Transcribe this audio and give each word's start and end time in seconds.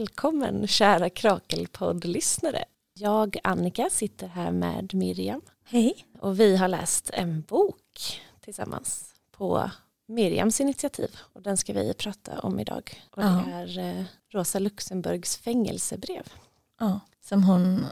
Välkommen 0.00 0.66
kära 0.66 1.10
Krakelpodd-lyssnare. 1.10 2.64
Jag, 2.94 3.36
Annika, 3.44 3.88
sitter 3.90 4.26
här 4.28 4.50
med 4.50 4.94
Miriam. 4.94 5.40
Hej. 5.64 6.06
Och 6.18 6.40
vi 6.40 6.56
har 6.56 6.68
läst 6.68 7.10
en 7.12 7.40
bok 7.42 8.20
tillsammans 8.44 9.14
på 9.30 9.70
Miriams 10.08 10.60
initiativ. 10.60 11.16
Och 11.32 11.42
den 11.42 11.56
ska 11.56 11.72
vi 11.72 11.94
prata 11.94 12.38
om 12.38 12.60
idag. 12.60 13.02
Och 13.10 13.22
Ja. 13.22 13.44
det 13.46 13.52
är 13.52 13.98
eh, 13.98 14.04
Rosa 14.28 14.58
Luxemburgs 14.58 15.36
fängelsebrev. 15.36 16.32
Ja, 16.78 17.00
som 17.24 17.44
hon, 17.44 17.86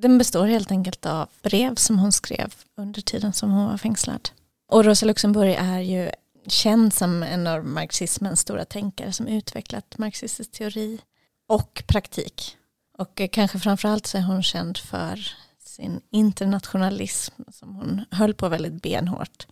den 0.00 0.18
består 0.18 0.46
helt 0.46 0.70
enkelt 0.70 1.06
av 1.06 1.28
brev 1.42 1.74
som 1.74 1.98
hon 1.98 2.12
skrev 2.12 2.54
under 2.76 3.00
tiden 3.00 3.32
som 3.32 3.50
hon 3.50 3.66
var 3.66 3.78
fängslad. 3.78 4.28
Och 4.68 4.84
Rosa 4.84 5.06
Luxemburg 5.06 5.56
är 5.58 5.80
ju 5.80 6.10
känd 6.46 6.94
som 6.94 7.22
en 7.22 7.46
av 7.46 7.64
marxismens 7.64 8.40
stora 8.40 8.64
tänkare 8.64 9.12
som 9.12 9.26
utvecklat 9.28 9.98
marxistisk 9.98 10.50
teori 10.52 11.00
och 11.46 11.82
praktik. 11.86 12.56
Och 12.98 13.20
eh, 13.20 13.28
kanske 13.28 13.58
framförallt 13.58 14.06
så 14.06 14.18
är 14.18 14.22
hon 14.22 14.42
känd 14.42 14.78
för 14.78 15.32
sin 15.58 16.00
internationalism 16.10 17.42
som 17.52 17.76
hon 17.76 18.04
höll 18.10 18.34
på 18.34 18.48
väldigt 18.48 18.82
benhårt. 18.82 19.46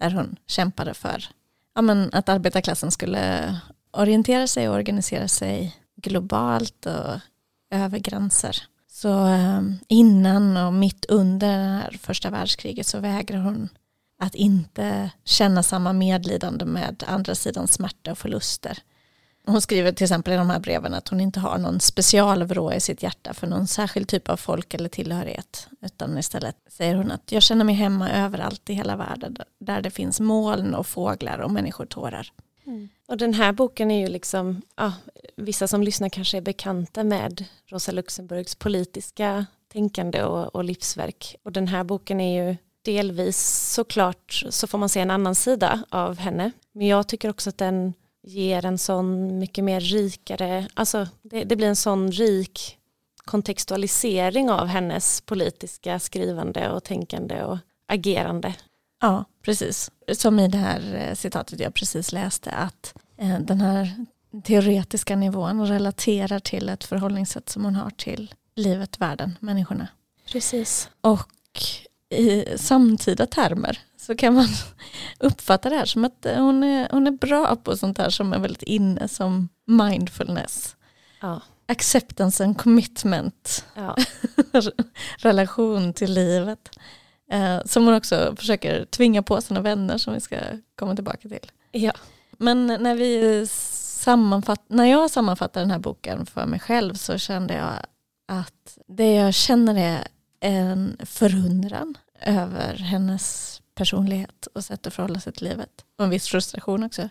Där 0.00 0.10
hon 0.10 0.36
kämpade 0.46 0.94
för 0.94 1.24
ja, 1.74 1.82
men 1.82 2.10
att 2.12 2.28
arbetarklassen 2.28 2.90
skulle 2.90 3.56
orientera 3.90 4.46
sig 4.46 4.68
och 4.68 4.74
organisera 4.74 5.28
sig 5.28 5.76
globalt 5.96 6.86
och 6.86 7.20
över 7.70 7.98
gränser. 7.98 8.56
Så 8.88 9.26
eh, 9.26 9.62
innan 9.88 10.56
och 10.56 10.72
mitt 10.72 11.04
under 11.04 11.58
det 11.58 11.64
här 11.64 11.98
första 12.00 12.30
världskriget 12.30 12.86
så 12.86 12.98
vägrar 12.98 13.38
hon 13.38 13.68
att 14.22 14.34
inte 14.34 15.10
känna 15.24 15.62
samma 15.62 15.92
medlidande 15.92 16.64
med 16.64 17.04
andra 17.06 17.34
sidans 17.34 17.72
smärta 17.72 18.10
och 18.12 18.18
förluster. 18.18 18.78
Hon 19.46 19.60
skriver 19.60 19.92
till 19.92 20.04
exempel 20.04 20.32
i 20.32 20.36
de 20.36 20.50
här 20.50 20.58
breven 20.58 20.94
att 20.94 21.08
hon 21.08 21.20
inte 21.20 21.40
har 21.40 21.58
någon 21.58 21.80
specialvrå 21.80 22.72
i 22.72 22.80
sitt 22.80 23.02
hjärta 23.02 23.34
för 23.34 23.46
någon 23.46 23.66
särskild 23.66 24.08
typ 24.08 24.28
av 24.28 24.36
folk 24.36 24.74
eller 24.74 24.88
tillhörighet. 24.88 25.68
Utan 25.80 26.18
istället 26.18 26.56
säger 26.68 26.94
hon 26.94 27.10
att 27.10 27.32
jag 27.32 27.42
känner 27.42 27.64
mig 27.64 27.74
hemma 27.74 28.10
överallt 28.10 28.70
i 28.70 28.72
hela 28.72 28.96
världen 28.96 29.36
där 29.58 29.82
det 29.82 29.90
finns 29.90 30.20
moln 30.20 30.74
och 30.74 30.86
fåglar 30.86 31.38
och 31.38 31.50
människotårar. 31.50 32.32
Mm. 32.66 32.88
Och 33.08 33.16
den 33.16 33.34
här 33.34 33.52
boken 33.52 33.90
är 33.90 34.00
ju 34.00 34.08
liksom, 34.08 34.62
ja, 34.76 34.92
vissa 35.36 35.68
som 35.68 35.82
lyssnar 35.82 36.08
kanske 36.08 36.36
är 36.36 36.42
bekanta 36.42 37.04
med 37.04 37.44
Rosa 37.66 37.92
Luxemburgs 37.92 38.54
politiska 38.54 39.46
tänkande 39.72 40.22
och, 40.22 40.54
och 40.54 40.64
livsverk. 40.64 41.36
Och 41.42 41.52
den 41.52 41.68
här 41.68 41.84
boken 41.84 42.20
är 42.20 42.44
ju 42.44 42.56
delvis 42.82 43.70
såklart 43.74 44.44
så 44.50 44.66
får 44.66 44.78
man 44.78 44.88
se 44.88 45.00
en 45.00 45.10
annan 45.10 45.34
sida 45.34 45.84
av 45.88 46.18
henne. 46.18 46.50
Men 46.72 46.86
jag 46.86 47.08
tycker 47.08 47.30
också 47.30 47.50
att 47.50 47.58
den 47.58 47.92
ger 48.22 48.64
en 48.64 48.78
sån 48.78 49.38
mycket 49.38 49.64
mer 49.64 49.80
rikare, 49.80 50.68
alltså 50.74 51.08
det, 51.22 51.44
det 51.44 51.56
blir 51.56 51.68
en 51.68 51.76
sån 51.76 52.12
rik 52.12 52.76
kontextualisering 53.24 54.50
av 54.50 54.66
hennes 54.66 55.20
politiska 55.20 55.98
skrivande 55.98 56.70
och 56.70 56.84
tänkande 56.84 57.42
och 57.42 57.58
agerande. 57.88 58.54
Ja, 59.00 59.24
precis. 59.42 59.90
Som 60.12 60.38
i 60.38 60.48
det 60.48 60.58
här 60.58 60.94
eh, 60.94 61.14
citatet 61.14 61.60
jag 61.60 61.74
precis 61.74 62.12
läste 62.12 62.50
att 62.50 62.94
eh, 63.16 63.38
den 63.40 63.60
här 63.60 64.06
teoretiska 64.44 65.16
nivån 65.16 65.66
relaterar 65.66 66.38
till 66.38 66.68
ett 66.68 66.84
förhållningssätt 66.84 67.48
som 67.48 67.64
hon 67.64 67.74
har 67.74 67.90
till 67.90 68.34
livet, 68.56 69.00
världen, 69.00 69.38
människorna. 69.40 69.88
Precis. 70.32 70.90
Och 71.00 71.30
i 72.10 72.44
samtida 72.58 73.26
termer 73.26 73.78
så 74.00 74.16
kan 74.16 74.34
man 74.34 74.46
uppfatta 75.18 75.70
det 75.70 75.76
här 75.76 75.84
som 75.84 76.04
att 76.04 76.26
hon 76.36 76.62
är, 76.64 76.88
hon 76.90 77.06
är 77.06 77.10
bra 77.10 77.56
på 77.56 77.76
sånt 77.76 77.98
här 77.98 78.10
som 78.10 78.32
är 78.32 78.38
väldigt 78.38 78.62
inne 78.62 79.08
som 79.08 79.48
mindfulness. 79.66 80.76
Ja. 81.20 81.40
Acceptance 81.66 82.44
and 82.44 82.58
commitment, 82.58 83.64
Ja. 83.74 83.96
relation 85.18 85.92
till 85.92 86.12
livet. 86.12 86.70
Eh, 87.30 87.58
som 87.64 87.84
hon 87.86 87.94
också 87.94 88.34
försöker 88.36 88.84
tvinga 88.84 89.22
på 89.22 89.40
sina 89.40 89.60
vänner 89.60 89.98
som 89.98 90.14
vi 90.14 90.20
ska 90.20 90.36
komma 90.74 90.94
tillbaka 90.94 91.28
till. 91.28 91.50
ja. 91.72 91.92
Men 92.42 92.66
när, 92.66 92.94
vi 92.94 93.46
sammanfatt, 93.46 94.62
när 94.68 94.84
jag 94.84 95.10
sammanfattar 95.10 95.60
den 95.60 95.70
här 95.70 95.78
boken 95.78 96.26
för 96.26 96.46
mig 96.46 96.60
själv 96.60 96.94
så 96.94 97.18
kände 97.18 97.54
jag 97.54 97.72
att 98.28 98.78
det 98.86 99.14
jag 99.14 99.34
känner 99.34 99.76
är 99.76 100.06
en 100.40 100.96
förundran 101.04 101.98
över 102.20 102.74
hennes 102.74 103.49
personlighet 103.80 104.46
och 104.54 104.64
sätt 104.64 104.86
att 104.86 104.94
förhålla 104.94 105.20
sig 105.20 105.32
till 105.32 105.48
livet. 105.48 105.70
Och 105.98 106.04
en 106.04 106.10
viss 106.10 106.28
frustration 106.28 106.82
också. 106.82 107.08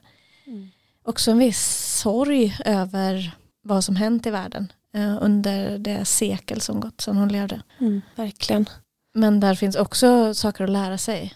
Mm. 0.48 0.70
Också 1.04 1.32
en 1.32 1.38
viss 1.38 1.62
sorg 2.02 2.58
över 2.66 3.32
vad 3.62 3.84
som 3.84 3.96
hänt 3.96 4.26
i 4.26 4.30
världen 4.30 4.72
eh, 4.94 5.18
under 5.22 5.78
det 5.78 6.06
sekel 6.06 6.62
som 6.62 6.80
gått 6.80 7.02
sedan 7.02 7.18
hon 7.18 7.30
levde. 7.30 7.62
Mm, 7.80 8.02
verkligen. 8.16 8.70
Men 9.14 9.40
där 9.40 9.56
finns 9.56 9.76
också 9.76 10.34
saker 10.34 10.64
att 10.64 10.70
lära 10.70 10.98
sig. 10.98 11.34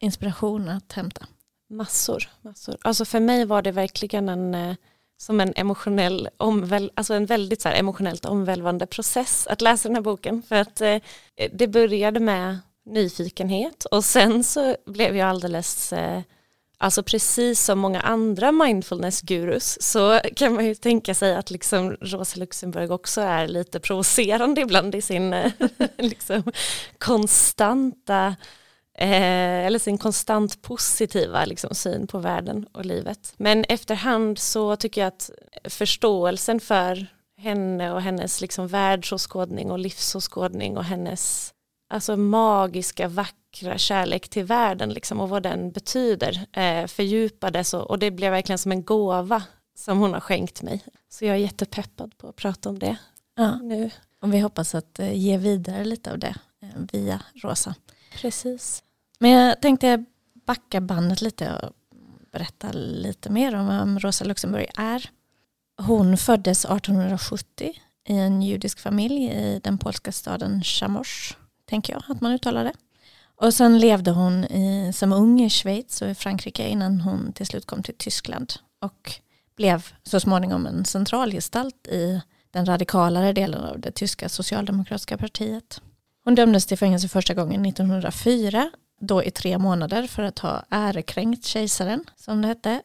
Inspiration 0.00 0.68
att 0.68 0.92
hämta. 0.92 1.26
Massor, 1.70 2.30
massor. 2.40 2.76
Alltså 2.82 3.04
för 3.04 3.20
mig 3.20 3.44
var 3.44 3.62
det 3.62 3.72
verkligen 3.72 4.28
en, 4.28 4.54
eh, 4.54 4.74
som 5.16 5.40
en 5.40 5.52
emotionell 5.56 6.28
omväl, 6.36 6.90
alltså 6.94 7.14
en 7.14 7.26
väldigt 7.26 7.62
så 7.62 7.68
emotionellt 7.68 8.24
omvälvande 8.24 8.86
process 8.86 9.46
att 9.46 9.60
läsa 9.60 9.88
den 9.88 9.96
här 9.96 10.02
boken. 10.02 10.42
För 10.42 10.56
att 10.56 10.80
eh, 10.80 10.98
det 11.52 11.68
började 11.68 12.20
med 12.20 12.58
nyfikenhet 12.86 13.84
och 13.84 14.04
sen 14.04 14.44
så 14.44 14.76
blev 14.86 15.16
jag 15.16 15.28
alldeles, 15.28 15.92
eh, 15.92 16.20
alltså 16.78 17.02
precis 17.02 17.60
som 17.60 17.78
många 17.78 18.00
andra 18.00 18.52
mindfulness-gurus 18.52 19.82
så 19.82 20.20
kan 20.36 20.54
man 20.54 20.66
ju 20.66 20.74
tänka 20.74 21.14
sig 21.14 21.34
att 21.34 21.50
liksom 21.50 21.96
Rosa 22.00 22.40
Luxemburg 22.40 22.90
också 22.90 23.20
är 23.20 23.48
lite 23.48 23.80
provocerande 23.80 24.60
ibland 24.60 24.94
i 24.94 25.02
sin 25.02 25.32
eh, 25.32 25.52
liksom 25.96 26.52
konstanta 26.98 28.34
Eh, 28.98 29.66
eller 29.66 29.78
sin 29.78 29.98
konstant 29.98 30.62
positiva 30.62 31.44
liksom, 31.44 31.74
syn 31.74 32.06
på 32.06 32.18
världen 32.18 32.66
och 32.72 32.84
livet. 32.84 33.34
Men 33.36 33.64
efterhand 33.68 34.38
så 34.38 34.76
tycker 34.76 35.00
jag 35.00 35.08
att 35.08 35.30
förståelsen 35.64 36.60
för 36.60 37.06
henne 37.36 37.92
och 37.92 38.02
hennes 38.02 38.40
liksom, 38.40 38.68
världsåskådning 38.68 39.70
och 39.70 39.78
livsåskådning 39.78 40.76
och 40.76 40.84
hennes 40.84 41.54
alltså, 41.92 42.16
magiska, 42.16 43.08
vackra 43.08 43.78
kärlek 43.78 44.28
till 44.28 44.44
världen 44.44 44.90
liksom, 44.90 45.20
och 45.20 45.28
vad 45.28 45.42
den 45.42 45.70
betyder 45.72 46.46
eh, 46.52 46.86
fördjupades 46.86 47.74
och, 47.74 47.90
och 47.90 47.98
det 47.98 48.10
blev 48.10 48.30
verkligen 48.32 48.58
som 48.58 48.72
en 48.72 48.82
gåva 48.84 49.42
som 49.74 49.98
hon 49.98 50.12
har 50.12 50.20
skänkt 50.20 50.62
mig. 50.62 50.84
Så 51.08 51.24
jag 51.24 51.34
är 51.36 51.40
jättepeppad 51.40 52.18
på 52.18 52.28
att 52.28 52.36
prata 52.36 52.68
om 52.68 52.78
det 52.78 52.96
Ja. 53.34 53.58
nu. 53.58 53.90
Och 54.22 54.34
vi 54.34 54.38
hoppas 54.40 54.74
att 54.74 54.98
eh, 54.98 55.12
ge 55.18 55.36
vidare 55.38 55.84
lite 55.84 56.12
av 56.12 56.18
det 56.18 56.34
eh, 56.62 56.68
via 56.92 57.22
Rosa. 57.34 57.74
Precis. 58.20 58.82
Men 59.18 59.30
jag 59.30 59.60
tänkte 59.62 60.04
backa 60.46 60.80
bandet 60.80 61.20
lite 61.20 61.52
och 61.56 61.72
berätta 62.32 62.72
lite 62.72 63.30
mer 63.30 63.54
om 63.54 63.66
vem 63.66 63.98
Rosa 63.98 64.24
Luxemburg 64.24 64.70
är. 64.76 65.10
Hon 65.82 66.16
föddes 66.16 66.64
1870 66.64 67.72
i 68.08 68.12
en 68.18 68.42
judisk 68.42 68.80
familj 68.80 69.24
i 69.24 69.60
den 69.64 69.78
polska 69.78 70.12
staden 70.12 70.62
Chamors, 70.62 71.36
tänker 71.72 71.92
jag 71.92 72.02
att 72.08 72.20
man 72.20 72.32
uttalar 72.32 72.64
det. 72.64 72.72
Och 73.36 73.54
sen 73.54 73.78
levde 73.78 74.10
hon 74.10 74.44
i, 74.44 74.92
som 74.94 75.12
ung 75.12 75.40
i 75.40 75.50
Schweiz 75.50 76.02
och 76.02 76.08
i 76.08 76.14
Frankrike 76.14 76.68
innan 76.68 77.00
hon 77.00 77.32
till 77.32 77.46
slut 77.46 77.66
kom 77.66 77.82
till 77.82 77.94
Tyskland 77.98 78.52
och 78.80 79.12
blev 79.56 79.86
så 80.02 80.20
småningom 80.20 80.66
en 80.66 80.84
centralgestalt 80.84 81.86
i 81.86 82.20
den 82.50 82.66
radikalare 82.66 83.32
delen 83.32 83.64
av 83.64 83.80
det 83.80 83.90
tyska 83.90 84.28
socialdemokratiska 84.28 85.16
partiet. 85.18 85.80
Hon 86.24 86.34
dömdes 86.34 86.66
till 86.66 86.78
fängelse 86.78 87.08
första 87.08 87.34
gången 87.34 87.66
1904, 87.66 88.70
då 89.00 89.22
i 89.24 89.30
tre 89.30 89.58
månader 89.58 90.06
för 90.06 90.22
att 90.22 90.38
ha 90.38 90.64
ärekränkt 90.70 91.44
kejsaren, 91.44 92.04
som 92.16 92.42
det 92.42 92.48
hette. 92.48 92.82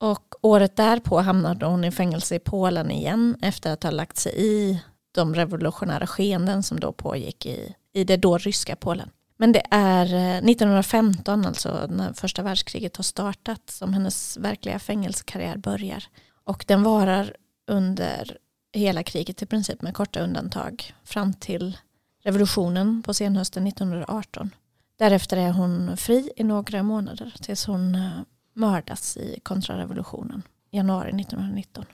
Och 0.00 0.34
året 0.42 0.76
därpå 0.76 1.20
hamnade 1.20 1.66
hon 1.66 1.84
i 1.84 1.90
fängelse 1.90 2.34
i 2.34 2.38
Polen 2.38 2.90
igen 2.90 3.36
efter 3.42 3.72
att 3.72 3.82
ha 3.82 3.90
lagt 3.90 4.18
sig 4.18 4.32
i 4.36 4.80
de 5.16 5.34
revolutionära 5.34 6.06
skeenden 6.06 6.62
som 6.62 6.80
då 6.80 6.92
pågick 6.92 7.46
i, 7.46 7.74
i 7.96 8.04
det 8.04 8.16
då 8.16 8.38
ryska 8.38 8.76
Polen. 8.76 9.10
Men 9.36 9.52
det 9.52 9.62
är 9.70 10.14
eh, 10.14 10.36
1915, 10.36 11.46
alltså 11.46 11.86
när 11.90 12.12
första 12.12 12.42
världskriget 12.42 12.96
har 12.96 13.04
startat, 13.04 13.70
som 13.70 13.94
hennes 13.94 14.36
verkliga 14.36 14.78
fängelsekarriär 14.78 15.56
börjar. 15.56 16.04
Och 16.44 16.64
den 16.68 16.82
varar 16.82 17.36
under 17.66 18.38
hela 18.72 19.02
kriget 19.02 19.42
i 19.42 19.46
princip 19.46 19.82
med 19.82 19.94
korta 19.94 20.20
undantag 20.20 20.94
fram 21.04 21.34
till 21.34 21.78
revolutionen 22.22 23.02
på 23.02 23.14
senhösten 23.14 23.66
1918. 23.66 24.50
Därefter 24.98 25.36
är 25.36 25.50
hon 25.50 25.96
fri 25.96 26.30
i 26.36 26.44
några 26.44 26.82
månader 26.82 27.34
tills 27.42 27.66
hon 27.66 27.94
eh, 27.94 28.10
mördas 28.54 29.16
i 29.16 29.40
kontrarevolutionen 29.42 30.42
i 30.70 30.76
januari 30.76 31.08
1919. 31.08 31.84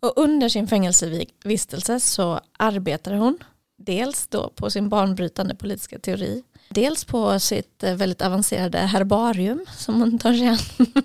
Och 0.00 0.12
under 0.16 0.48
sin 0.48 0.68
fängelsevistelse 0.68 2.00
så 2.00 2.40
arbetade 2.58 3.16
hon 3.16 3.38
dels 3.84 4.26
då 4.26 4.50
på 4.56 4.70
sin 4.70 4.88
banbrytande 4.88 5.54
politiska 5.54 5.98
teori 5.98 6.42
Dels 6.68 7.04
på 7.04 7.40
sitt 7.40 7.82
eh, 7.82 7.94
väldigt 7.94 8.22
avancerade 8.22 8.78
herbarium 8.78 9.64
som 9.76 10.00
hon 10.00 10.18
tar 10.18 10.34
sig 10.34 10.46
an. 10.48 10.58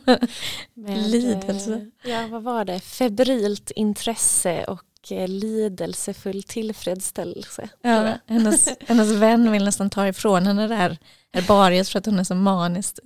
Med, 0.73 1.07
Lidelse. 1.07 1.73
eh, 2.03 2.11
Ja, 2.11 2.27
vad 2.27 2.43
var 2.43 2.65
det? 2.65 2.79
Febrilt 2.79 3.71
intresse 3.71 4.63
och 4.63 5.11
eh, 5.11 5.27
lidelsefull 5.27 6.43
tillfredsställelse. 6.43 7.69
Ja, 7.81 8.13
hennes, 8.27 8.69
hennes 8.87 9.11
vän 9.11 9.51
vill 9.51 9.65
nästan 9.65 9.89
ta 9.89 10.07
ifrån 10.07 10.47
henne 10.47 10.67
det 10.67 10.75
här 10.75 10.97
herbariet 11.33 11.89
för 11.89 11.99
att 11.99 12.05
hon 12.05 12.19
är 12.19 12.23
så 12.23 12.35
manisk. 12.35 12.99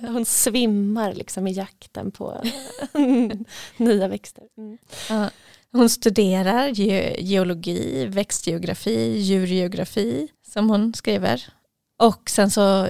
Hon 0.00 0.24
svimmar 0.24 1.14
liksom 1.14 1.46
i 1.46 1.52
jakten 1.52 2.10
på 2.10 2.42
nya 3.76 4.08
växter. 4.08 4.44
Mm. 4.58 4.78
Ja, 5.08 5.30
hon 5.76 5.88
studerar 5.88 6.68
ge 6.68 7.16
geologi, 7.18 8.06
växtgeografi, 8.06 9.18
djurgeografi 9.18 10.28
som 10.52 10.70
hon 10.70 10.94
skriver. 10.94 11.42
Och 11.98 12.30
sen 12.30 12.50
så, 12.50 12.88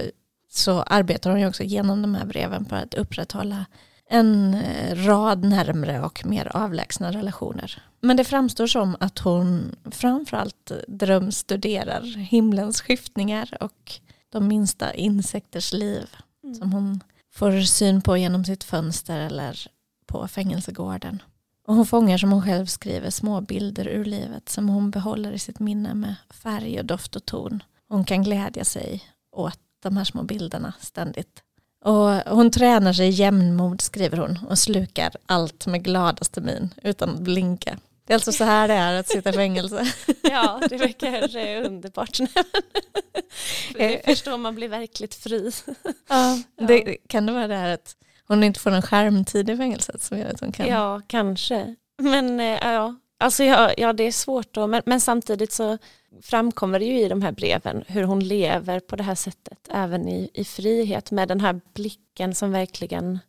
så 0.49 0.81
arbetar 0.81 1.29
hon 1.29 1.39
ju 1.39 1.47
också 1.47 1.63
genom 1.63 2.01
de 2.01 2.15
här 2.15 2.25
breven 2.25 2.65
på 2.65 2.75
att 2.75 2.93
upprätthålla 2.93 3.65
en 4.09 4.53
eh, 4.53 4.95
rad 4.95 5.43
närmre 5.43 6.01
och 6.01 6.25
mer 6.25 6.51
avlägsna 6.53 7.11
relationer. 7.11 7.83
Men 8.01 8.17
det 8.17 8.23
framstår 8.23 8.67
som 8.67 8.97
att 8.99 9.19
hon 9.19 9.75
framförallt 9.91 10.71
drömstuderar 10.87 12.17
himlens 12.17 12.81
skiftningar 12.81 13.57
och 13.59 13.99
de 14.29 14.47
minsta 14.47 14.93
insekters 14.93 15.73
liv 15.73 16.15
som 16.59 16.73
hon 16.73 17.03
får 17.33 17.61
syn 17.61 18.01
på 18.01 18.17
genom 18.17 18.45
sitt 18.45 18.63
fönster 18.63 19.19
eller 19.19 19.67
på 20.05 20.27
fängelsegården. 20.27 21.21
Och 21.67 21.75
hon 21.75 21.85
fångar 21.85 22.17
som 22.17 22.31
hon 22.31 22.41
själv 22.41 22.65
skriver 22.65 23.09
små 23.09 23.41
bilder 23.41 23.87
ur 23.87 24.05
livet 24.05 24.49
som 24.49 24.69
hon 24.69 24.91
behåller 24.91 25.31
i 25.31 25.39
sitt 25.39 25.59
minne 25.59 25.93
med 25.93 26.15
färg 26.29 26.79
och 26.79 26.85
doft 26.85 27.15
och 27.15 27.25
ton. 27.25 27.63
Hon 27.87 28.05
kan 28.05 28.23
glädja 28.23 28.65
sig 28.65 29.03
åt 29.31 29.59
de 29.83 29.97
här 29.97 30.03
små 30.03 30.23
bilderna 30.23 30.73
ständigt. 30.79 31.43
Och 31.83 32.35
hon 32.35 32.51
tränar 32.51 32.93
sig 32.93 33.07
i 33.07 33.11
jämnmod 33.11 33.81
skriver 33.81 34.17
hon 34.17 34.39
och 34.49 34.59
slukar 34.59 35.11
allt 35.25 35.67
med 35.67 35.83
gladaste 35.83 36.41
min 36.41 36.73
utan 36.83 37.09
att 37.09 37.19
blinka. 37.19 37.77
Det 38.05 38.13
är 38.13 38.15
alltså 38.15 38.31
så 38.31 38.43
här 38.43 38.67
det 38.67 38.73
är 38.73 38.99
att 38.99 39.07
sitta 39.07 39.29
i 39.29 39.33
fängelse. 39.33 39.93
Ja, 40.21 40.61
det 40.69 40.77
verkar 40.77 41.65
underbart. 41.65 42.17
Det 43.73 44.05
förstår 44.05 44.37
man 44.37 44.55
blir 44.55 44.69
verkligt 44.69 45.15
fri. 45.15 45.51
Ja, 46.09 46.43
det, 46.67 46.97
kan 47.07 47.25
det 47.25 47.33
vara 47.33 47.47
det 47.47 47.55
här 47.55 47.73
att 47.73 47.95
hon 48.27 48.43
inte 48.43 48.59
får 48.59 48.71
någon 48.71 48.81
skärmtid 48.81 49.49
i 49.49 49.57
fängelset 49.57 50.01
som 50.01 50.17
gör 50.17 50.29
att 50.29 50.39
hon 50.39 50.51
kan... 50.51 50.67
Ja, 50.67 51.01
kanske. 51.07 51.75
Men 51.97 52.39
eh, 52.39 52.45
ja, 52.61 52.95
alltså 53.17 53.43
ja, 53.43 53.73
ja, 53.77 53.93
det 53.93 54.03
är 54.03 54.11
svårt 54.11 54.53
då. 54.53 54.67
Men, 54.67 54.81
men 54.85 55.01
samtidigt 55.01 55.51
så 55.51 55.77
framkommer 56.21 56.79
det 56.79 56.85
ju 56.85 56.99
i 56.99 57.09
de 57.09 57.21
här 57.21 57.31
breven 57.31 57.83
hur 57.87 58.03
hon 58.03 58.19
lever 58.19 58.79
på 58.79 58.95
det 58.95 59.03
här 59.03 59.15
sättet 59.15 59.59
även 59.71 60.07
i, 60.07 60.29
i 60.33 60.43
frihet 60.43 61.11
med 61.11 61.27
den 61.27 61.41
här 61.41 61.61
blicken 61.73 62.35
som 62.35 62.51
verkligen 62.51 63.19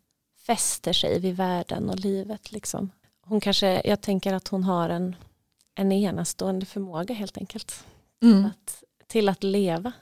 fäster 0.47 0.93
sig 0.93 1.21
vid 1.21 1.37
världen 1.37 1.91
och 1.91 1.99
livet. 1.99 2.53
Liksom. 2.53 2.91
Hon 3.27 3.41
kanske, 3.41 3.83
jag 3.85 4.01
tänker 4.01 4.35
att 4.35 4.49
hon 4.49 4.65
har 4.65 4.89
en, 4.89 5.17
en 5.75 5.93
enastående 5.93 6.67
förmåga 6.67 7.15
helt 7.15 7.39
enkelt 7.39 7.85
Mm, 8.23 8.45
att, 8.45 8.83
till 9.07 9.29
att 9.29 9.43
leva. 9.43 9.93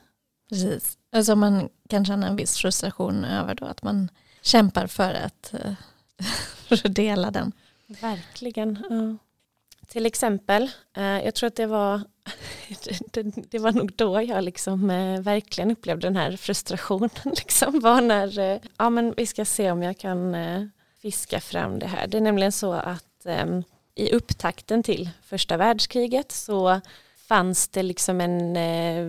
precis. 0.49 0.97
Alltså 1.11 1.35
man 1.35 1.69
kan 1.89 2.05
känna 2.05 2.27
en 2.27 2.35
viss 2.35 2.57
frustration 2.57 3.25
över 3.25 3.55
då 3.55 3.65
att 3.65 3.83
man 3.83 4.09
kämpar 4.41 4.87
för 4.87 5.13
att, 5.13 5.53
eh, 5.53 6.83
dela 6.91 7.31
den. 7.31 7.51
Verkligen. 7.87 8.83
Ja. 8.89 9.17
Till 9.87 10.05
exempel, 10.05 10.71
eh, 10.97 11.03
jag 11.03 11.35
tror 11.35 11.47
att 11.47 11.55
det 11.55 11.65
var, 11.65 12.01
det, 13.49 13.59
var 13.59 13.71
nog 13.71 13.93
då 13.95 14.21
jag 14.21 14.43
liksom, 14.43 14.89
eh, 14.89 15.21
verkligen 15.21 15.71
upplevde 15.71 16.07
den 16.07 16.15
här 16.15 16.37
frustrationen. 16.37 17.09
Liksom, 17.25 17.79
var 17.79 18.01
när, 18.01 18.59
ja, 18.77 18.89
men 18.89 19.13
vi 19.17 19.25
ska 19.25 19.45
se 19.45 19.71
om 19.71 19.83
jag 19.83 19.97
kan 19.97 20.35
fiska 21.01 21.39
fram 21.39 21.79
det 21.79 21.87
här. 21.87 22.07
Det 22.07 22.17
är 22.17 22.21
nämligen 22.21 22.51
så 22.51 22.73
att 22.73 23.25
ehm, 23.25 23.63
i 23.95 24.11
upptakten 24.11 24.83
till 24.83 25.09
första 25.23 25.57
världskriget 25.57 26.31
så 26.31 26.81
fanns 27.27 27.67
det 27.67 27.83
liksom 27.83 28.21
en 28.21 28.55
eh, 28.55 29.05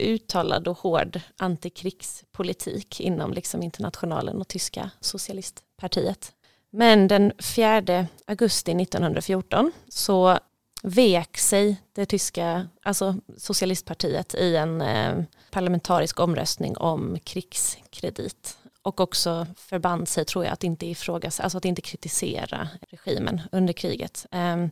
uttalad 0.00 0.68
och 0.68 0.78
hård 0.78 1.20
antikrigspolitik 1.38 3.00
inom 3.00 3.32
liksom 3.32 3.62
internationalen 3.62 4.40
och 4.40 4.48
tyska 4.48 4.90
socialistpartiet. 5.00 6.32
Men 6.70 7.08
den 7.08 7.32
4 7.38 8.06
augusti 8.26 8.82
1914 8.82 9.72
så 9.88 10.38
vek 10.82 11.38
sig 11.38 11.76
det 11.92 12.06
tyska 12.06 12.68
alltså 12.82 13.16
socialistpartiet 13.36 14.34
i 14.34 14.56
en 14.56 14.80
eh, 14.80 15.24
parlamentarisk 15.50 16.20
omröstning 16.20 16.76
om 16.76 17.18
krigskredit 17.24 18.56
och 18.82 19.00
också 19.00 19.46
förband 19.56 20.08
sig 20.08 20.24
tror 20.24 20.44
jag 20.44 20.52
att 20.52 20.64
inte 20.64 20.86
ifrågasätta, 20.86 21.42
alltså 21.42 21.58
att 21.58 21.64
inte 21.64 21.82
kritisera 21.82 22.68
regimen 22.90 23.40
under 23.52 23.72
kriget. 23.72 24.26
Ehm, 24.30 24.70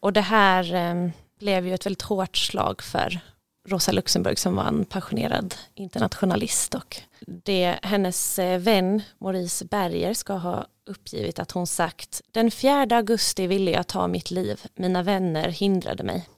och 0.00 0.12
det 0.12 0.20
här 0.20 0.74
ehm, 0.74 1.12
blev 1.38 1.66
ju 1.66 1.74
ett 1.74 1.86
väldigt 1.86 2.02
hårt 2.02 2.36
slag 2.36 2.82
för 2.82 3.20
Rosa 3.68 3.92
Luxemburg 3.92 4.38
som 4.38 4.56
var 4.56 4.64
en 4.64 4.84
passionerad 4.84 5.54
internationalist 5.74 6.74
och 6.74 7.00
det 7.20 7.78
hennes 7.82 8.38
eh, 8.38 8.58
vän 8.58 9.02
Maurice 9.18 9.64
Berger 9.64 10.14
ska 10.14 10.32
ha 10.32 10.66
uppgivit 10.86 11.38
att 11.38 11.50
hon 11.50 11.66
sagt 11.66 12.22
den 12.30 12.50
4 12.50 12.86
augusti 12.90 13.46
ville 13.46 13.70
jag 13.70 13.86
ta 13.86 14.06
mitt 14.08 14.30
liv, 14.30 14.60
mina 14.74 15.02
vänner 15.02 15.48
hindrade 15.48 16.04
mig. 16.04 16.28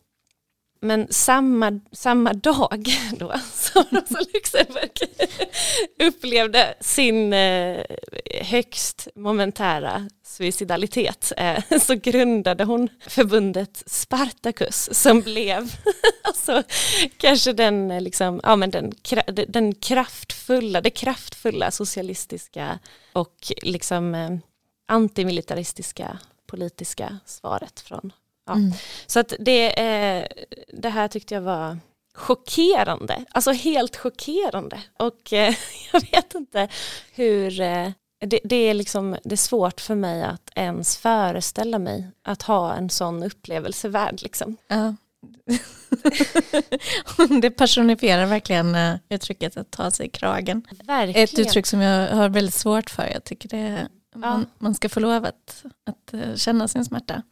Men 0.82 1.06
samma, 1.10 1.80
samma 1.92 2.32
dag 2.32 2.86
då 3.18 3.34
som 3.52 3.84
Rosa 3.90 4.20
Luxemburg 4.34 4.90
upplevde 5.98 6.74
sin 6.80 7.32
eh, 7.32 7.84
högst 8.42 9.08
momentära 9.14 10.08
suicidalitet 10.22 11.32
eh, 11.36 11.62
så 11.80 11.94
grundade 11.94 12.64
hon 12.64 12.88
förbundet 13.06 13.82
Spartacus 13.86 14.88
som 14.92 15.20
blev 15.20 15.74
alltså, 16.22 16.62
kanske 17.16 17.52
den, 17.52 17.90
eh, 17.90 18.00
liksom, 18.00 18.40
ja, 18.42 18.56
men 18.56 18.70
den, 18.70 18.92
den 19.48 19.74
kraftfulla, 19.74 20.80
det 20.80 20.90
kraftfulla 20.90 21.70
socialistiska 21.70 22.78
och 23.12 23.52
liksom 23.62 24.40
antimilitaristiska 24.88 26.18
politiska 26.46 27.18
svaret 27.26 27.80
från 27.80 28.12
Ja. 28.46 28.52
Mm. 28.52 28.72
Så 29.06 29.20
att 29.20 29.32
det, 29.38 29.80
eh, 29.80 30.26
det 30.72 30.88
här 30.88 31.08
tyckte 31.08 31.34
jag 31.34 31.42
var 31.42 31.78
chockerande, 32.14 33.24
alltså 33.30 33.52
helt 33.52 33.96
chockerande. 33.96 34.80
Och 34.98 35.32
eh, 35.32 35.54
jag 35.92 36.00
vet 36.00 36.34
inte 36.34 36.68
hur, 37.14 37.60
eh, 37.60 37.90
det, 38.26 38.40
det, 38.44 38.56
är 38.56 38.74
liksom, 38.74 39.16
det 39.24 39.34
är 39.34 39.36
svårt 39.36 39.80
för 39.80 39.94
mig 39.94 40.22
att 40.22 40.50
ens 40.54 40.96
föreställa 40.96 41.78
mig 41.78 42.10
att 42.22 42.42
ha 42.42 42.74
en 42.74 42.90
sån 42.90 43.22
upplevelsevärld. 43.22 44.22
Liksom. 44.22 44.56
Ja. 44.68 44.94
det 47.42 47.50
personifierar 47.50 48.26
verkligen 48.26 48.74
eh, 48.74 48.96
uttrycket 49.08 49.56
att 49.56 49.70
ta 49.70 49.90
sig 49.90 50.06
i 50.06 50.10
kragen. 50.10 50.62
Verkligen. 50.84 51.24
Ett 51.24 51.38
uttryck 51.38 51.66
som 51.66 51.80
jag 51.80 52.14
har 52.16 52.28
väldigt 52.28 52.54
svårt 52.54 52.90
för. 52.90 53.06
Jag 53.06 53.24
tycker 53.24 53.48
det, 53.48 53.88
man, 54.14 54.46
man 54.58 54.74
ska 54.74 54.88
få 54.88 55.00
lov 55.00 55.24
att, 55.24 55.64
att 55.86 56.14
eh, 56.14 56.34
känna 56.34 56.68
sin 56.68 56.84
smärta. 56.84 57.22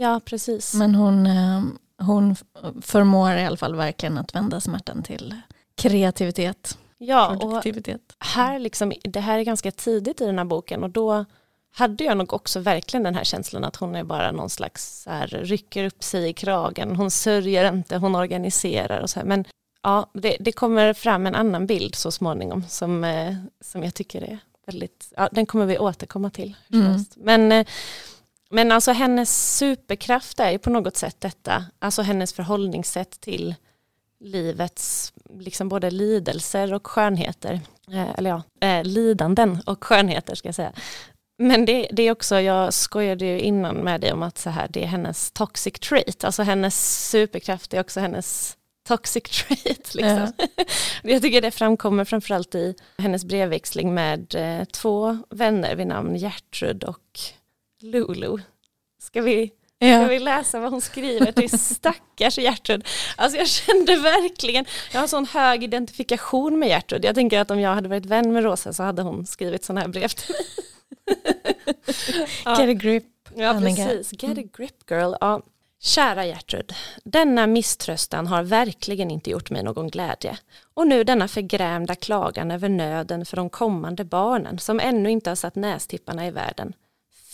Ja, 0.00 0.20
precis. 0.24 0.74
Men 0.74 0.94
hon, 0.94 1.26
eh, 1.26 1.62
hon 1.98 2.36
förmår 2.82 3.32
i 3.32 3.44
alla 3.44 3.56
fall 3.56 3.74
verkligen 3.74 4.18
att 4.18 4.34
vända 4.34 4.60
smärtan 4.60 5.02
till 5.02 5.36
kreativitet, 5.74 6.78
ja, 6.98 7.36
och 7.36 7.64
här 8.18 8.58
liksom, 8.58 8.92
det 9.02 9.20
här 9.20 9.38
är 9.38 9.42
ganska 9.42 9.70
tidigt 9.70 10.20
i 10.20 10.26
den 10.26 10.38
här 10.38 10.44
boken 10.44 10.84
och 10.84 10.90
då 10.90 11.24
hade 11.74 12.04
jag 12.04 12.16
nog 12.16 12.32
också 12.32 12.60
verkligen 12.60 13.04
den 13.04 13.14
här 13.14 13.24
känslan 13.24 13.64
att 13.64 13.76
hon 13.76 13.94
är 13.94 14.04
bara 14.04 14.32
någon 14.32 14.50
slags 14.50 15.02
så 15.02 15.10
här, 15.10 15.26
rycker 15.26 15.84
upp 15.84 16.04
sig 16.04 16.28
i 16.28 16.32
kragen, 16.32 16.96
hon 16.96 17.10
sörjer 17.10 17.72
inte, 17.72 17.96
hon 17.96 18.14
organiserar 18.14 19.00
och 19.00 19.10
så 19.10 19.20
här. 19.20 19.26
Men 19.26 19.44
ja, 19.82 20.10
det, 20.14 20.36
det 20.40 20.52
kommer 20.52 20.92
fram 20.92 21.26
en 21.26 21.34
annan 21.34 21.66
bild 21.66 21.94
så 21.94 22.10
småningom 22.10 22.64
som, 22.68 23.04
eh, 23.04 23.34
som 23.60 23.82
jag 23.82 23.94
tycker 23.94 24.22
är 24.22 24.38
väldigt, 24.66 25.12
ja, 25.16 25.28
den 25.32 25.46
kommer 25.46 25.66
vi 25.66 25.78
återkomma 25.78 26.30
till. 26.30 26.56
Mm. 26.72 27.04
Men, 27.16 27.52
eh, 27.52 27.66
men 28.50 28.72
alltså 28.72 28.92
hennes 28.92 29.56
superkraft 29.56 30.40
är 30.40 30.50
ju 30.50 30.58
på 30.58 30.70
något 30.70 30.96
sätt 30.96 31.16
detta, 31.18 31.64
alltså 31.78 32.02
hennes 32.02 32.32
förhållningssätt 32.32 33.20
till 33.20 33.54
livets 34.20 35.12
liksom 35.38 35.68
både 35.68 35.90
lidelser 35.90 36.74
och 36.74 36.86
skönheter, 36.86 37.60
eh, 37.92 38.18
eller 38.18 38.30
ja, 38.30 38.42
eh, 38.68 38.84
lidanden 38.84 39.58
och 39.66 39.84
skönheter 39.84 40.34
ska 40.34 40.48
jag 40.48 40.54
säga. 40.54 40.72
Men 41.38 41.64
det, 41.64 41.88
det 41.92 42.02
är 42.02 42.12
också, 42.12 42.40
jag 42.40 42.74
skojade 42.74 43.24
ju 43.24 43.40
innan 43.40 43.76
med 43.76 44.00
dig 44.00 44.12
om 44.12 44.22
att 44.22 44.38
så 44.38 44.50
här, 44.50 44.68
det 44.70 44.82
är 44.82 44.86
hennes 44.86 45.30
toxic 45.30 45.74
trait, 45.74 46.24
alltså 46.24 46.42
hennes 46.42 47.08
superkraft 47.10 47.74
är 47.74 47.80
också 47.80 48.00
hennes 48.00 48.56
toxic 48.88 49.22
trait. 49.44 49.94
Liksom. 49.94 50.32
jag 51.02 51.22
tycker 51.22 51.42
det 51.42 51.50
framkommer 51.50 52.04
framförallt 52.04 52.54
i 52.54 52.74
hennes 52.98 53.24
brevväxling 53.24 53.94
med 53.94 54.34
eh, 54.34 54.64
två 54.64 55.18
vänner 55.30 55.76
vid 55.76 55.86
namn 55.86 56.16
Gertrud 56.16 56.84
och 56.84 57.20
Lulu. 57.80 58.38
Ska 59.00 59.22
vi 59.22 59.52
Ja. 59.80 59.88
Jag 59.88 60.08
vill 60.08 60.24
läsa 60.24 60.60
vad 60.60 60.70
hon 60.70 60.80
skriver 60.80 61.32
till 61.32 61.58
stackars 61.58 62.38
Gertrud. 62.38 62.86
Alltså 63.16 63.38
jag 63.38 63.48
kände 63.48 63.96
verkligen, 63.96 64.64
jag 64.92 65.00
har 65.00 65.06
sån 65.06 65.26
hög 65.26 65.64
identifikation 65.64 66.58
med 66.58 66.68
Gertrud. 66.68 67.04
Jag 67.04 67.14
tänker 67.14 67.40
att 67.40 67.50
om 67.50 67.60
jag 67.60 67.74
hade 67.74 67.88
varit 67.88 68.06
vän 68.06 68.32
med 68.32 68.44
Rosa 68.44 68.72
så 68.72 68.82
hade 68.82 69.02
hon 69.02 69.26
skrivit 69.26 69.64
sådana 69.64 69.80
här 69.80 69.88
brev 69.88 70.08
till 70.08 70.34
mig. 70.34 70.44
ja. 72.44 72.60
Get 72.66 72.76
a 72.76 72.78
grip. 72.82 73.04
Ja, 73.34 73.60
precis. 73.60 74.22
Get 74.22 74.38
a 74.38 74.42
grip 74.56 74.90
girl. 74.90 75.14
Ja. 75.20 75.42
Kära 75.80 76.26
Gertrud, 76.26 76.72
denna 77.04 77.46
misströstan 77.46 78.26
har 78.26 78.42
verkligen 78.42 79.10
inte 79.10 79.30
gjort 79.30 79.50
mig 79.50 79.62
någon 79.62 79.88
glädje. 79.88 80.38
Och 80.74 80.86
nu 80.86 81.04
denna 81.04 81.28
förgrämda 81.28 81.94
klagan 81.94 82.50
över 82.50 82.68
nöden 82.68 83.26
för 83.26 83.36
de 83.36 83.50
kommande 83.50 84.04
barnen 84.04 84.58
som 84.58 84.80
ännu 84.80 85.10
inte 85.10 85.30
har 85.30 85.34
satt 85.34 85.54
nästipparna 85.54 86.26
i 86.26 86.30
världen. 86.30 86.72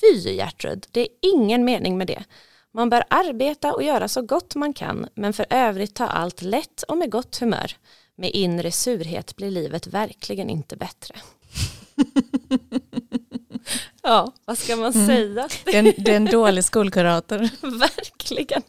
Fy 0.00 0.36
Gertrud, 0.36 0.86
det 0.90 1.00
är 1.00 1.08
ingen 1.20 1.64
mening 1.64 1.98
med 1.98 2.06
det. 2.06 2.24
Man 2.72 2.90
bör 2.90 3.04
arbeta 3.10 3.74
och 3.74 3.82
göra 3.82 4.08
så 4.08 4.22
gott 4.22 4.54
man 4.54 4.72
kan, 4.72 5.08
men 5.14 5.32
för 5.32 5.46
övrigt 5.50 5.94
ta 5.94 6.06
allt 6.06 6.42
lätt 6.42 6.82
och 6.82 6.96
med 6.96 7.10
gott 7.10 7.36
humör. 7.36 7.72
Med 8.16 8.30
inre 8.30 8.72
surhet 8.72 9.36
blir 9.36 9.50
livet 9.50 9.86
verkligen 9.86 10.50
inte 10.50 10.76
bättre. 10.76 11.14
ja, 14.02 14.32
vad 14.44 14.58
ska 14.58 14.76
man 14.76 14.92
mm. 14.92 15.06
säga? 15.06 15.48
Det 15.64 15.76
är, 15.76 15.78
en, 15.78 16.04
det 16.04 16.12
är 16.12 16.16
en 16.16 16.24
dålig 16.24 16.64
skolkurator. 16.64 17.38
verkligen. 17.78 18.62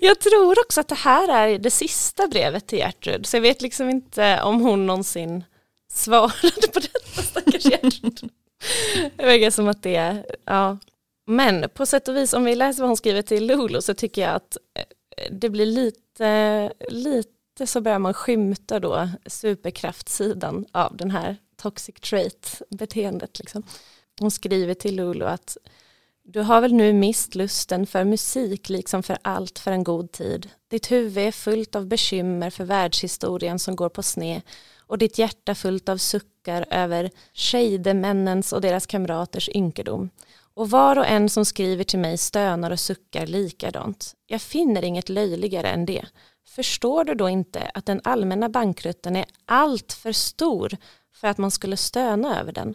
Jag 0.00 0.20
tror 0.20 0.60
också 0.60 0.80
att 0.80 0.88
det 0.88 0.94
här 0.94 1.28
är 1.28 1.58
det 1.58 1.70
sista 1.70 2.28
brevet 2.28 2.66
till 2.66 2.78
Gertrud, 2.78 3.26
så 3.26 3.36
jag 3.36 3.42
vet 3.42 3.62
liksom 3.62 3.90
inte 3.90 4.42
om 4.42 4.60
hon 4.60 4.86
någonsin 4.86 5.44
svarade 5.92 6.68
på 6.72 6.80
detta 6.80 7.22
stackars 7.22 7.64
Gertrud. 7.64 8.30
Det 9.16 9.24
verkar 9.24 9.50
som 9.50 9.68
att 9.68 9.82
det 9.82 9.96
är, 9.96 10.26
ja. 10.44 10.78
Men 11.26 11.68
på 11.74 11.86
sätt 11.86 12.08
och 12.08 12.16
vis 12.16 12.32
om 12.32 12.44
vi 12.44 12.54
läser 12.54 12.82
vad 12.82 12.88
hon 12.88 12.96
skriver 12.96 13.22
till 13.22 13.46
Lulu 13.46 13.80
så 13.80 13.94
tycker 13.94 14.22
jag 14.22 14.34
att 14.34 14.56
eh, 14.74 14.84
det 15.30 15.50
blir 15.50 15.66
lite, 15.66 16.72
lite 16.88 17.66
så 17.66 17.80
börjar 17.80 17.98
man 17.98 18.14
skymta 18.14 18.80
då 18.80 19.08
superkraftsidan 19.26 20.66
av 20.72 20.96
den 20.96 21.10
här 21.10 21.36
toxic 21.56 21.94
trait 21.94 22.62
beteendet. 22.70 23.38
Liksom. 23.38 23.62
Hon 24.20 24.30
skriver 24.30 24.74
till 24.74 24.96
Lulu 24.96 25.24
att 25.24 25.56
du 26.24 26.40
har 26.40 26.60
väl 26.60 26.72
nu 26.72 26.92
mist 26.92 27.34
lusten 27.34 27.86
för 27.86 28.04
musik 28.04 28.68
liksom 28.68 29.02
för 29.02 29.18
allt 29.22 29.58
för 29.58 29.72
en 29.72 29.84
god 29.84 30.12
tid. 30.12 30.50
Ditt 30.70 30.90
huvud 30.90 31.24
är 31.24 31.32
fullt 31.32 31.74
av 31.74 31.86
bekymmer 31.86 32.50
för 32.50 32.64
världshistorien 32.64 33.58
som 33.58 33.76
går 33.76 33.88
på 33.88 34.02
sne 34.02 34.42
och 34.92 34.98
ditt 34.98 35.18
hjärta 35.18 35.54
fullt 35.54 35.88
av 35.88 35.96
suckar 35.96 36.66
över 36.70 37.10
männens 37.94 38.52
och 38.52 38.60
deras 38.60 38.86
kamraters 38.86 39.48
ynkedom. 39.48 40.10
Och 40.54 40.70
var 40.70 40.98
och 40.98 41.06
en 41.06 41.28
som 41.28 41.44
skriver 41.44 41.84
till 41.84 41.98
mig 41.98 42.18
stönar 42.18 42.70
och 42.70 42.80
suckar 42.80 43.26
likadant. 43.26 44.14
Jag 44.26 44.42
finner 44.42 44.84
inget 44.84 45.08
löjligare 45.08 45.68
än 45.68 45.86
det. 45.86 46.04
Förstår 46.48 47.04
du 47.04 47.14
då 47.14 47.28
inte 47.28 47.70
att 47.74 47.86
den 47.86 48.00
allmänna 48.04 48.48
bankrutten 48.48 49.16
är 49.16 49.24
allt 49.46 49.92
för 49.92 50.12
stor 50.12 50.76
för 51.14 51.28
att 51.28 51.38
man 51.38 51.50
skulle 51.50 51.76
stöna 51.76 52.40
över 52.40 52.52
den? 52.52 52.74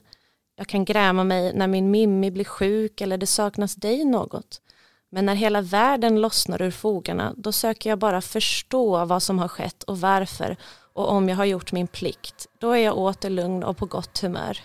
Jag 0.56 0.68
kan 0.68 0.86
gräma 0.86 1.24
mig 1.24 1.54
när 1.54 1.68
min 1.68 1.92
Mimmi 1.92 2.32
blir 2.32 2.46
sjuk 2.46 3.02
eller 3.02 3.18
det 3.18 3.28
saknas 3.28 3.76
dig 3.76 4.06
något. 4.06 4.62
Men 5.10 5.26
när 5.26 5.36
hela 5.36 5.62
världen 5.62 6.22
lossnar 6.22 6.62
ur 6.62 6.72
fogarna 6.72 7.34
då 7.38 7.52
söker 7.52 7.90
jag 7.90 8.00
bara 8.00 8.22
förstå 8.22 9.06
vad 9.06 9.24
som 9.24 9.40
har 9.40 9.48
skett 9.48 9.84
och 9.84 10.00
varför 10.00 10.58
och 10.98 11.12
om 11.12 11.30
jag 11.30 11.36
har 11.36 11.46
gjort 11.46 11.72
min 11.72 11.88
plikt, 11.88 12.48
då 12.60 12.72
är 12.72 12.78
jag 12.78 12.98
åter 12.98 13.30
lugn 13.30 13.64
och 13.64 13.78
på 13.78 13.86
gott 13.86 14.20
humör. 14.20 14.60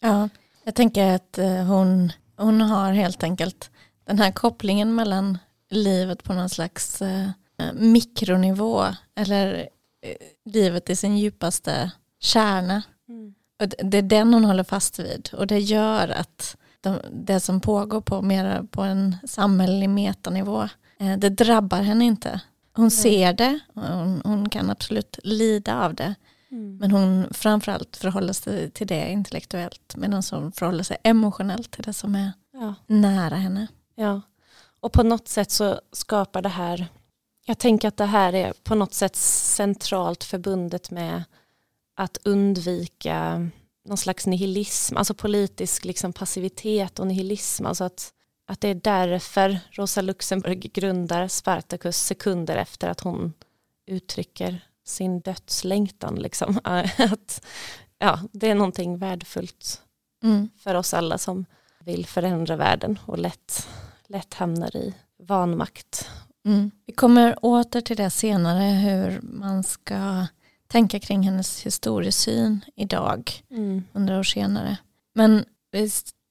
Ja, 0.00 0.28
jag 0.64 0.74
tänker 0.74 1.14
att 1.14 1.38
eh, 1.38 1.64
hon, 1.64 2.12
hon 2.36 2.60
har 2.60 2.92
helt 2.92 3.22
enkelt 3.22 3.70
den 4.06 4.18
här 4.18 4.32
kopplingen 4.32 4.94
mellan 4.94 5.38
livet 5.70 6.22
på 6.22 6.32
någon 6.32 6.48
slags 6.48 7.02
eh, 7.02 7.28
mikronivå 7.74 8.84
eller 9.14 9.68
eh, 10.02 10.52
livet 10.52 10.90
i 10.90 10.96
sin 10.96 11.18
djupaste 11.18 11.90
kärna. 12.20 12.82
Mm. 13.08 13.34
Och 13.60 13.68
det 13.68 13.98
är 13.98 14.02
den 14.02 14.34
hon 14.34 14.44
håller 14.44 14.64
fast 14.64 14.98
vid 14.98 15.30
och 15.32 15.46
det 15.46 15.58
gör 15.58 16.08
att 16.08 16.56
de, 16.80 16.98
det 17.12 17.40
som 17.40 17.60
pågår 17.60 18.00
på, 18.00 18.22
mer 18.22 18.62
på 18.70 18.82
en 18.82 19.16
samhällelig 19.24 19.90
metanivå, 19.90 20.62
eh, 20.98 21.18
det 21.18 21.28
drabbar 21.28 21.82
henne 21.82 22.04
inte. 22.04 22.40
Hon 22.78 22.90
ser 22.90 23.32
det, 23.32 23.58
hon, 23.74 24.22
hon 24.24 24.48
kan 24.48 24.70
absolut 24.70 25.18
lida 25.22 25.84
av 25.84 25.94
det. 25.94 26.14
Mm. 26.50 26.76
Men 26.76 26.90
hon 26.90 27.26
framförallt 27.30 27.96
förhåller 27.96 28.32
sig 28.32 28.70
till 28.70 28.86
det 28.86 29.10
intellektuellt 29.10 29.96
medan 29.96 30.22
hon 30.30 30.52
förhåller 30.52 30.84
sig 30.84 30.96
emotionellt 31.02 31.70
till 31.70 31.82
det 31.82 31.92
som 31.92 32.14
är 32.14 32.32
ja. 32.52 32.74
nära 32.86 33.36
henne. 33.36 33.66
Ja, 33.94 34.20
och 34.80 34.92
på 34.92 35.02
något 35.02 35.28
sätt 35.28 35.50
så 35.50 35.80
skapar 35.92 36.42
det 36.42 36.48
här, 36.48 36.86
jag 37.46 37.58
tänker 37.58 37.88
att 37.88 37.96
det 37.96 38.04
här 38.04 38.32
är 38.32 38.52
på 38.52 38.74
något 38.74 38.94
sätt 38.94 39.16
centralt 39.16 40.24
förbundet 40.24 40.90
med 40.90 41.24
att 41.96 42.18
undvika 42.24 43.48
någon 43.84 43.96
slags 43.96 44.26
nihilism, 44.26 44.96
alltså 44.96 45.14
politisk 45.14 45.84
liksom 45.84 46.12
passivitet 46.12 46.98
och 46.98 47.06
nihilism, 47.06 47.66
alltså 47.66 47.84
att 47.84 48.12
att 48.48 48.60
det 48.60 48.68
är 48.68 48.74
därför 48.74 49.58
Rosa 49.70 50.00
Luxemburg 50.00 50.72
grundar 50.72 51.28
Spartacus 51.28 51.96
sekunder 51.96 52.56
efter 52.56 52.88
att 52.88 53.00
hon 53.00 53.32
uttrycker 53.86 54.60
sin 54.84 55.20
dödslängtan. 55.20 56.14
Liksom. 56.14 56.60
Att, 56.64 57.44
ja, 57.98 58.20
det 58.32 58.50
är 58.50 58.54
någonting 58.54 58.98
värdefullt 58.98 59.82
mm. 60.22 60.48
för 60.58 60.74
oss 60.74 60.94
alla 60.94 61.18
som 61.18 61.46
vill 61.84 62.06
förändra 62.06 62.56
världen 62.56 62.98
och 63.06 63.18
lätt, 63.18 63.68
lätt 64.06 64.34
hamnar 64.34 64.76
i 64.76 64.94
vanmakt. 65.18 66.10
Mm. 66.46 66.70
Vi 66.86 66.92
kommer 66.92 67.44
åter 67.44 67.80
till 67.80 67.96
det 67.96 68.10
senare 68.10 68.62
hur 68.62 69.20
man 69.22 69.62
ska 69.62 70.26
tänka 70.66 71.00
kring 71.00 71.22
hennes 71.22 71.66
historiesyn 71.66 72.64
idag, 72.76 73.42
mm. 73.50 73.84
hundra 73.92 74.18
år 74.18 74.22
senare. 74.22 74.76
Men 75.14 75.44
vi 75.70 75.90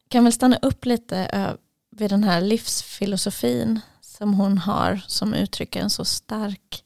kan 0.10 0.24
väl 0.24 0.34
stanna 0.34 0.58
upp 0.62 0.86
lite 0.86 1.58
vid 1.98 2.10
den 2.10 2.24
här 2.24 2.42
livsfilosofin 2.42 3.80
som 4.02 4.34
hon 4.34 4.58
har 4.58 5.02
som 5.08 5.34
uttrycker 5.34 5.80
en 5.80 5.90
så 5.90 6.06
stark 6.06 6.84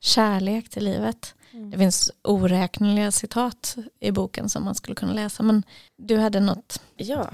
kärlek 0.00 0.68
till 0.68 0.84
livet. 0.84 1.34
Mm. 1.52 1.70
Det 1.70 1.78
finns 1.78 2.10
oräkneliga 2.22 3.10
citat 3.10 3.76
i 4.00 4.10
boken 4.10 4.48
som 4.48 4.64
man 4.64 4.74
skulle 4.74 4.94
kunna 4.94 5.12
läsa 5.12 5.42
men 5.42 5.62
du 5.96 6.18
hade 6.18 6.40
något 6.40 6.82
ja. 6.96 7.30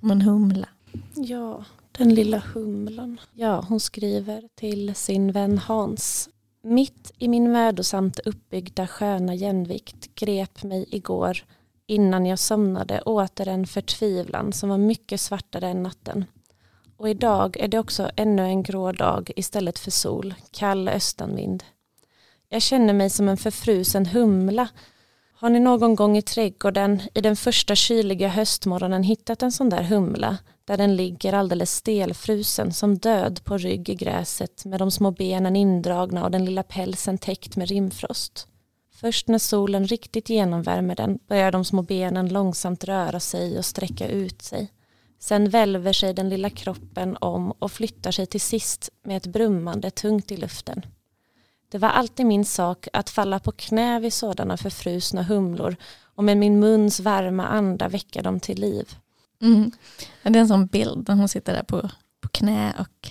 om 0.00 0.10
en 0.10 0.22
humla. 0.22 0.68
Ja, 1.14 1.64
den 1.92 2.14
lilla 2.14 2.42
humlan. 2.54 3.20
Ja, 3.34 3.64
hon 3.68 3.80
skriver 3.80 4.42
till 4.54 4.94
sin 4.94 5.32
vän 5.32 5.58
Hans. 5.58 6.28
Mitt 6.62 7.12
i 7.18 7.28
min 7.28 7.52
mödosamt 7.52 8.18
uppbyggda 8.18 8.86
sköna 8.86 9.34
jämvikt 9.34 10.14
grep 10.14 10.62
mig 10.62 10.86
igår 10.90 11.44
innan 11.86 12.26
jag 12.26 12.38
somnade 12.38 13.00
åter 13.00 13.48
en 13.48 13.66
förtvivlan 13.66 14.52
som 14.52 14.68
var 14.68 14.78
mycket 14.78 15.20
svartare 15.20 15.68
än 15.68 15.82
natten. 15.82 16.24
Och 17.00 17.08
idag 17.08 17.56
är 17.56 17.68
det 17.68 17.78
också 17.78 18.10
ännu 18.16 18.42
en 18.42 18.62
grå 18.62 18.92
dag 18.92 19.30
istället 19.36 19.78
för 19.78 19.90
sol, 19.90 20.34
kall 20.50 20.88
östanvind. 20.88 21.64
Jag 22.48 22.62
känner 22.62 22.92
mig 22.92 23.10
som 23.10 23.28
en 23.28 23.36
förfrusen 23.36 24.06
humla. 24.06 24.68
Har 25.34 25.50
ni 25.50 25.60
någon 25.60 25.94
gång 25.94 26.16
i 26.16 26.22
trädgården 26.22 27.02
i 27.14 27.20
den 27.20 27.36
första 27.36 27.74
kyliga 27.74 28.28
höstmorgonen 28.28 29.02
hittat 29.02 29.42
en 29.42 29.52
sån 29.52 29.68
där 29.68 29.82
humla 29.82 30.38
där 30.64 30.76
den 30.76 30.96
ligger 30.96 31.32
alldeles 31.32 31.74
stelfrusen 31.74 32.72
som 32.72 32.98
död 32.98 33.40
på 33.44 33.58
rygg 33.58 33.88
i 33.88 33.94
gräset 33.94 34.64
med 34.64 34.78
de 34.78 34.90
små 34.90 35.10
benen 35.10 35.56
indragna 35.56 36.24
och 36.24 36.30
den 36.30 36.44
lilla 36.44 36.62
pälsen 36.62 37.18
täckt 37.18 37.56
med 37.56 37.68
rimfrost? 37.68 38.48
Först 38.94 39.28
när 39.28 39.38
solen 39.38 39.86
riktigt 39.86 40.28
genomvärmer 40.28 40.96
den 40.96 41.18
börjar 41.28 41.52
de 41.52 41.64
små 41.64 41.82
benen 41.82 42.28
långsamt 42.28 42.84
röra 42.84 43.20
sig 43.20 43.58
och 43.58 43.64
sträcka 43.64 44.08
ut 44.08 44.42
sig. 44.42 44.70
Sen 45.22 45.48
välver 45.48 45.92
sig 45.92 46.14
den 46.14 46.28
lilla 46.28 46.50
kroppen 46.50 47.16
om 47.20 47.50
och 47.50 47.72
flyttar 47.72 48.10
sig 48.10 48.26
till 48.26 48.40
sist 48.40 48.90
med 49.02 49.16
ett 49.16 49.26
brummande 49.26 49.90
tungt 49.90 50.32
i 50.32 50.36
luften. 50.36 50.86
Det 51.68 51.78
var 51.78 51.88
alltid 51.88 52.26
min 52.26 52.44
sak 52.44 52.88
att 52.92 53.10
falla 53.10 53.38
på 53.38 53.52
knä 53.52 54.00
vid 54.00 54.12
sådana 54.12 54.56
förfrusna 54.56 55.22
humlor 55.22 55.76
och 56.02 56.24
med 56.24 56.36
min 56.36 56.60
muns 56.60 57.00
varma 57.00 57.46
anda 57.46 57.88
väcka 57.88 58.22
dem 58.22 58.40
till 58.40 58.60
liv. 58.60 58.88
Mm. 59.42 59.70
Det 60.22 60.28
är 60.28 60.36
en 60.36 60.48
sån 60.48 60.66
bild 60.66 61.08
när 61.08 61.14
hon 61.14 61.28
sitter 61.28 61.52
där 61.52 61.62
på, 61.62 61.90
på 62.20 62.28
knä 62.28 62.74
och 62.78 63.10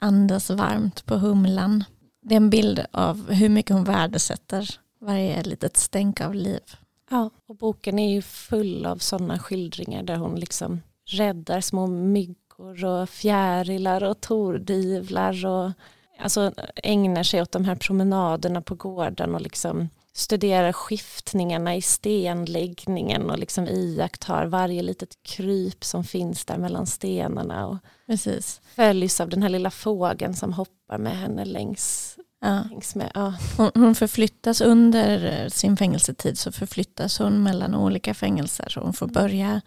andas 0.00 0.50
varmt 0.50 1.06
på 1.06 1.14
humlan. 1.14 1.84
Det 2.22 2.34
är 2.34 2.36
en 2.36 2.50
bild 2.50 2.84
av 2.90 3.30
hur 3.30 3.48
mycket 3.48 3.74
hon 3.74 3.84
värdesätter 3.84 4.70
varje 5.00 5.42
litet 5.42 5.76
stänk 5.76 6.20
av 6.20 6.34
liv. 6.34 6.62
Ja, 7.10 7.30
och 7.48 7.56
boken 7.56 7.98
är 7.98 8.14
ju 8.14 8.22
full 8.22 8.86
av 8.86 8.96
sådana 8.96 9.38
skildringar 9.38 10.02
där 10.02 10.16
hon 10.16 10.40
liksom 10.40 10.80
räddar 11.14 11.60
små 11.60 11.86
myggor 11.86 12.84
och 12.84 13.08
fjärilar 13.08 14.04
och 14.04 14.20
tordivlar 14.20 15.46
och 15.46 15.70
alltså 16.18 16.52
ägnar 16.82 17.22
sig 17.22 17.42
åt 17.42 17.52
de 17.52 17.64
här 17.64 17.74
promenaderna 17.76 18.62
på 18.62 18.74
gården 18.74 19.34
och 19.34 19.40
liksom 19.40 19.88
studerar 20.14 20.72
skiftningarna 20.72 21.76
i 21.76 21.82
stenläggningen 21.82 23.30
och 23.30 23.38
liksom 23.38 23.68
iakttar 23.68 24.46
varje 24.46 24.82
litet 24.82 25.22
kryp 25.22 25.84
som 25.84 26.04
finns 26.04 26.44
där 26.44 26.58
mellan 26.58 26.86
stenarna. 26.86 27.66
Och 27.66 27.76
Precis. 28.06 28.60
Följs 28.74 29.20
av 29.20 29.28
den 29.28 29.42
här 29.42 29.48
lilla 29.48 29.70
fågeln 29.70 30.34
som 30.34 30.52
hoppar 30.52 30.98
med 30.98 31.16
henne 31.18 31.44
längs, 31.44 32.16
Ja. 32.40 32.64
längs 32.70 32.94
med. 32.94 33.10
Ja. 33.14 33.34
Hon, 33.56 33.70
hon 33.74 33.94
förflyttas 33.94 34.60
under 34.60 35.48
sin 35.48 35.76
fängelsetid 35.76 36.38
så 36.38 36.52
förflyttas 36.52 37.18
hon 37.18 37.42
mellan 37.42 37.74
olika 37.74 38.14
fängelser. 38.14 38.68
Så 38.68 38.80
hon 38.80 38.92
får 38.92 39.06
börja 39.06 39.60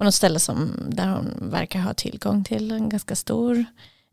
på 0.00 0.04
något 0.04 0.14
ställe 0.14 0.38
som, 0.38 0.72
där 0.88 1.08
hon 1.08 1.50
verkar 1.50 1.80
ha 1.80 1.94
tillgång 1.94 2.44
till 2.44 2.72
en 2.72 2.88
ganska 2.88 3.16
stor 3.16 3.64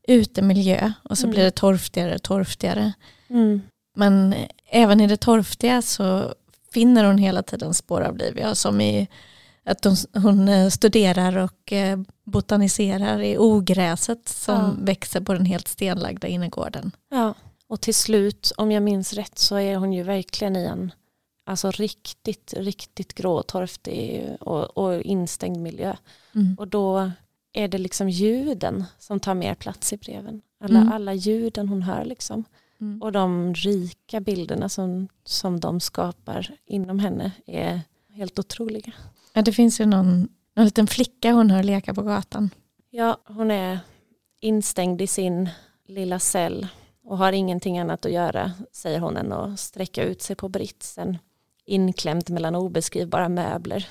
utemiljö. 0.07 0.91
Och 1.03 1.17
så 1.17 1.23
Mm. 1.25 1.33
blir 1.33 1.43
det 1.43 1.51
torftigare 1.51 2.15
och 2.15 2.23
torftigare. 2.23 2.93
Mm. 3.29 3.61
Men 3.95 4.35
även 4.69 5.01
i 5.01 5.07
det 5.07 5.17
torftiga 5.17 5.81
så 5.81 6.33
finner 6.73 7.03
hon 7.03 7.17
hela 7.17 7.43
tiden 7.43 7.73
spår 7.73 8.01
av 8.01 8.17
liv. 8.17 8.37
Ja, 8.41 8.55
som 8.55 8.81
i 8.81 9.07
att 9.65 9.83
hon, 9.85 9.95
hon 10.23 10.49
eh, 10.49 10.69
studerar 10.69 11.37
och 11.37 11.73
eh, 11.73 11.99
botaniserar 12.25 13.19
i 13.21 13.37
ogräset 13.37 14.29
som 14.29 14.55
Ja. 14.55 14.73
växer 14.79 15.21
på 15.21 15.33
den 15.33 15.45
helt 15.45 15.67
stenlagda 15.67 16.27
innergården. 16.27 16.91
Ja. 17.11 17.33
Och 17.69 17.81
till 17.81 17.95
slut, 17.95 18.51
om 18.57 18.71
jag 18.71 18.83
minns 18.83 19.13
rätt, 19.13 19.39
så 19.39 19.55
är 19.55 19.75
hon 19.77 19.93
ju 19.93 20.03
verkligen 20.03 20.55
i 20.55 20.65
en 20.65 20.91
alltså 21.47 21.71
riktigt, 21.71 22.53
riktigt 22.57 23.13
grå, 23.13 23.43
torftig 23.43 24.27
och, 24.39 24.77
och 24.77 25.01
instängd 25.01 25.57
miljö. 25.61 25.95
Mm. 26.35 26.55
Och 26.59 26.67
då 26.67 27.11
är 27.53 27.67
det 27.67 27.77
liksom 27.77 28.09
ljuden 28.09 28.83
som 28.99 29.19
tar 29.19 29.33
mer 29.33 29.55
plats 29.55 29.93
i 29.93 29.97
breven. 29.97 30.41
Alla, 30.59 30.79
Mm. 30.79 30.91
alla 30.91 31.13
ljuden 31.13 31.69
hon 31.69 31.81
hör 31.81 32.05
liksom. 32.05 32.43
Mm. 32.81 33.01
Och 33.01 33.11
de 33.11 33.53
rika 33.53 34.19
bilderna 34.19 34.69
som, 34.69 35.07
som 35.23 35.59
de 35.59 35.79
skapar 35.79 36.55
inom 36.65 36.99
henne 36.99 37.31
är 37.45 37.81
helt 38.13 38.39
otroliga. 38.39 38.93
Ja, 39.33 39.41
det 39.41 39.53
finns 39.53 39.81
ju 39.81 39.85
någon, 39.85 40.29
någon 40.55 40.65
liten 40.65 40.87
flicka 40.87 41.31
hon 41.31 41.49
hör 41.51 41.63
leka 41.63 41.93
på 41.93 42.01
gatan. 42.01 42.49
Ja, 42.89 43.17
hon 43.25 43.51
är 43.51 43.79
instängd 44.39 45.01
i 45.01 45.07
sin 45.07 45.49
lilla 45.87 46.19
cell 46.19 46.67
och 47.03 47.17
har 47.17 47.31
ingenting 47.31 47.79
annat 47.79 48.05
att 48.05 48.11
göra, 48.11 48.51
säger 48.71 48.99
hon, 48.99 49.17
än 49.17 49.31
att 49.33 49.59
sträcka 49.59 50.03
ut 50.03 50.21
sig 50.21 50.35
på 50.35 50.49
britsen, 50.49 51.17
inklämt 51.67 52.29
mellan 52.29 52.55
obeskrivbara 52.55 53.29
möbler. 53.29 53.87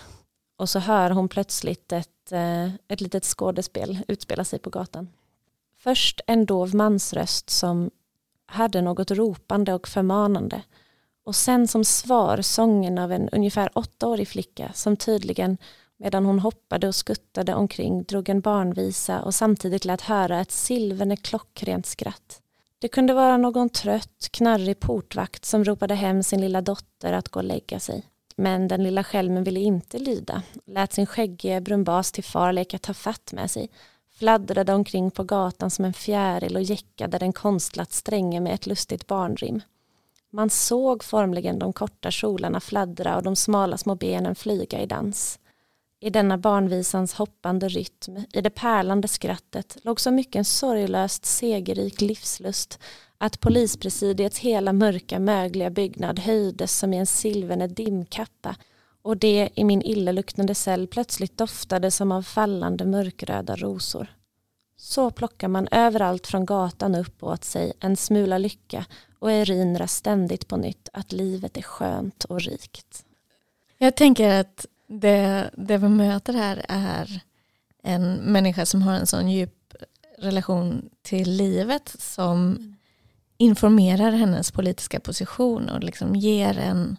Och 0.56 0.68
så 0.68 0.78
hör 0.78 1.11
hon 1.11 1.28
plötsligt 1.28 1.92
ett, 1.92 2.33
eh, 2.33 2.66
ett 2.88 3.00
litet 3.00 3.25
skådespel 3.25 3.99
utspela 4.09 4.45
sig 4.45 4.59
på 4.59 4.71
gatan. 4.71 5.09
Först 5.78 6.21
en 6.26 6.47
dov 6.47 6.75
mansröst 6.75 7.50
som 7.50 7.90
hade 8.47 8.83
något 8.83 9.11
ropande 9.11 9.75
och 9.75 9.88
förmanande 9.88 10.62
och 11.25 11.37
sen 11.37 11.68
som 11.68 11.85
svar 11.85 12.42
sången 12.42 12.99
av 12.99 13.12
en 13.12 13.28
ungefär 13.28 13.71
åttaårig 13.78 14.28
flicka 14.28 14.73
som 14.75 14.97
tydligen 14.97 15.59
medan 15.97 16.25
hon 16.25 16.38
hoppade 16.38 16.88
och 16.88 16.95
skuttade 16.95 17.54
omkring 17.54 18.02
drog 18.02 18.28
en 18.28 18.40
barnvisa 18.40 19.23
och 19.23 19.35
samtidigt 19.35 19.85
lät 19.85 20.00
höra 20.00 20.40
ett 20.40 20.50
silverne 20.50 21.16
klockrent 21.16 21.87
skratt. 21.87 22.42
Det 22.78 22.88
kunde 22.88 23.14
vara 23.14 23.37
någon 23.37 23.68
trött, 23.68 24.28
knarrig 24.30 24.80
portvakt 24.80 25.45
som 25.45 25.64
ropade 25.64 25.95
hem 25.95 26.23
sin 26.23 26.40
lilla 26.40 26.61
dotter 26.61 27.12
att 27.12 27.28
gå 27.28 27.40
och 27.40 27.45
lägga 27.45 27.80
sig. 27.80 28.02
Men 28.37 28.68
den 28.68 28.83
lilla 28.83 29.04
skälmen 29.04 29.45
ville 29.45 29.61
inte 29.61 29.99
lyda, 29.99 30.42
lät 30.66 30.92
sin 30.92 31.06
skäggige 31.06 31.61
brumbas 31.61 32.12
till 32.12 32.25
far 32.25 32.52
leka 32.52 32.78
ta 32.78 32.95
fatt 32.95 33.33
med 33.33 33.50
sig, 33.50 33.71
fladdrade 34.18 34.75
omkring 34.75 35.11
på 35.11 35.25
gatan 35.25 35.71
som 35.71 35.85
en 35.85 35.92
fjäril 35.92 36.56
och 36.56 36.62
jäckade 36.62 37.18
den 37.18 37.33
konstlat 37.33 37.92
stränge 37.92 38.40
med 38.40 38.54
ett 38.54 38.66
lustigt 38.66 39.06
barnrim. 39.06 39.61
Man 40.30 40.50
såg 40.50 41.04
formligen 41.04 41.59
de 41.59 41.73
korta 41.73 42.11
kjolarna 42.11 42.61
fladdra 42.61 43.16
och 43.16 43.23
de 43.23 43.37
smala 43.37 43.78
små 43.78 43.95
benen 43.95 44.35
flyga 44.35 44.80
i 44.80 44.87
dans. 44.87 45.38
I 46.00 46.11
denna 46.11 46.38
barnvisans 46.38 47.15
hoppande 47.15 47.69
rytm, 47.69 48.17
i 48.33 48.41
det 48.41 48.50
pärlande 48.50 49.09
skrattet, 49.09 49.76
låg 49.83 50.00
så 50.00 50.11
mycket 50.11 50.37
en 50.37 50.45
sorglöst 50.45 51.25
segerrik 51.25 52.00
livslust 52.00 52.79
att 53.19 53.41
polispresidiets 53.41 54.38
hela 54.38 54.73
mörka 54.73 55.18
mögliga 55.18 55.70
byggnad 55.70 56.18
höjdes 56.18 56.79
som 56.79 56.94
i 56.94 56.97
en 56.97 57.07
silverne 57.07 57.66
dimkappa 57.66 58.57
och 59.03 59.16
det 59.16 59.49
i 59.55 59.64
min 59.64 59.83
illaluktande 59.83 60.55
cell 60.55 60.87
plötsligt 60.87 61.38
doftade 61.38 61.90
som 61.90 62.12
av 62.12 62.23
fallande 62.23 62.85
mörkröda 62.85 63.57
rosor. 63.57 64.07
Så 64.77 65.11
plockar 65.11 65.49
man 65.49 65.68
överallt 65.70 66.27
från 66.27 66.47
gatan 66.47 66.94
upp 66.94 67.23
åt 67.23 67.44
sig 67.44 67.73
en 67.81 67.97
smula 67.97 68.38
lycka 68.38 68.85
och 69.18 69.33
erinrar 69.33 69.87
ständigt 69.87 70.49
på 70.49 70.57
nytt 70.57 70.88
att 70.92 71.12
livet 71.12 71.57
är 71.57 71.62
skönt 71.62 72.25
och 72.25 72.40
rikt. 72.40 73.05
Jag 73.79 73.97
tänker 73.97 74.40
att 74.40 74.66
det, 74.87 75.51
det 75.57 75.79
vi 75.79 75.88
möter 75.88 76.33
här 76.33 76.64
är 76.68 77.20
en 77.83 78.14
människa 78.14 78.66
som 78.66 78.83
har 78.83 78.94
en 78.94 79.07
sån 79.07 79.31
djup 79.31 79.75
relation 80.18 80.90
till 81.03 81.31
livet 81.31 81.96
som 81.99 82.59
informerar 83.38 84.12
hennes 84.12 84.51
politiska 84.51 85.01
position 85.01 85.68
och 85.68 85.85
liksom 85.85 86.16
ger 86.16 86.59
en, 86.59 86.96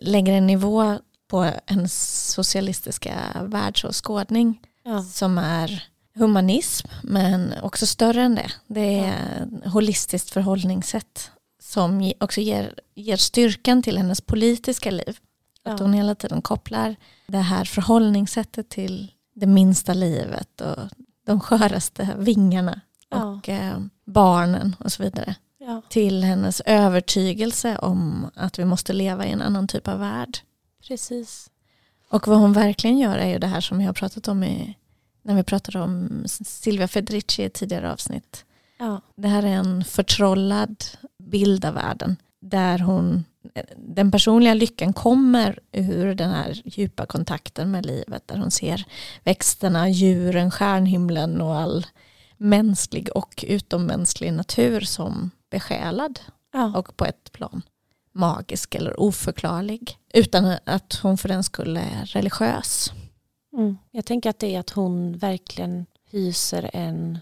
lägger 0.00 0.32
en 0.32 0.46
nivå 0.46 0.98
på 1.28 1.50
hennes 1.66 2.28
socialistiska 2.32 3.14
världsåskådning 3.42 4.60
Ja, 4.84 5.02
som 5.02 5.38
är 5.38 5.88
humanism 6.14 6.88
men 7.02 7.54
också 7.62 7.86
större 7.86 8.22
än 8.22 8.34
det. 8.34 8.52
Det 8.66 8.98
är 8.98 9.48
ett 9.64 9.72
holistiskt 9.72 10.30
förhållningssätt 10.30 11.30
som 11.62 12.12
också 12.20 12.40
ger, 12.40 12.74
ger 12.94 13.16
styrkan 13.16 13.82
till 13.82 13.98
hennes 13.98 14.20
politiska 14.20 14.90
liv. 14.90 15.18
Att 15.64 15.80
hon 15.80 15.92
hela 15.92 16.14
tiden 16.14 16.42
kopplar 16.42 16.96
det 17.26 17.38
här 17.38 17.64
förhållningssättet 17.64 18.68
till 18.68 19.12
det 19.34 19.46
minsta 19.46 19.94
livet 19.94 20.60
och 20.60 20.78
de 21.26 21.40
sköraste 21.40 22.08
vingarna 22.18 22.80
och 23.08 23.48
eh, 23.48 23.78
barnen 24.04 24.76
och 24.78 24.92
så 24.92 25.02
vidare. 25.02 25.34
ja, 25.58 25.82
Till 25.88 26.24
hennes 26.24 26.60
övertygelse 26.60 27.78
om 27.78 28.30
att 28.34 28.58
vi 28.58 28.64
måste 28.64 28.92
leva 28.92 29.26
i 29.26 29.30
en 29.32 29.42
annan 29.42 29.68
typ 29.68 29.88
av 29.88 29.98
värld. 29.98 30.38
precis. 30.88 31.48
Och 32.10 32.28
vad 32.28 32.38
hon 32.38 32.52
verkligen 32.52 32.98
gör 32.98 33.18
är 33.18 33.28
ju 33.28 33.38
det 33.38 33.46
här 33.46 33.60
som 33.60 33.78
vi 33.78 33.84
har 33.84 33.92
pratat 33.92 34.28
om 34.28 34.44
i, 34.44 34.76
när 35.22 35.34
vi 35.34 35.42
pratade 35.42 35.80
om 35.80 36.22
Silvia 36.26 36.88
Federici 36.88 37.42
i 37.42 37.44
ett 37.44 37.54
tidigare 37.54 37.92
avsnitt. 37.92 38.44
Ja, 38.78 39.00
Det 39.16 39.28
här 39.28 39.42
är 39.42 39.46
en 39.56 39.84
förtrollad 39.84 40.84
bild 41.18 41.64
av 41.64 41.74
världen 41.74 42.16
där 42.40 42.78
hon, 42.78 43.24
den 43.76 44.10
personliga 44.10 44.54
lyckan 44.54 44.92
kommer 44.92 45.58
ur 45.72 46.14
den 46.14 46.30
här 46.30 46.62
djupa 46.64 47.06
kontakten 47.06 47.70
med 47.70 47.86
livet 47.86 48.28
där 48.28 48.36
hon 48.36 48.50
ser 48.50 48.84
växterna, 49.24 49.88
djuren, 49.88 50.50
stjärnhimlen 50.50 51.40
och 51.40 51.56
all 51.56 51.86
mänsklig 52.36 53.08
och 53.16 53.44
utommänsklig 53.48 54.32
natur 54.32 54.80
som 54.80 55.30
besjälad 55.50 56.20
ja, 56.52 56.78
och 56.78 56.96
på 56.96 57.04
ett 57.04 57.32
plan 57.32 57.62
magisk 58.12 58.74
eller 58.74 59.00
oförklarlig 59.00 59.98
utan 60.14 60.56
att 60.64 60.94
hon 61.02 61.18
för 61.18 61.28
den 61.28 61.44
skull 61.44 61.76
är 61.76 62.04
religiös. 62.04 62.92
mm. 63.52 63.78
Jag 63.90 64.04
tänker 64.04 64.30
att 64.30 64.38
det 64.38 64.54
är 64.54 64.60
att 64.60 64.70
hon 64.70 65.18
verkligen 65.18 65.86
hyser 66.10 66.70
en 66.72 67.18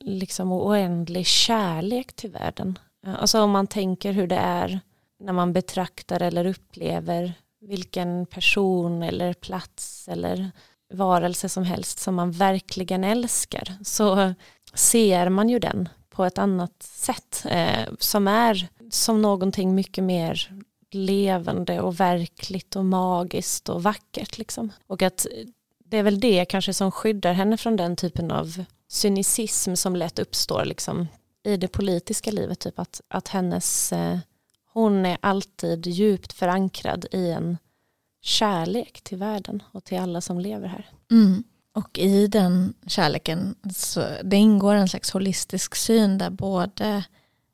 liksom 0.00 0.52
oändlig 0.52 1.26
kärlek 1.26 2.12
till 2.12 2.30
världen. 2.30 2.78
Alltså 3.06 3.40
om 3.40 3.50
man 3.50 3.66
tänker 3.66 4.12
hur 4.12 4.26
det 4.26 4.36
är 4.36 4.80
när 5.22 5.32
man 5.32 5.52
betraktar 5.52 6.22
eller 6.22 6.46
upplever 6.46 7.32
vilken 7.60 8.26
person 8.26 9.02
eller 9.02 9.32
plats 9.32 10.08
eller 10.08 10.50
varelse 10.94 11.48
som 11.48 11.64
helst 11.64 11.98
som 11.98 12.14
man 12.14 12.30
verkligen 12.30 13.04
älskar 13.04 13.76
så 13.84 14.34
ser 14.74 15.28
man 15.28 15.48
ju 15.48 15.58
den 15.58 15.88
på 16.10 16.24
ett 16.24 16.38
annat 16.38 16.82
sätt 16.82 17.46
eh, 17.48 17.92
som 17.98 18.28
är 18.28 18.68
som 18.90 19.22
någonting 19.22 19.74
mycket 19.74 20.04
mer 20.04 20.50
levande 20.90 21.80
och 21.80 22.00
verkligt 22.00 22.76
och 22.76 22.84
magiskt 22.84 23.68
och 23.68 23.82
vackert 23.82 24.38
liksom. 24.38 24.72
Och 24.86 25.02
att 25.02 25.26
det 25.84 25.98
är 25.98 26.02
väl 26.02 26.20
det 26.20 26.44
kanske 26.44 26.74
som 26.74 26.92
skyddar 26.92 27.32
henne 27.32 27.56
från 27.56 27.76
den 27.76 27.96
typen 27.96 28.30
av 28.30 28.64
cynicism 28.88 29.74
som 29.74 29.96
lätt 29.96 30.18
uppstår 30.18 30.64
liksom 30.64 31.08
i 31.44 31.56
det 31.56 31.68
politiska 31.68 32.30
livet. 32.30 32.58
Typ 32.58 32.78
att, 32.78 33.00
att 33.08 33.28
hennes, 33.28 33.92
eh, 33.92 34.18
hon 34.72 35.06
är 35.06 35.18
alltid 35.20 35.86
djupt 35.86 36.32
förankrad 36.32 37.06
i 37.12 37.30
en 37.30 37.58
kärlek 38.22 39.00
till 39.02 39.18
världen 39.18 39.62
och 39.72 39.84
till 39.84 39.98
alla 39.98 40.20
som 40.20 40.40
lever 40.40 40.68
här. 40.68 40.90
Mm. 41.10 41.44
Och 41.74 41.98
i 41.98 42.26
den 42.26 42.74
kärleken 42.86 43.54
så 43.74 44.04
det 44.24 44.36
ingår 44.36 44.74
en 44.74 44.88
slags 44.88 45.10
holistisk 45.10 45.74
syn 45.74 46.18
där 46.18 46.30
både 46.30 47.04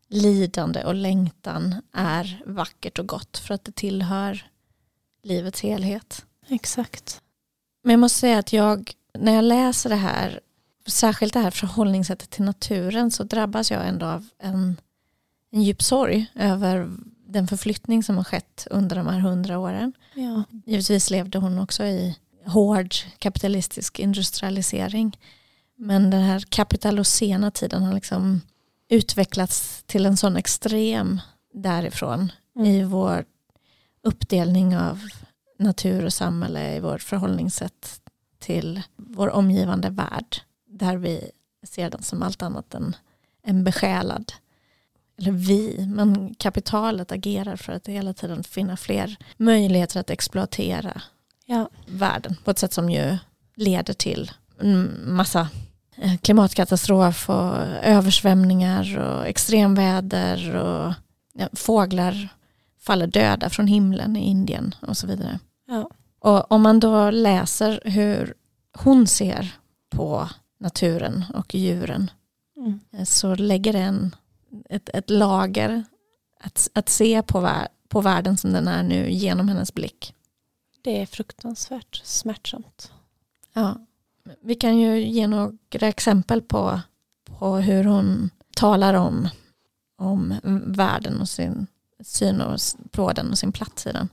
lidande 0.08 0.84
och 0.84 0.94
längtan 0.94 1.74
är 1.92 2.42
vackert 2.46 2.98
och 2.98 3.06
gott 3.06 3.38
för 3.38 3.54
att 3.54 3.64
det 3.64 3.74
tillhör 3.74 4.50
livets 5.22 5.60
helhet. 5.60 6.24
Exakt. 6.48 7.22
Men 7.82 7.90
jag 7.90 8.00
måste 8.00 8.18
säga 8.18 8.38
att 8.38 8.52
jag, 8.52 8.92
när 9.18 9.34
jag 9.34 9.44
läser 9.44 9.90
det 9.90 9.96
här, 9.96 10.40
särskilt 10.86 11.32
det 11.32 11.40
här 11.40 11.50
förhållningssättet 11.50 12.30
till 12.30 12.44
naturen 12.44 13.10
så 13.10 13.24
drabbas 13.24 13.70
jag 13.70 13.88
ändå 13.88 14.06
av 14.06 14.28
en, 14.38 14.80
en 15.50 15.62
djup 15.62 15.82
sorg 15.82 16.26
över 16.34 16.90
den 17.26 17.48
förflyttning 17.48 18.02
som 18.02 18.16
har 18.16 18.24
skett 18.24 18.66
under 18.70 18.96
de 18.96 19.06
här 19.06 19.18
hundra 19.18 19.58
åren. 19.58 19.92
Ja. 20.14 20.42
Givetvis 20.66 21.10
levde 21.10 21.38
hon 21.38 21.58
också 21.58 21.84
i 21.84 22.16
hård 22.46 22.94
kapitalistisk 23.18 23.98
industrialisering. 23.98 25.18
Men 25.76 26.10
den 26.10 26.22
här 26.22 26.40
kapitalocena 26.48 27.50
tiden 27.50 27.82
har 27.82 27.94
liksom 27.94 28.40
utvecklats 28.88 29.82
till 29.86 30.06
en 30.06 30.16
sån 30.16 30.36
extrem 30.36 31.20
därifrån 31.54 32.32
Mm. 32.56 32.70
i 32.70 32.84
vår 32.84 33.24
uppdelning 34.02 34.76
av 34.76 35.00
natur 35.58 36.04
och 36.04 36.12
samhälle, 36.12 36.76
i 36.76 36.80
vårt 36.80 37.02
förhållningssätt 37.02 38.00
till 38.38 38.82
vår 38.96 39.30
omgivande 39.30 39.90
värld. 39.90 40.36
Där 40.66 40.96
vi 40.96 41.30
ser 41.62 41.90
den 41.90 42.02
som 42.02 42.22
allt 42.22 42.42
annat 42.42 42.74
än 42.74 42.96
en 43.42 43.64
besjälad. 43.64 44.32
Eller 45.18 45.32
vi, 45.32 45.86
men 45.88 46.34
kapitalet 46.34 47.12
agerar 47.12 47.56
för 47.56 47.72
att 47.72 47.88
hela 47.88 48.12
tiden 48.14 48.44
finna 48.44 48.76
fler 48.76 49.16
möjligheter 49.36 50.00
att 50.00 50.10
exploatera 50.10 51.02
Ja. 51.46 51.70
världen 51.86 52.36
på 52.44 52.50
ett 52.50 52.58
sätt 52.58 52.72
som 52.72 52.90
ju 52.90 53.16
leder 53.56 53.94
till 53.94 54.30
en 54.60 55.00
massa 55.16 55.48
eh, 55.96 56.16
klimatkatastrof 56.18 57.30
och 57.30 57.56
översvämningar 57.82 58.98
och 58.98 59.26
extremväder 59.26 60.56
och 60.56 60.94
fåglar 61.58 62.28
faller 62.80 63.06
döda 63.06 63.50
från 63.50 63.66
himlen 63.66 64.16
i 64.16 64.20
Indien 64.24 64.74
och 64.80 64.96
så 64.96 65.06
vidare. 65.06 65.38
Ja. 65.68 65.90
Och 66.20 66.52
om 66.52 66.62
man 66.62 66.80
då 66.80 67.10
läser 67.10 67.80
hur 67.84 68.34
hon 68.78 69.06
ser 69.06 69.54
på 69.90 70.28
naturen 70.60 71.24
och 71.34 71.54
djuren 71.54 72.10
Mm. 72.56 72.80
eh, 72.92 73.04
så 73.04 73.34
lägger 73.34 73.72
det 73.72 73.78
en, 73.78 74.14
ett, 74.70 74.88
ett 74.88 75.10
lager 75.10 75.84
att, 76.40 76.68
att 76.74 76.88
se 76.88 77.22
på, 77.22 77.40
vär, 77.40 77.68
på 77.88 78.00
världen 78.00 78.36
som 78.36 78.52
den 78.52 78.68
är 78.68 78.82
nu 78.82 79.10
genom 79.10 79.48
hennes 79.48 79.74
blick. 79.74 80.14
Det 80.82 81.00
är 81.02 81.06
fruktansvärt 81.06 82.00
smärtsamt. 82.04 82.92
Ja. 83.52 83.76
Vi 84.40 84.54
kan 84.54 84.78
ju 84.78 85.06
ge 85.06 85.26
några 85.26 85.56
exempel 85.88 86.42
på, 86.42 86.80
på 87.24 87.56
hur 87.56 87.84
hon 87.84 88.30
talar 88.56 88.94
om, 88.94 89.28
om 89.96 90.34
världen 90.66 91.20
och 91.20 91.28
sin 91.28 91.66
syn 92.00 92.40
och 92.40 92.54
s- 92.54 92.76
på 92.90 93.12
den 93.12 93.30
och 93.30 93.38
sin 93.38 93.52
plats 93.52 93.86
i 93.86 93.92
den. 93.92 94.08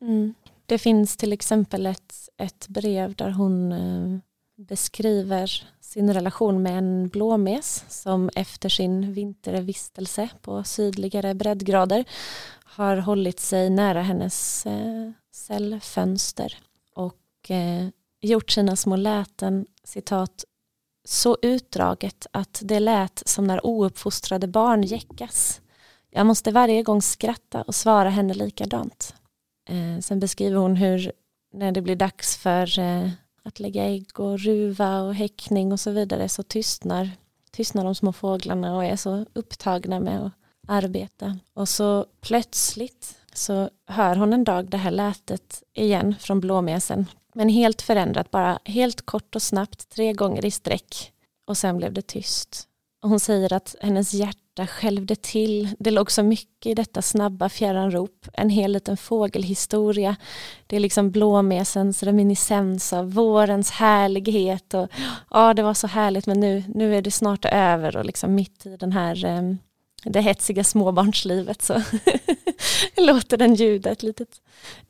Mm. 0.00 0.34
Det 0.66 0.78
finns 0.78 1.16
till 1.16 1.32
exempel 1.32 1.86
ett, 1.86 2.14
ett 2.36 2.68
brev 2.68 3.14
där 3.14 3.30
hon 3.30 3.72
eh, 3.72 4.18
beskriver 4.58 5.68
sin 5.80 6.14
relation 6.14 6.62
med 6.62 6.78
en 6.78 7.08
blåmes 7.08 7.84
som 7.88 8.30
efter 8.34 8.68
sin 8.68 9.12
vintervistelse 9.12 10.28
på 10.42 10.64
sydligare 10.64 11.34
breddgrader 11.34 12.04
har 12.64 12.96
hållit 12.96 13.40
sig 13.40 13.70
nära 13.70 14.02
hennes 14.02 14.66
eh, 14.66 15.10
cellfönster 15.32 16.58
och 16.94 17.50
eh, 17.50 17.88
gjort 18.20 18.50
sina 18.50 18.76
små 18.76 18.96
läten, 18.96 19.66
citat, 19.84 20.44
så 21.04 21.38
utdraget 21.42 22.26
att 22.30 22.60
det 22.64 22.80
lät 22.80 23.22
som 23.26 23.46
när 23.46 23.66
ouppfostrade 23.66 24.46
barn 24.46 24.82
jäckas. 24.82 25.60
Jag 26.10 26.26
måste 26.26 26.50
varje 26.50 26.82
gång 26.82 27.02
skratta 27.02 27.62
och 27.62 27.74
svara 27.74 28.10
henne 28.10 28.34
likadant. 28.34 29.14
Eh, 29.68 30.00
sen 30.00 30.20
beskriver 30.20 30.56
hon 30.56 30.76
hur 30.76 31.12
när 31.52 31.72
det 31.72 31.82
blir 31.82 31.96
dags 31.96 32.36
för 32.36 32.78
eh, 32.78 33.10
att 33.48 33.60
lägga 33.60 33.84
ägg 33.84 34.20
och 34.20 34.38
ruva 34.38 35.00
och 35.00 35.14
häckning 35.14 35.72
och 35.72 35.80
så 35.80 35.90
vidare 35.90 36.28
så 36.28 36.42
tystnar, 36.42 37.10
tystnar 37.50 37.84
de 37.84 37.94
små 37.94 38.12
fåglarna 38.12 38.76
och 38.76 38.84
är 38.84 38.96
så 38.96 39.24
upptagna 39.32 40.00
med 40.00 40.26
att 40.26 40.32
arbeta. 40.68 41.38
Och 41.54 41.68
så 41.68 42.06
plötsligt 42.20 43.14
så 43.32 43.70
hör 43.86 44.16
hon 44.16 44.32
en 44.32 44.44
dag 44.44 44.70
det 44.70 44.76
här 44.76 44.90
lätet 44.90 45.62
igen 45.74 46.14
från 46.20 46.40
blåmesen. 46.40 47.06
Men 47.34 47.48
helt 47.48 47.82
förändrat, 47.82 48.30
bara 48.30 48.58
helt 48.64 49.06
kort 49.06 49.34
och 49.34 49.42
snabbt, 49.42 49.88
tre 49.88 50.12
gånger 50.12 50.44
i 50.44 50.50
sträck. 50.50 51.12
Och 51.46 51.56
sen 51.56 51.76
blev 51.76 51.92
det 51.92 52.06
tyst. 52.06 52.68
Och 53.02 53.08
hon 53.08 53.20
säger 53.20 53.52
att 53.52 53.74
hennes 53.80 54.14
hjärta 54.14 54.47
skälvde 54.66 55.16
till. 55.16 55.68
Det 55.78 55.90
låg 55.90 56.10
så 56.10 56.22
mycket 56.22 56.66
i 56.66 56.74
detta 56.74 57.02
snabba 57.02 57.48
fjärran 57.48 57.90
rop. 57.90 58.26
En 58.32 58.50
hel 58.50 58.72
liten 58.72 58.96
fågelhistoria. 58.96 60.16
Det 60.66 60.76
är 60.76 60.80
liksom 60.80 61.10
blåmesens 61.10 62.02
reminiscens 62.02 62.92
av 62.92 63.12
vårens 63.12 63.70
härlighet. 63.70 64.74
Och, 64.74 64.88
ja, 65.30 65.54
det 65.54 65.62
var 65.62 65.74
så 65.74 65.86
härligt 65.86 66.26
men 66.26 66.40
nu, 66.40 66.64
nu 66.74 66.96
är 66.96 67.02
det 67.02 67.10
snart 67.10 67.44
över 67.44 67.96
och 67.96 68.04
liksom 68.04 68.34
mitt 68.34 68.66
i 68.66 68.76
den 68.76 68.92
här 68.92 69.24
eh, 69.24 69.42
det 70.04 70.20
hetsiga 70.20 70.64
småbarnslivet 70.64 71.62
så 71.62 71.82
låter 72.96 73.36
den 73.36 73.54
ljuda 73.54 73.90
ett 73.90 74.02
litet, 74.02 74.28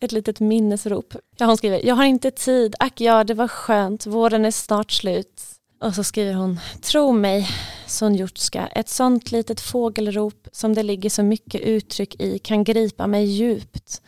ett 0.00 0.12
litet 0.12 0.40
minnesrop. 0.40 1.14
Ja, 1.38 1.46
hon 1.46 1.56
skriver, 1.56 1.86
jag 1.86 1.94
har 1.94 2.04
inte 2.04 2.30
tid, 2.30 2.74
ack 2.78 3.00
ja 3.00 3.24
det 3.24 3.34
var 3.34 3.48
skönt, 3.48 4.06
våren 4.06 4.44
är 4.44 4.50
snart 4.50 4.90
slut. 4.90 5.57
Och 5.80 5.94
så 5.94 6.04
skriver 6.04 6.34
hon, 6.34 6.60
tro 6.82 7.12
mig 7.12 7.48
Sonjutska, 7.86 8.66
ett 8.66 8.88
sånt 8.88 9.30
litet 9.30 9.60
fågelrop 9.60 10.48
som 10.52 10.74
det 10.74 10.82
ligger 10.82 11.10
så 11.10 11.22
mycket 11.22 11.60
uttryck 11.60 12.20
i 12.20 12.38
kan 12.38 12.64
gripa 12.64 13.06
mig 13.06 13.24
djupt. 13.24 14.02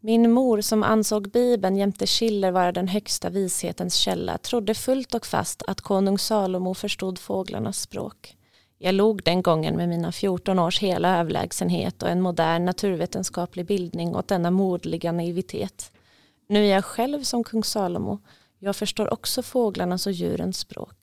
Min 0.00 0.32
mor 0.32 0.60
som 0.60 0.82
ansåg 0.82 1.30
Bibeln 1.30 1.76
jämte 1.76 2.06
Schiller 2.06 2.50
vara 2.50 2.72
den 2.72 2.88
högsta 2.88 3.30
vishetens 3.30 3.94
källa 3.94 4.38
trodde 4.38 4.74
fullt 4.74 5.14
och 5.14 5.26
fast 5.26 5.62
att 5.66 5.80
konung 5.80 6.18
Salomo 6.18 6.74
förstod 6.74 7.18
fåglarnas 7.18 7.80
språk. 7.80 8.36
Jag 8.78 8.94
log 8.94 9.22
den 9.22 9.42
gången 9.42 9.76
med 9.76 9.88
mina 9.88 10.12
14 10.12 10.58
års 10.58 10.78
hela 10.78 11.18
överlägsenhet 11.18 12.02
och 12.02 12.08
en 12.08 12.20
modern 12.20 12.64
naturvetenskaplig 12.64 13.66
bildning 13.66 14.16
åt 14.16 14.28
denna 14.28 14.50
modliga 14.50 15.12
naivitet. 15.12 15.92
Nu 16.48 16.64
är 16.64 16.70
jag 16.70 16.84
själv 16.84 17.22
som 17.22 17.44
kung 17.44 17.64
Salomo. 17.64 18.18
Jag 18.58 18.76
förstår 18.76 19.12
också 19.12 19.42
fåglarnas 19.42 20.06
och 20.06 20.12
djurens 20.12 20.58
språk. 20.58 21.01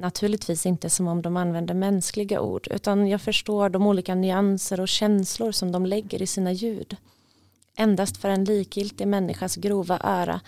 Naturligtvis 0.00 0.66
inte 0.66 0.90
som 0.90 1.08
om 1.08 1.22
de 1.22 1.36
använder 1.36 1.74
mänskliga 1.74 2.40
ord 2.40 2.68
utan 2.70 3.08
jag 3.08 3.20
förstår 3.20 3.68
de 3.68 3.86
olika 3.86 4.14
nyanser 4.14 4.80
och 4.80 4.88
känslor 4.88 5.52
som 5.52 5.72
de 5.72 5.86
lägger 5.86 6.22
i 6.22 6.26
sina 6.26 6.52
ljud. 6.52 6.96
Endast 7.76 8.16
för 8.16 8.28
en 8.28 8.44
likgiltig 8.44 9.08
människas 9.08 9.56
grova 9.56 10.00
öra 10.04 10.40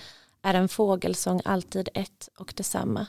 är 0.42 0.54
en 0.54 0.68
fågelsång 0.68 1.40
alltid 1.44 1.88
ett 1.94 2.28
och 2.38 2.52
detsamma. 2.56 3.06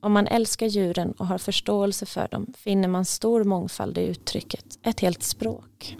Om 0.00 0.12
man 0.12 0.26
älskar 0.26 0.66
djuren 0.66 1.12
och 1.12 1.26
har 1.26 1.38
förståelse 1.38 2.06
för 2.06 2.28
dem 2.28 2.52
finner 2.56 2.88
man 2.88 3.04
stor 3.04 3.44
mångfald 3.44 3.98
i 3.98 4.00
uttrycket, 4.00 4.78
ett 4.82 5.00
helt 5.00 5.22
språk. 5.22 5.96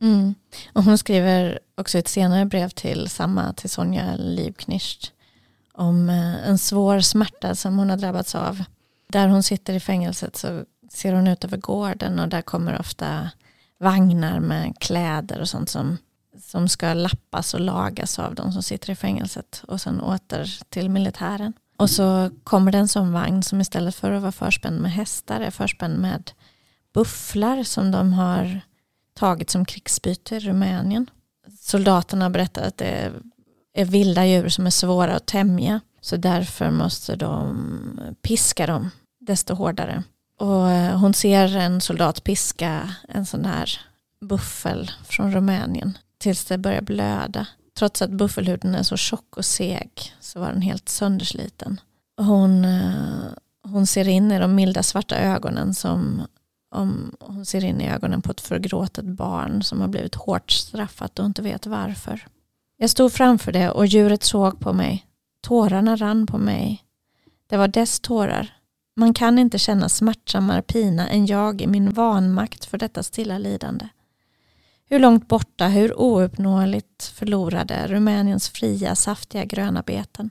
Mm. 0.00 0.34
Och 0.72 0.84
hon 0.84 0.98
skriver 0.98 1.58
också 1.74 1.98
ett 1.98 2.08
senare 2.08 2.44
brev 2.44 2.68
till 2.68 3.08
samma, 3.08 3.52
till 3.52 3.70
Sonja 3.70 4.16
Livknist 4.16 5.12
om 5.72 6.08
eh, 6.08 6.48
en 6.48 6.58
svår 6.58 7.00
smärta 7.00 7.54
som 7.54 7.78
hon 7.78 7.90
har 7.90 7.96
drabbats 7.96 8.34
av. 8.34 8.64
Där 9.12 9.28
hon 9.28 9.42
sitter 9.42 9.74
i 9.74 9.80
fängelset 9.80 10.36
så 10.36 10.64
ser 10.90 11.12
hon 11.12 11.26
ut 11.26 11.44
över 11.44 11.56
gården 11.56 12.18
och 12.18 12.28
där 12.28 12.42
kommer 12.42 12.80
ofta 12.80 13.30
vagnar 13.80 14.40
med 14.40 14.78
kläder 14.78 15.40
och 15.40 15.48
sånt 15.48 15.68
som, 15.68 15.98
som 16.42 16.68
ska 16.68 16.94
lappas 16.94 17.54
och 17.54 17.60
lagas 17.60 18.18
av 18.18 18.34
de 18.34 18.52
som 18.52 18.62
sitter 18.62 18.90
i 18.90 18.94
fängelset 18.94 19.62
och 19.68 19.80
sen 19.80 20.00
åter 20.00 20.64
till 20.68 20.90
militären. 20.90 21.52
Och 21.76 21.90
så 21.90 22.30
kommer 22.44 22.72
det 22.72 22.78
en 22.78 22.88
sån 22.88 23.12
vagn 23.12 23.42
som 23.42 23.60
istället 23.60 23.94
för 23.94 24.12
att 24.12 24.22
vara 24.22 24.32
förspänd 24.32 24.80
med 24.80 24.92
hästar 24.92 25.40
är 25.40 25.50
förspänd 25.50 25.98
med 25.98 26.30
bufflar 26.94 27.62
som 27.62 27.90
de 27.90 28.12
har 28.12 28.60
tagit 29.14 29.50
som 29.50 29.64
krigsbyte 29.64 30.36
i 30.36 30.40
Rumänien. 30.40 31.10
Soldaterna 31.60 32.30
berättar 32.30 32.62
att 32.62 32.76
det 32.76 33.12
är 33.74 33.84
vilda 33.84 34.26
djur 34.26 34.48
som 34.48 34.66
är 34.66 34.70
svåra 34.70 35.14
att 35.14 35.26
tämja. 35.26 35.80
Så 36.00 36.16
därför 36.16 36.70
måste 36.70 37.16
de 37.16 38.14
piska 38.22 38.66
dem 38.66 38.90
desto 39.26 39.54
hårdare. 39.54 40.02
Och 40.38 40.70
eh, 40.70 40.98
hon 40.98 41.14
ser 41.14 41.56
en 41.56 41.80
soldat 41.80 42.24
piska 42.24 42.94
en 43.08 43.26
sån 43.26 43.44
här 43.44 43.80
buffel 44.20 44.90
från 45.04 45.32
Rumänien 45.32 45.98
tills 46.18 46.44
det 46.44 46.58
börjar 46.58 46.82
blöda. 46.82 47.46
Trots 47.74 48.02
att 48.02 48.10
buffelhuden 48.10 48.74
är 48.74 48.82
så 48.82 48.96
tjock 48.96 49.36
och 49.36 49.44
seg 49.44 49.90
så 50.20 50.40
var 50.40 50.52
den 50.52 50.62
helt 50.62 50.88
söndersliten. 50.88 51.80
Hon, 52.16 52.64
eh, 52.64 53.30
hon 53.62 53.86
ser 53.86 54.08
in 54.08 54.32
i 54.32 54.38
de 54.38 54.54
milda 54.54 54.82
svarta 54.82 55.16
ögonen 55.16 55.74
som 55.74 56.22
om 56.74 57.16
hon 57.20 57.46
ser 57.46 57.64
in 57.64 57.80
i 57.80 57.90
ögonen 57.90 58.22
på 58.22 58.32
ett 58.32 58.40
förgråtet 58.40 59.04
barn 59.04 59.62
som 59.62 59.80
har 59.80 59.88
blivit 59.88 60.14
hårt 60.14 60.50
straffat 60.50 61.18
och 61.18 61.26
inte 61.26 61.42
vet 61.42 61.66
varför. 61.66 62.26
Jag 62.76 62.90
stod 62.90 63.12
framför 63.12 63.52
det 63.52 63.70
och 63.70 63.86
djuret 63.86 64.22
såg 64.22 64.60
på 64.60 64.72
mig. 64.72 65.06
Tårarna 65.40 65.96
rann 65.96 66.26
på 66.26 66.38
mig. 66.38 66.84
Det 67.46 67.56
var 67.56 67.68
dess 67.68 68.00
tårar. 68.00 68.56
Man 68.96 69.14
kan 69.14 69.38
inte 69.38 69.58
känna 69.58 69.88
smärtsammare 69.88 70.62
pina 70.62 71.08
än 71.08 71.26
jag 71.26 71.60
i 71.60 71.66
min 71.66 71.90
vanmakt 71.90 72.64
för 72.64 72.78
detta 72.78 73.02
stilla 73.02 73.38
lidande. 73.38 73.88
Hur 74.88 74.98
långt 74.98 75.28
borta, 75.28 75.68
hur 75.68 76.00
ouppnåeligt 76.00 77.04
förlorade 77.04 77.86
Rumäniens 77.86 78.48
fria, 78.48 78.94
saftiga 78.94 79.44
gröna 79.44 79.82
beten. 79.82 80.30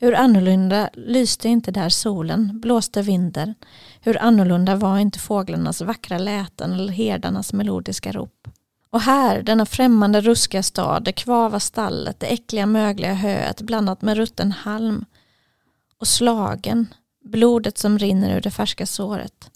Hur 0.00 0.14
annorlunda 0.14 0.90
lyste 0.92 1.48
inte 1.48 1.70
där 1.70 1.88
solen, 1.88 2.60
blåste 2.60 3.02
vinden. 3.02 3.54
Hur 4.00 4.22
annorlunda 4.22 4.76
var 4.76 4.98
inte 4.98 5.18
fåglarnas 5.18 5.80
vackra 5.80 6.18
läten 6.18 6.72
eller 6.72 6.92
herdarnas 6.92 7.52
melodiska 7.52 8.12
rop. 8.12 8.48
Och 8.90 9.00
här, 9.00 9.42
denna 9.42 9.66
främmande 9.66 10.20
ruskiga 10.20 10.62
stad, 10.62 11.04
det 11.04 11.12
kvava 11.12 11.60
stallet, 11.60 12.20
det 12.20 12.26
äckliga 12.26 12.66
mögliga 12.66 13.14
höet 13.14 13.60
blandat 13.60 14.02
med 14.02 14.16
rutten 14.16 14.52
halm 14.52 15.04
och 16.00 16.08
slagen, 16.08 16.86
blodet 17.28 17.78
som 17.78 17.98
rinner 17.98 18.36
ur 18.36 18.40
det 18.40 18.50
färska 18.50 18.86
såret. 18.86 19.50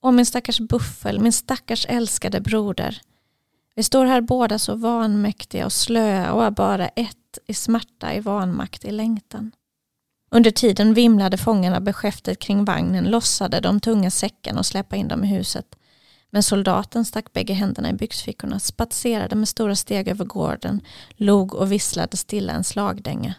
Och 0.00 0.14
min 0.14 0.26
stackars 0.26 0.60
buffel, 0.60 1.20
min 1.20 1.32
stackars 1.32 1.86
älskade 1.88 2.40
broder. 2.40 3.00
Vi 3.74 3.82
står 3.82 4.04
här 4.04 4.20
båda 4.20 4.58
så 4.58 4.74
vanmäktiga 4.74 5.64
och 5.64 5.72
slöa 5.72 6.32
och 6.32 6.44
är 6.44 6.50
bara 6.50 6.88
ett 6.88 7.38
i 7.46 7.54
smärta, 7.54 8.14
i 8.14 8.20
vanmakt, 8.20 8.84
i 8.84 8.90
längtan. 8.90 9.52
Under 10.30 10.50
tiden 10.50 10.94
vimlade 10.94 11.36
fångarna 11.36 11.80
beskäftet 11.80 12.38
kring 12.38 12.64
vagnen, 12.64 13.04
lossade 13.04 13.60
de 13.60 13.80
tunga 13.80 14.10
säckarna 14.10 14.58
och 14.58 14.66
släppa 14.66 14.96
in 14.96 15.08
dem 15.08 15.24
i 15.24 15.26
huset. 15.26 15.76
Men 16.30 16.42
soldaten 16.42 17.04
stack 17.04 17.32
bägge 17.32 17.52
händerna 17.52 17.90
i 17.90 17.92
byxfickorna, 17.92 18.58
spatserade 18.58 19.36
med 19.36 19.48
stora 19.48 19.76
steg 19.76 20.08
över 20.08 20.24
gården, 20.24 20.80
log 21.16 21.54
och 21.54 21.72
visslade 21.72 22.16
stilla 22.16 22.52
en 22.52 22.64
slagdänga. 22.64 23.34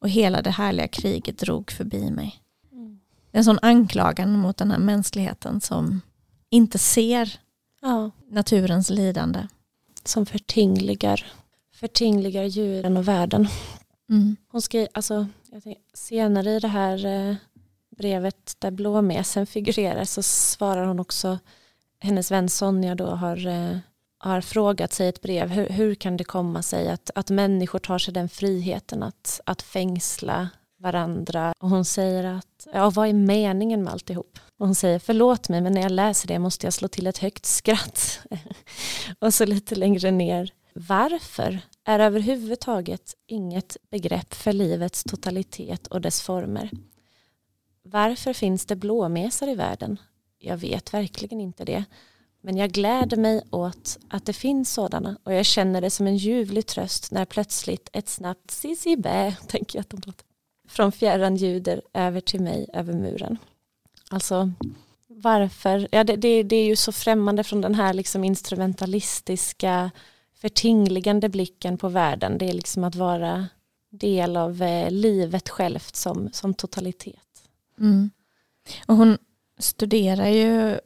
Och 0.00 0.08
hela 0.08 0.42
det 0.42 0.50
härliga 0.50 0.88
kriget 0.88 1.38
drog 1.38 1.70
förbi 1.70 2.10
mig. 2.10 2.41
En 3.32 3.44
sån 3.44 3.58
anklagan 3.62 4.38
mot 4.38 4.56
den 4.56 4.70
här 4.70 4.78
mänskligheten 4.78 5.60
som 5.60 6.00
inte 6.50 6.78
ser 6.78 7.40
ja. 7.80 8.10
naturens 8.30 8.90
lidande. 8.90 9.46
Som 10.04 10.26
förtingligar, 10.26 11.32
förtingligar 11.74 12.44
djuren 12.44 12.96
och 12.96 13.08
världen. 13.08 13.48
Mm. 14.10 14.36
Hon 14.48 14.62
skrev, 14.62 14.88
alltså, 14.94 15.26
tänker, 15.50 15.74
senare 15.94 16.50
i 16.50 16.58
det 16.60 16.68
här 16.68 17.06
eh, 17.06 17.36
brevet 17.96 18.56
där 18.58 18.70
blåmesen 18.70 19.46
figurerar 19.46 20.04
så 20.04 20.22
svarar 20.22 20.86
hon 20.86 21.00
också 21.00 21.38
hennes 22.00 22.30
vän 22.30 22.48
Sonja 22.48 22.94
då 22.94 23.06
har, 23.06 23.46
eh, 23.46 23.78
har 24.18 24.40
frågat 24.40 24.92
sig 24.92 25.08
ett 25.08 25.22
brev 25.22 25.48
hur, 25.48 25.68
hur 25.68 25.94
kan 25.94 26.16
det 26.16 26.24
komma 26.24 26.62
sig 26.62 26.90
att, 26.90 27.10
att 27.14 27.30
människor 27.30 27.78
tar 27.78 27.98
sig 27.98 28.14
den 28.14 28.28
friheten 28.28 29.02
att, 29.02 29.40
att 29.46 29.62
fängsla 29.62 30.48
varandra 30.82 31.52
och 31.58 31.70
hon 31.70 31.84
säger 31.84 32.24
att 32.24 32.66
ja, 32.72 32.90
vad 32.90 33.08
är 33.08 33.12
meningen 33.12 33.82
med 33.82 33.92
alltihop? 33.92 34.38
Och 34.58 34.66
hon 34.66 34.74
säger 34.74 34.98
förlåt 34.98 35.48
mig 35.48 35.60
men 35.60 35.72
när 35.72 35.82
jag 35.82 35.92
läser 35.92 36.28
det 36.28 36.38
måste 36.38 36.66
jag 36.66 36.72
slå 36.72 36.88
till 36.88 37.06
ett 37.06 37.18
högt 37.18 37.46
skratt. 37.46 38.20
och 39.18 39.34
så 39.34 39.46
lite 39.46 39.74
längre 39.74 40.10
ner 40.10 40.52
varför 40.74 41.60
är 41.84 41.98
överhuvudtaget 41.98 43.14
inget 43.26 43.76
begrepp 43.90 44.34
för 44.34 44.52
livets 44.52 45.04
totalitet 45.04 45.86
och 45.86 46.00
dess 46.00 46.22
former? 46.22 46.70
Varför 47.82 48.32
finns 48.32 48.66
det 48.66 48.76
blåmesar 48.76 49.48
i 49.48 49.54
världen? 49.54 49.98
Jag 50.38 50.56
vet 50.56 50.94
verkligen 50.94 51.40
inte 51.40 51.64
det. 51.64 51.84
Men 52.40 52.56
jag 52.56 52.70
gläder 52.70 53.16
mig 53.16 53.42
åt 53.50 53.98
att 54.08 54.26
det 54.26 54.32
finns 54.32 54.72
sådana 54.72 55.16
och 55.22 55.34
jag 55.34 55.46
känner 55.46 55.80
det 55.80 55.90
som 55.90 56.06
en 56.06 56.16
ljuvlig 56.16 56.66
tröst 56.66 57.12
när 57.12 57.24
plötsligt 57.24 57.88
ett 57.92 58.08
snabbt 58.08 58.50
sissi 58.50 58.96
bä, 58.96 59.36
tänker 59.46 59.78
jag 59.78 59.80
att 59.80 59.90
de 59.90 60.00
låter, 60.06 60.26
från 60.72 60.92
fjärran 60.92 61.36
ljuder 61.36 61.82
över 61.92 62.20
till 62.20 62.40
mig 62.40 62.66
över 62.72 62.92
muren. 62.92 63.38
Alltså 64.10 64.52
varför, 65.08 65.88
ja 65.92 66.04
det, 66.04 66.16
det, 66.16 66.42
det 66.42 66.56
är 66.56 66.64
ju 66.64 66.76
så 66.76 66.92
främmande 66.92 67.44
från 67.44 67.60
den 67.60 67.74
här 67.74 67.94
liksom 67.94 68.24
instrumentalistiska 68.24 69.90
förtingligande 70.34 71.28
blicken 71.28 71.78
på 71.78 71.88
världen. 71.88 72.38
Det 72.38 72.48
är 72.48 72.52
liksom 72.52 72.84
att 72.84 72.94
vara 72.94 73.48
del 73.90 74.36
av 74.36 74.62
eh, 74.62 74.90
livet 74.90 75.48
självt 75.48 75.96
som, 75.96 76.30
som 76.32 76.54
totalitet. 76.54 77.16
Mm. 77.78 78.10
Och 78.86 78.96
hon 78.96 79.18
studerar 79.58 80.28
ju 80.28 80.78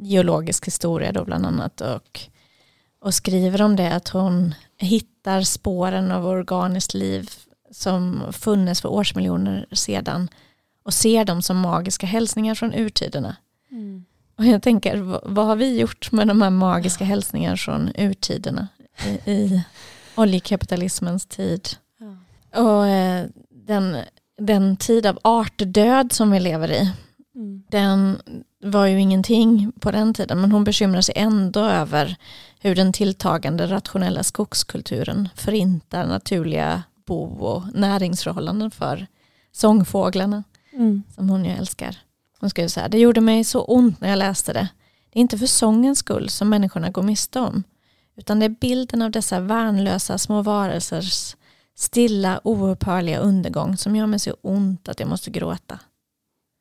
geologisk 0.00 0.66
historia 0.66 1.12
då 1.12 1.24
bland 1.24 1.46
annat 1.46 1.80
och, 1.80 2.20
och 2.98 3.14
skriver 3.14 3.62
om 3.62 3.76
det 3.76 3.92
att 3.92 4.08
hon 4.08 4.54
hittar 4.76 5.42
spåren 5.42 6.12
av 6.12 6.26
organiskt 6.26 6.94
liv 6.94 7.30
som 7.74 8.32
funnits 8.32 8.80
för 8.80 8.88
årsmiljoner 8.88 9.66
sedan 9.72 10.28
och 10.84 10.94
ser 10.94 11.24
dem 11.24 11.42
som 11.42 11.58
magiska 11.58 12.06
hälsningar 12.06 12.54
från 12.54 12.74
urtiderna. 12.74 13.36
Mm. 13.70 14.04
Och 14.38 14.44
jag 14.44 14.62
tänker, 14.62 14.96
vad 15.24 15.46
har 15.46 15.56
vi 15.56 15.80
gjort 15.80 16.12
med 16.12 16.28
de 16.28 16.42
här 16.42 16.50
magiska 16.50 17.04
hälsningarna 17.04 17.56
från 17.56 17.90
urtiderna? 17.98 18.68
i, 19.02 19.30
i 19.30 19.64
oljekapitalismens 20.14 21.26
tid. 21.26 21.68
Ja. 21.98 22.62
Och 22.62 22.86
eh, 22.86 23.26
den, 23.50 23.96
den 24.38 24.76
tid 24.76 25.06
av 25.06 25.18
artdöd 25.22 26.12
som 26.12 26.30
vi 26.30 26.40
lever 26.40 26.70
i, 26.72 26.92
mm. 27.34 27.62
den 27.70 28.18
var 28.62 28.86
ju 28.86 29.00
ingenting 29.00 29.72
på 29.80 29.90
den 29.90 30.14
tiden, 30.14 30.40
men 30.40 30.52
hon 30.52 30.64
bekymrar 30.64 31.00
sig 31.00 31.14
ändå 31.18 31.60
över 31.60 32.16
hur 32.60 32.74
den 32.74 32.92
tilltagande 32.92 33.66
rationella 33.66 34.22
skogskulturen 34.22 35.28
förintar 35.34 36.06
naturliga 36.06 36.82
bo 37.04 37.24
och 37.24 37.62
näringsförhållanden 37.74 38.70
för 38.70 39.06
sångfåglarna, 39.52 40.44
mm. 40.72 41.02
som 41.14 41.28
hon 41.28 41.44
ju 41.44 41.50
älskar. 41.50 41.96
Hon 42.40 42.50
skriver 42.50 42.68
så 42.68 42.80
här, 42.80 42.88
det 42.88 42.98
gjorde 42.98 43.20
mig 43.20 43.44
så 43.44 43.64
ont 43.64 44.00
när 44.00 44.08
jag 44.08 44.18
läste 44.18 44.52
det. 44.52 44.68
Det 45.10 45.18
är 45.18 45.20
inte 45.20 45.38
för 45.38 45.46
sångens 45.46 45.98
skull 45.98 46.28
som 46.28 46.48
människorna 46.48 46.90
går 46.90 47.02
miste 47.02 47.40
om, 47.40 47.62
utan 48.16 48.38
det 48.38 48.44
är 48.44 48.56
bilden 48.60 49.02
av 49.02 49.10
dessa 49.10 49.40
värnlösa 49.40 50.18
små 50.18 50.42
varelsers 50.42 51.36
stilla 51.74 52.40
oupphörliga 52.44 53.18
undergång 53.18 53.76
som 53.76 53.96
gör 53.96 54.06
mig 54.06 54.18
så 54.18 54.36
ont 54.42 54.88
att 54.88 55.00
jag 55.00 55.08
måste 55.08 55.30
gråta. 55.30 55.78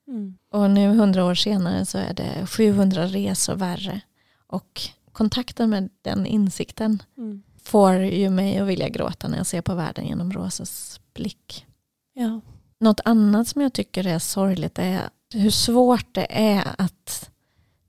Mm. 0.08 0.38
Och 0.51 0.71
nu 0.71 0.88
hundra 0.88 1.25
år 1.25 1.36
senare 1.36 1.86
så 1.86 1.97
är 1.97 2.13
det 2.13 2.47
700 2.47 3.06
resor 3.08 3.56
värre. 3.56 4.01
Och 4.47 4.82
kontakten 5.12 5.69
med 5.69 5.89
den 6.01 6.25
insikten 6.25 7.03
mm. 7.17 7.43
Får 7.63 7.93
ju 7.93 8.30
mig 8.30 8.58
att 8.58 8.67
vilja 8.67 8.89
gråta 8.89 9.28
när 9.28 9.38
jag 9.38 9.47
ser 9.47 9.62
på 9.62 9.76
världen 9.76 10.06
genom 10.06 10.32
Rosas 10.32 10.99
blick. 11.13 11.65
Ja. 12.13 12.41
Något 12.80 12.99
annat 13.06 13.47
som 13.47 13.62
jag 13.62 13.73
tycker 13.73 14.08
är 14.08 14.19
sorgligt 14.19 14.80
är 14.80 15.10
hur 15.34 15.49
svårt 15.49 16.08
det 16.12 16.28
är 16.30 16.63
att 16.78 17.30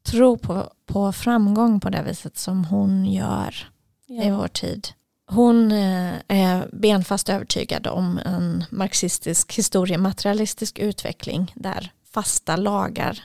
tro 0.03 0.39
på, 0.39 0.73
på 0.87 1.13
framgång 1.13 1.81
på 1.81 1.91
det 1.91 2.03
viset 2.03 2.39
som 2.39 2.65
hon 2.65 3.07
gör 3.07 3.69
ja. 4.07 4.23
i 4.23 4.31
vår 4.31 4.49
tid. 4.49 4.89
Hon 5.27 5.73
eh, 5.73 6.15
är 6.29 6.69
benfast 6.73 7.29
övertygad 7.29 7.87
om 7.87 8.19
en 8.25 8.65
marxistisk 8.71 9.53
historiematerialistisk 9.53 10.79
utveckling 10.79 11.53
där 11.57 11.93
fasta 12.13 12.57
lagar 12.57 13.25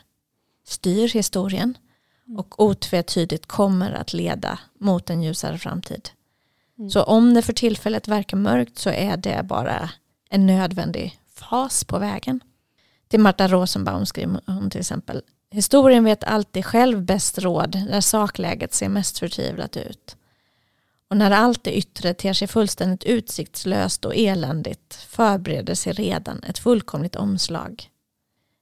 styr 0.68 1.08
historien 1.08 1.78
mm. 2.28 2.40
och 2.40 2.64
otvetydigt 2.64 3.46
kommer 3.46 3.92
att 3.92 4.14
leda 4.14 4.60
mot 4.80 5.10
en 5.10 5.24
ljusare 5.24 5.58
framtid. 5.58 6.10
Mm. 6.80 6.90
Så 6.90 7.04
om 7.04 7.34
det 7.34 7.42
för 7.42 7.54
tillfället 7.54 8.08
verkar 8.08 8.38
mörkt 8.38 8.78
så 8.78 8.90
är 8.90 9.18
det 9.18 9.44
bara 9.44 9.90
en 10.30 10.46
nödvändig 10.46 11.20
fas 11.34 11.84
på 11.84 12.00
vägen. 12.00 12.40
Till 13.08 13.20
Marta 13.20 13.48
Rosenbaum 13.48 14.06
skriver 14.06 14.42
hon 14.46 14.70
till 14.70 14.80
exempel 14.80 15.22
Historien 15.52 16.04
vet 16.04 16.24
alltid 16.24 16.66
själv 16.66 17.02
bäst 17.02 17.40
råd 17.40 17.84
när 17.90 18.02
sakläget 18.02 18.74
ser 18.74 18.90
mest 18.90 19.20
förtvivlat 19.20 19.78
ut. 19.78 20.16
Och 21.10 21.18
när 21.18 21.32
allt 21.32 21.64
det 21.64 21.78
yttre 21.78 22.14
ter 22.14 22.34
sig 22.34 22.48
fullständigt 22.48 23.04
utsiktslöst 23.04 24.06
och 24.06 24.16
eländigt 24.16 24.94
förbereder 24.94 25.76
sig 25.76 25.94
redan 25.94 26.44
ett 26.44 26.60
fullkomligt 26.60 27.16
omslag. 27.16 27.90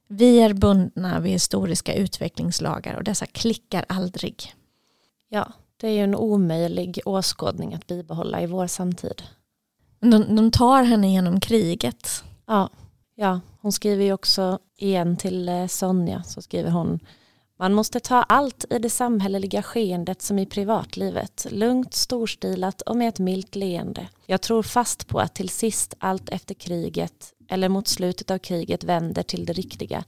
Vi 0.07 0.39
är 0.39 0.53
bundna 0.53 1.19
vid 1.19 1.31
historiska 1.31 1.93
utvecklingslagar 1.93 2.93
och 2.93 3.03
dessa 3.03 3.25
klickar 3.25 3.85
aldrig. 3.89 4.53
Ja, 5.29 5.53
det 5.77 5.87
är 5.87 5.91
ju 5.91 6.03
en 6.03 6.15
omöjlig 6.15 6.99
åskådning 7.05 7.73
att 7.73 7.87
bibehålla 7.87 8.41
i 8.41 8.45
vår 8.45 8.67
samtid. 8.67 9.23
De, 9.99 10.35
de 10.35 10.51
tar 10.51 10.83
henne 10.83 11.11
genom 11.11 11.39
kriget. 11.39 12.23
Ja. 12.47 12.69
Ja, 13.15 13.39
hon 13.61 13.71
skriver 13.71 14.03
ju 14.03 14.13
också 14.13 14.59
igen 14.77 15.17
till 15.17 15.49
eh, 15.49 15.67
Sonja 15.67 16.23
så 16.23 16.41
skriver 16.41 16.69
hon 16.71 16.99
man 17.59 17.73
måste 17.73 17.99
ta 17.99 18.23
allt 18.23 18.65
i 18.69 18.79
det 18.79 18.89
samhälleliga 18.89 19.63
skeendet 19.63 20.21
som 20.21 20.39
i 20.39 20.45
privatlivet, 20.45 21.47
lugnt, 21.51 21.93
storstilat 21.93 22.81
och 22.81 22.95
med 22.95 23.09
ett 23.09 23.19
milt 23.19 23.55
leende. 23.55 24.07
Jag 24.25 24.41
tror 24.41 24.63
fast 24.63 25.07
på 25.07 25.19
att 25.19 25.35
till 25.35 25.49
sist 25.49 25.93
allt 25.99 26.29
efter 26.29 26.53
kriget 26.53 27.33
eller 27.49 27.69
mot 27.69 27.87
slutet 27.87 28.31
av 28.31 28.37
kriget 28.37 28.83
vänder 28.83 29.23
till 29.23 29.45
det 29.45 29.53
riktiga. 29.53 30.03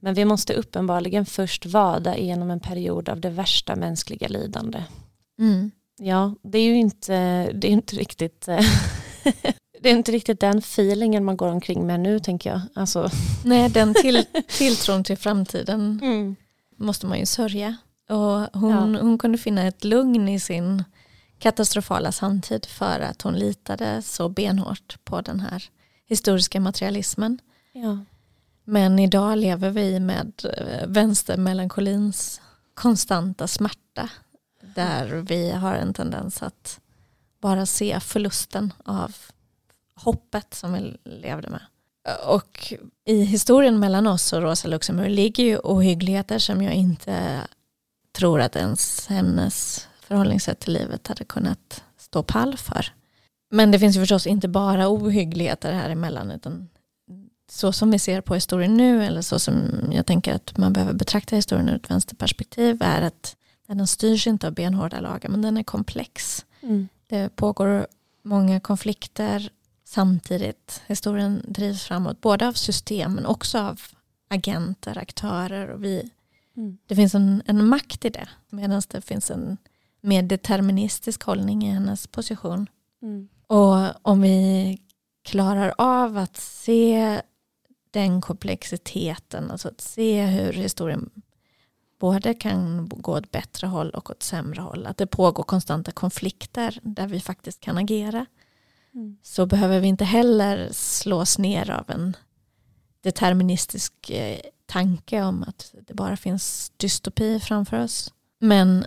Men 0.00 0.14
vi 0.14 0.24
måste 0.24 0.54
uppenbarligen 0.54 1.26
först 1.26 1.66
vada 1.66 2.16
igenom 2.16 2.50
en 2.50 2.60
period 2.60 3.08
av 3.08 3.20
det 3.20 3.30
värsta 3.30 3.76
mänskliga 3.76 4.28
lidande. 4.28 4.82
Mm. 5.40 5.70
Ja, 5.98 6.34
det 6.42 6.58
är 6.58 6.64
ju 6.64 6.74
inte, 6.74 7.12
det 7.52 7.66
är 7.66 7.72
inte 7.72 7.96
riktigt 7.96 8.48
eh, 8.48 8.60
det 9.80 9.90
är 9.90 9.92
inte 9.92 10.12
riktigt 10.12 10.40
den 10.40 10.58
feelingen 10.58 11.24
man 11.24 11.36
går 11.36 11.48
omkring 11.48 11.86
med 11.86 12.00
nu 12.00 12.18
tänker 12.18 12.50
jag. 12.50 12.60
Alltså. 12.74 13.10
Nej, 13.44 13.68
den 13.70 13.94
till, 13.94 14.24
tilltron 14.48 15.04
till 15.04 15.16
framtiden 15.16 16.00
mm. 16.02 16.36
måste 16.76 17.06
man 17.06 17.18
ju 17.18 17.26
sörja. 17.26 17.76
Och 18.08 18.60
hon, 18.60 18.94
ja. 18.94 19.00
hon 19.00 19.18
kunde 19.18 19.38
finna 19.38 19.62
ett 19.62 19.84
lugn 19.84 20.28
i 20.28 20.40
sin 20.40 20.84
katastrofala 21.38 22.12
samtid 22.12 22.66
för 22.66 23.00
att 23.00 23.22
hon 23.22 23.34
litade 23.34 24.02
så 24.02 24.28
benhårt 24.28 24.98
på 25.04 25.20
den 25.20 25.40
här 25.40 25.64
historiska 26.06 26.60
materialismen. 26.60 27.38
Ja. 27.72 27.98
Men 28.64 28.98
idag 28.98 29.38
lever 29.38 29.70
vi 29.70 30.00
med 30.00 30.32
vänstermelankolins 30.86 32.40
konstanta 32.74 33.48
smärta 33.48 34.08
där 34.80 35.06
vi 35.06 35.50
har 35.50 35.74
en 35.74 35.94
tendens 35.94 36.42
att 36.42 36.80
bara 37.40 37.66
se 37.66 38.00
förlusten 38.00 38.72
av 38.84 39.16
hoppet 39.94 40.54
som 40.54 40.72
vi 40.72 40.96
levde 41.04 41.48
med. 41.48 41.62
Och 42.26 42.74
i 43.04 43.22
historien 43.22 43.80
mellan 43.80 44.06
oss 44.06 44.32
och 44.32 44.42
Rosa 44.42 44.68
Luxemburg 44.68 45.10
ligger 45.10 45.44
ju 45.44 45.58
ohyggligheter 45.58 46.38
som 46.38 46.62
jag 46.62 46.74
inte 46.74 47.40
tror 48.12 48.40
att 48.40 48.56
ens 48.56 49.06
hennes 49.06 49.88
förhållningssätt 50.00 50.60
till 50.60 50.72
livet 50.72 51.06
hade 51.06 51.24
kunnat 51.24 51.84
stå 51.98 52.22
pall 52.22 52.56
för. 52.56 52.86
Men 53.50 53.70
det 53.70 53.78
finns 53.78 53.96
ju 53.96 54.00
förstås 54.00 54.26
inte 54.26 54.48
bara 54.48 54.88
ohyggligheter 54.88 55.72
här 55.72 55.90
emellan 55.90 56.30
utan 56.30 56.68
så 57.50 57.72
som 57.72 57.90
vi 57.90 57.98
ser 57.98 58.20
på 58.20 58.34
historien 58.34 58.76
nu 58.76 59.04
eller 59.04 59.22
så 59.22 59.38
som 59.38 59.70
jag 59.92 60.06
tänker 60.06 60.34
att 60.34 60.56
man 60.56 60.72
behöver 60.72 60.92
betrakta 60.92 61.36
historien 61.36 61.68
ur 61.68 61.76
ett 61.76 61.90
vänsterperspektiv 61.90 62.78
är 62.80 63.02
att 63.02 63.36
den 63.76 63.86
styrs 63.86 64.26
inte 64.26 64.46
av 64.46 64.54
benhårda 64.54 65.00
lagar 65.00 65.30
men 65.30 65.42
den 65.42 65.56
är 65.56 65.62
komplex. 65.62 66.46
Mm. 66.60 66.88
Det 67.06 67.36
pågår 67.36 67.86
många 68.22 68.60
konflikter 68.60 69.50
samtidigt. 69.84 70.82
Historien 70.86 71.42
drivs 71.48 71.84
framåt 71.84 72.20
både 72.20 72.48
av 72.48 72.52
system 72.52 73.14
men 73.14 73.26
också 73.26 73.58
av 73.58 73.80
agenter, 74.28 74.98
aktörer 74.98 75.68
och 75.68 75.84
vi. 75.84 76.10
Mm. 76.56 76.78
Det 76.86 76.96
finns 76.96 77.14
en, 77.14 77.42
en 77.46 77.66
makt 77.66 78.04
i 78.04 78.10
det 78.10 78.28
medan 78.48 78.82
det 78.88 79.00
finns 79.00 79.30
en 79.30 79.56
mer 80.00 80.22
deterministisk 80.22 81.22
hållning 81.22 81.64
i 81.64 81.70
hennes 81.70 82.06
position. 82.06 82.66
Mm. 83.02 83.28
Och 83.46 84.08
om 84.08 84.20
vi 84.20 84.78
klarar 85.22 85.74
av 85.78 86.18
att 86.18 86.36
se 86.36 87.22
den 87.90 88.20
komplexiteten, 88.20 89.50
alltså 89.50 89.68
att 89.68 89.80
se 89.80 90.24
hur 90.24 90.52
historien 90.52 91.10
både 92.00 92.34
kan 92.34 92.88
gå 92.88 93.16
åt 93.16 93.30
bättre 93.30 93.66
håll 93.66 93.90
och 93.90 94.10
åt 94.10 94.22
sämre 94.22 94.60
håll. 94.60 94.86
Att 94.86 94.96
det 94.96 95.06
pågår 95.06 95.42
konstanta 95.42 95.92
konflikter 95.92 96.78
där 96.82 97.06
vi 97.06 97.20
faktiskt 97.20 97.60
kan 97.60 97.78
agera. 97.78 98.26
Mm. 98.94 99.16
Så 99.22 99.46
behöver 99.46 99.80
vi 99.80 99.88
inte 99.88 100.04
heller 100.04 100.68
slås 100.72 101.38
ner 101.38 101.70
av 101.70 101.90
en 101.90 102.16
deterministisk 103.02 104.10
eh, 104.10 104.40
tanke 104.66 105.22
om 105.22 105.42
att 105.42 105.74
det 105.86 105.94
bara 105.94 106.16
finns 106.16 106.72
dystopi 106.76 107.40
framför 107.40 107.84
oss. 107.84 108.12
Men 108.38 108.86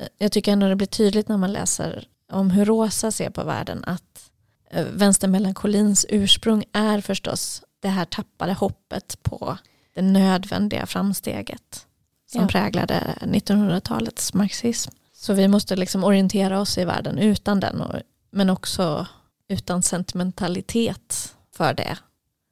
eh, 0.00 0.06
jag 0.18 0.32
tycker 0.32 0.52
ändå 0.52 0.68
det 0.68 0.76
blir 0.76 0.86
tydligt 0.86 1.28
när 1.28 1.36
man 1.36 1.52
läser 1.52 2.08
om 2.32 2.50
hur 2.50 2.64
Rosa 2.64 3.10
ser 3.10 3.30
på 3.30 3.44
världen 3.44 3.84
att 3.84 4.30
eh, 4.70 4.86
vänstermelankolins 4.86 6.06
ursprung 6.08 6.64
är 6.72 7.00
förstås 7.00 7.62
det 7.80 7.88
här 7.88 8.04
tappade 8.04 8.52
hoppet 8.52 9.22
på 9.22 9.58
det 9.94 10.02
nödvändiga 10.02 10.86
framsteget 10.86 11.86
som 12.34 12.42
ja. 12.42 12.48
präglade 12.48 13.18
1900-talets 13.20 14.34
marxism. 14.34 14.90
Så 15.12 15.34
vi 15.34 15.48
måste 15.48 15.76
liksom 15.76 16.04
orientera 16.04 16.60
oss 16.60 16.78
i 16.78 16.84
världen 16.84 17.18
utan 17.18 17.60
den, 17.60 17.82
men 18.30 18.50
också 18.50 19.06
utan 19.48 19.82
sentimentalitet 19.82 21.34
för 21.52 21.74
det, 21.74 21.98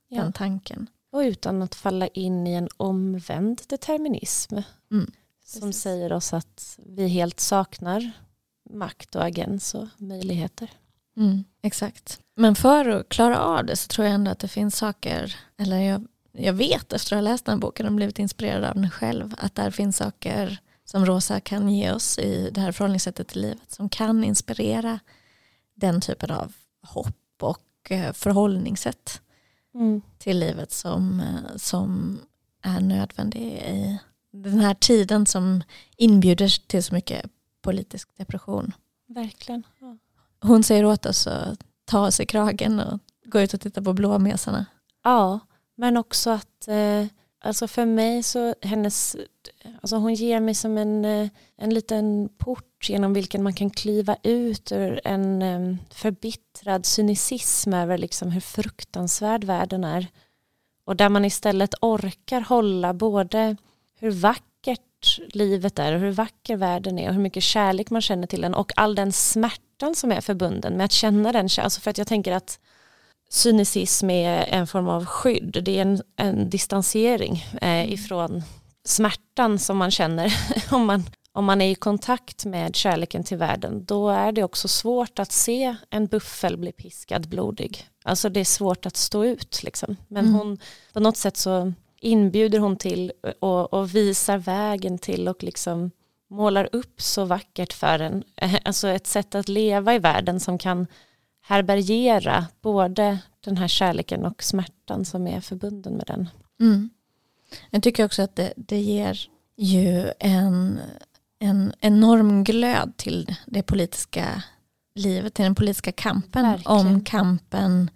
ja. 0.08 0.22
den 0.22 0.32
tanken. 0.32 0.86
Och 1.12 1.18
utan 1.18 1.62
att 1.62 1.74
falla 1.74 2.06
in 2.06 2.46
i 2.46 2.52
en 2.52 2.68
omvänd 2.76 3.60
determinism 3.68 4.58
mm, 4.90 5.10
som 5.44 5.72
säger 5.72 6.12
oss 6.12 6.32
att 6.32 6.78
vi 6.86 7.08
helt 7.08 7.40
saknar 7.40 8.10
makt 8.70 9.14
och 9.14 9.24
agens 9.24 9.74
och 9.74 9.88
möjligheter. 9.96 10.70
Mm, 11.16 11.44
exakt. 11.62 12.20
Men 12.36 12.54
för 12.54 12.88
att 12.88 13.08
klara 13.08 13.38
av 13.38 13.66
det 13.66 13.76
så 13.76 13.88
tror 13.88 14.06
jag 14.06 14.14
ändå 14.14 14.30
att 14.30 14.38
det 14.38 14.48
finns 14.48 14.76
saker, 14.76 15.36
eller 15.58 15.80
jag, 15.80 16.06
jag 16.32 16.52
vet 16.52 16.92
efter 16.92 17.16
att 17.16 17.22
ha 17.22 17.30
läst 17.30 17.44
den 17.44 17.60
boken 17.60 17.86
och 17.86 17.92
blivit 17.92 18.18
inspirerad 18.18 18.64
av 18.64 18.74
den 18.74 18.90
själv, 18.90 19.34
att 19.38 19.54
där 19.54 19.70
finns 19.70 19.96
saker 19.96 20.58
som 20.84 21.06
Rosa 21.06 21.40
kan 21.40 21.68
ge 21.68 21.92
oss 21.92 22.18
i 22.18 22.50
det 22.50 22.60
här 22.60 22.72
förhållningssättet 22.72 23.28
till 23.28 23.42
livet 23.42 23.72
som 23.72 23.88
kan 23.88 24.24
inspirera 24.24 24.98
den 25.74 26.00
typen 26.00 26.30
av 26.30 26.52
hopp 26.82 27.42
och 27.42 27.90
eh, 27.90 28.12
förhållningssätt 28.12 29.20
mm. 29.74 30.02
till 30.18 30.38
livet 30.38 30.72
som, 30.72 31.20
eh, 31.20 31.56
som 31.56 32.20
är 32.62 32.80
nödvändig 32.80 33.42
i 33.42 33.98
den 34.32 34.58
här 34.58 34.74
tiden 34.74 35.26
som 35.26 35.62
inbjuder 35.96 36.66
till 36.66 36.84
så 36.84 36.94
mycket 36.94 37.30
politisk 37.62 38.16
depression. 38.16 38.72
Verkligen. 39.08 39.62
Ja. 39.80 39.96
Hon 40.40 40.62
säger 40.62 40.84
åt 40.84 41.06
oss 41.06 41.26
att 41.26 41.64
ta 41.84 42.06
oss 42.06 42.20
i 42.20 42.26
kragen 42.26 42.80
och 42.80 42.98
gå 43.24 43.40
ut 43.40 43.54
och 43.54 43.60
titta 43.60 43.82
på 43.82 43.92
blåmesarna. 43.92 44.66
Ja, 45.04 45.40
men 45.82 45.96
också 45.96 46.30
att 46.30 46.68
eh, 46.68 47.06
alltså 47.40 47.68
för 47.68 47.86
mig 47.86 48.22
så 48.22 48.54
hennes, 48.62 49.16
alltså 49.80 49.96
hon 49.96 50.14
ger 50.14 50.40
mig 50.40 50.54
som 50.54 50.78
en, 50.78 51.04
eh, 51.04 51.28
en 51.56 51.74
liten 51.74 52.28
port 52.38 52.88
genom 52.88 53.14
vilken 53.14 53.42
man 53.42 53.54
kan 53.54 53.70
kliva 53.70 54.16
ut 54.22 54.72
ur 54.72 55.00
en 55.04 55.42
eh, 55.42 55.76
förbittrad 55.90 56.86
cynism 56.86 57.74
över 57.74 57.98
liksom 57.98 58.30
hur 58.30 58.40
fruktansvärd 58.40 59.44
världen 59.44 59.84
är. 59.84 60.06
Och 60.84 60.96
där 60.96 61.08
man 61.08 61.24
istället 61.24 61.74
orkar 61.80 62.40
hålla 62.40 62.94
både 62.94 63.56
hur 63.98 64.10
vackert 64.10 65.18
livet 65.34 65.78
är 65.78 65.94
och 65.94 66.00
hur 66.00 66.12
vacker 66.12 66.56
världen 66.56 66.98
är 66.98 67.08
och 67.08 67.14
hur 67.14 67.22
mycket 67.22 67.42
kärlek 67.42 67.90
man 67.90 68.02
känner 68.02 68.26
till 68.26 68.40
den 68.40 68.54
och 68.54 68.72
all 68.76 68.94
den 68.94 69.12
smärtan 69.12 69.94
som 69.94 70.12
är 70.12 70.20
förbunden 70.20 70.76
med 70.76 70.84
att 70.84 70.92
känna 70.92 71.32
den. 71.32 71.48
Alltså 71.58 71.80
för 71.80 71.90
att 71.90 71.98
jag 71.98 72.06
tänker 72.06 72.32
att 72.32 72.58
cynicism 73.32 74.10
är 74.10 74.44
en 74.48 74.66
form 74.66 74.88
av 74.88 75.04
skydd. 75.04 75.58
Det 75.62 75.78
är 75.78 75.82
en, 75.82 76.02
en 76.16 76.50
distansering 76.50 77.44
eh, 77.52 77.68
mm. 77.68 77.92
ifrån 77.92 78.42
smärtan 78.84 79.58
som 79.58 79.76
man 79.76 79.90
känner 79.90 80.34
om 80.70 80.86
man, 80.86 81.04
om 81.32 81.44
man 81.44 81.60
är 81.60 81.70
i 81.70 81.74
kontakt 81.74 82.44
med 82.44 82.76
kärleken 82.76 83.24
till 83.24 83.36
världen. 83.36 83.84
Då 83.84 84.08
är 84.08 84.32
det 84.32 84.44
också 84.44 84.68
svårt 84.68 85.18
att 85.18 85.32
se 85.32 85.76
en 85.90 86.06
buffel 86.06 86.58
bli 86.58 86.72
piskad 86.72 87.28
blodig. 87.28 87.86
Alltså 88.04 88.28
det 88.28 88.40
är 88.40 88.44
svårt 88.44 88.86
att 88.86 88.96
stå 88.96 89.24
ut. 89.24 89.62
Liksom. 89.62 89.96
Men 90.08 90.24
mm. 90.24 90.38
hon, 90.38 90.58
på 90.92 91.00
något 91.00 91.16
sätt 91.16 91.36
så 91.36 91.72
inbjuder 92.00 92.58
hon 92.58 92.76
till 92.76 93.12
och, 93.40 93.72
och 93.72 93.94
visar 93.94 94.38
vägen 94.38 94.98
till 94.98 95.28
och 95.28 95.42
liksom 95.42 95.90
målar 96.30 96.68
upp 96.72 97.02
så 97.02 97.24
vackert 97.24 97.72
för 97.72 97.98
en. 97.98 98.24
Alltså 98.64 98.88
ett 98.88 99.06
sätt 99.06 99.34
att 99.34 99.48
leva 99.48 99.94
i 99.94 99.98
världen 99.98 100.40
som 100.40 100.58
kan 100.58 100.86
härbärgera 101.42 102.46
både 102.60 103.18
den 103.40 103.56
här 103.56 103.68
kärleken 103.68 104.24
och 104.24 104.42
smärtan 104.42 105.04
som 105.04 105.26
är 105.26 105.40
förbunden 105.40 105.94
med 105.94 106.06
den. 106.06 106.28
Mm. 106.60 106.90
Jag 107.70 107.82
tycker 107.82 108.04
också 108.04 108.22
att 108.22 108.36
det, 108.36 108.52
det 108.56 108.80
ger 108.80 109.18
ju 109.56 110.12
en, 110.18 110.80
en 111.38 111.72
enorm 111.80 112.44
glöd 112.44 112.92
till 112.96 113.34
det 113.46 113.62
politiska 113.62 114.42
livet, 114.94 115.34
till 115.34 115.44
den 115.44 115.54
politiska 115.54 115.92
kampen. 115.92 116.42
Verkligen. 116.42 116.78
Om 116.78 117.04
kampen 117.04 117.90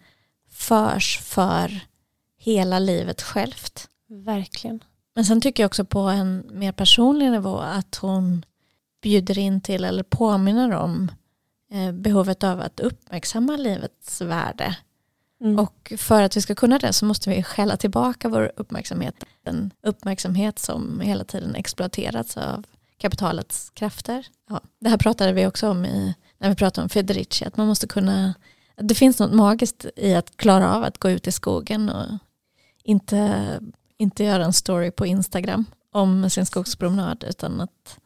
förs 0.50 1.18
för 1.18 1.80
hela 2.38 2.78
livet 2.78 3.22
självt. 3.22 3.88
Verkligen. 4.08 4.84
Men 5.14 5.24
sen 5.24 5.40
tycker 5.40 5.62
jag 5.62 5.68
också 5.68 5.84
på 5.84 6.00
en 6.00 6.46
mer 6.52 6.72
personlig 6.72 7.30
nivå 7.30 7.58
att 7.58 7.96
hon 7.96 8.44
bjuder 9.02 9.38
in 9.38 9.60
till 9.60 9.84
eller 9.84 10.02
påminner 10.02 10.72
om 10.72 11.10
behovet 11.92 12.44
av 12.44 12.60
att 12.60 12.80
uppmärksamma 12.80 13.56
livets 13.56 14.20
värde. 14.20 14.76
Mm. 15.40 15.58
Och 15.58 15.92
för 15.96 16.22
att 16.22 16.36
vi 16.36 16.40
ska 16.40 16.54
kunna 16.54 16.78
det 16.78 16.92
så 16.92 17.04
måste 17.04 17.30
vi 17.30 17.42
skälla 17.42 17.76
tillbaka 17.76 18.28
vår 18.28 18.52
uppmärksamhet. 18.56 19.24
En 19.44 19.70
uppmärksamhet 19.82 20.58
som 20.58 21.00
hela 21.00 21.24
tiden 21.24 21.54
exploaterats 21.54 22.36
av 22.36 22.64
kapitalets 22.98 23.70
krafter. 23.74 24.26
Ja, 24.48 24.60
det 24.80 24.88
här 24.88 24.96
pratade 24.96 25.32
vi 25.32 25.46
också 25.46 25.68
om 25.68 25.84
i, 25.84 26.14
när 26.38 26.48
vi 26.48 26.54
pratade 26.54 26.82
om 26.82 26.88
Federici, 26.88 27.44
att 27.44 27.56
man 27.56 27.66
måste 27.66 27.86
kunna, 27.86 28.34
det 28.76 28.94
finns 28.94 29.18
något 29.18 29.32
magiskt 29.32 29.86
i 29.96 30.14
att 30.14 30.36
klara 30.36 30.74
av 30.74 30.84
att 30.84 30.98
gå 30.98 31.10
ut 31.10 31.26
i 31.26 31.32
skogen 31.32 31.90
och 31.90 32.06
inte, 32.82 33.60
inte 33.96 34.24
göra 34.24 34.44
en 34.44 34.52
story 34.52 34.90
på 34.90 35.06
Instagram 35.06 35.64
om 35.92 36.30
sin 36.30 36.46
skogspromenad 36.46 37.24
utan 37.28 37.60
att 37.60 37.98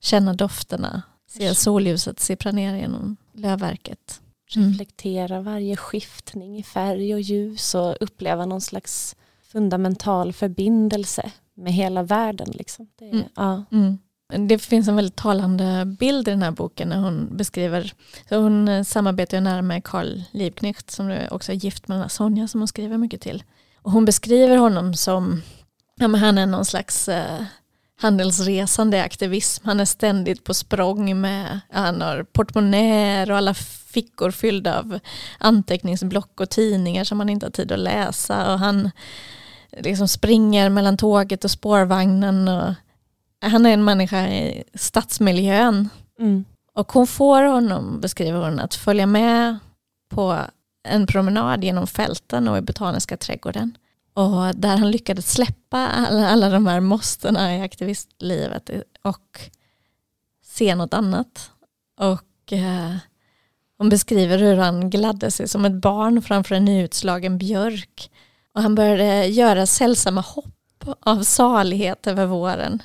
känna 0.00 0.32
dofterna 0.32 1.02
Se 1.28 1.54
solljuset 1.54 2.20
sippra 2.20 2.52
ner 2.52 2.76
genom 2.76 3.16
lövverket. 3.32 4.20
Mm. 4.56 4.68
Reflektera 4.68 5.40
varje 5.40 5.76
skiftning 5.76 6.58
i 6.58 6.62
färg 6.62 7.14
och 7.14 7.20
ljus 7.20 7.74
och 7.74 7.96
uppleva 8.00 8.46
någon 8.46 8.60
slags 8.60 9.16
fundamental 9.42 10.32
förbindelse 10.32 11.32
med 11.54 11.72
hela 11.72 12.02
världen. 12.02 12.48
Liksom. 12.50 12.88
Det, 12.98 13.10
mm. 13.10 13.24
Ja. 13.36 13.64
Mm. 13.72 13.98
Det 14.48 14.58
finns 14.58 14.88
en 14.88 14.96
väldigt 14.96 15.16
talande 15.16 15.84
bild 15.98 16.28
i 16.28 16.30
den 16.30 16.42
här 16.42 16.50
boken 16.50 16.88
när 16.88 16.96
hon 16.96 17.36
beskriver, 17.36 17.92
så 18.28 18.36
hon 18.36 18.68
eh, 18.68 18.82
samarbetar 18.82 19.40
nära 19.40 19.62
med 19.62 19.84
Carl 19.84 20.22
Liebknecht 20.30 20.90
som 20.90 21.18
också 21.30 21.52
är 21.52 21.56
gift 21.56 21.88
med 21.88 22.12
Sonja 22.12 22.48
som 22.48 22.60
hon 22.60 22.68
skriver 22.68 22.98
mycket 22.98 23.20
till. 23.20 23.42
Och 23.82 23.90
hon 23.92 24.04
beskriver 24.04 24.56
honom 24.56 24.94
som, 24.94 25.42
ja 25.96 26.08
men 26.08 26.20
han 26.20 26.38
är 26.38 26.46
någon 26.46 26.64
slags 26.64 27.08
eh, 27.08 27.44
handelsresande 28.00 29.02
aktivism. 29.02 29.66
Han 29.66 29.80
är 29.80 29.84
ständigt 29.84 30.44
på 30.44 30.54
språng 30.54 31.20
med, 31.20 31.60
han 31.70 32.00
har 32.00 32.22
portmonnäer 32.22 33.30
och 33.30 33.36
alla 33.36 33.54
fickor 33.54 34.30
fyllda 34.30 34.78
av 34.78 34.98
anteckningsblock 35.38 36.40
och 36.40 36.50
tidningar 36.50 37.04
som 37.04 37.20
han 37.20 37.28
inte 37.28 37.46
har 37.46 37.50
tid 37.50 37.72
att 37.72 37.78
läsa. 37.78 38.52
Och 38.52 38.58
han 38.58 38.90
liksom 39.78 40.08
springer 40.08 40.70
mellan 40.70 40.96
tåget 40.96 41.44
och 41.44 41.50
spårvagnen. 41.50 42.48
Och 42.48 42.74
han 43.40 43.66
är 43.66 43.70
en 43.70 43.84
människa 43.84 44.28
i 44.28 44.64
stadsmiljön 44.74 45.88
Mm. 46.18 46.44
Och 46.74 46.92
hon 46.92 47.06
får 47.06 47.42
honom, 47.42 48.00
beskriver 48.00 48.44
hon, 48.44 48.60
att 48.60 48.74
följa 48.74 49.06
med 49.06 49.58
på 50.08 50.38
en 50.88 51.06
promenad 51.06 51.64
genom 51.64 51.86
fälten 51.86 52.48
och 52.48 52.58
i 52.58 52.60
botaniska 52.60 53.16
trädgården. 53.16 53.78
Och 54.16 54.54
där 54.54 54.76
han 54.76 54.90
lyckades 54.90 55.32
släppa 55.32 55.78
alla, 55.78 56.28
alla 56.28 56.50
de 56.50 56.66
här 56.66 56.80
måstena 56.80 57.56
i 57.56 57.60
aktivistlivet 57.60 58.70
och 59.02 59.40
se 60.44 60.74
något 60.74 60.94
annat. 60.94 61.50
Och 62.00 62.52
eh, 62.52 62.96
hon 63.78 63.88
beskriver 63.88 64.38
hur 64.38 64.56
han 64.56 64.90
gladde 64.90 65.30
sig 65.30 65.48
som 65.48 65.64
ett 65.64 65.72
barn 65.72 66.22
framför 66.22 66.54
en 66.54 66.64
nyutslagen 66.64 67.38
björk. 67.38 68.10
Och 68.52 68.62
han 68.62 68.74
började 68.74 69.26
göra 69.26 69.66
sällsamma 69.66 70.20
hopp 70.20 70.84
av 71.00 71.22
salighet 71.22 72.06
över 72.06 72.26
våren. 72.26 72.82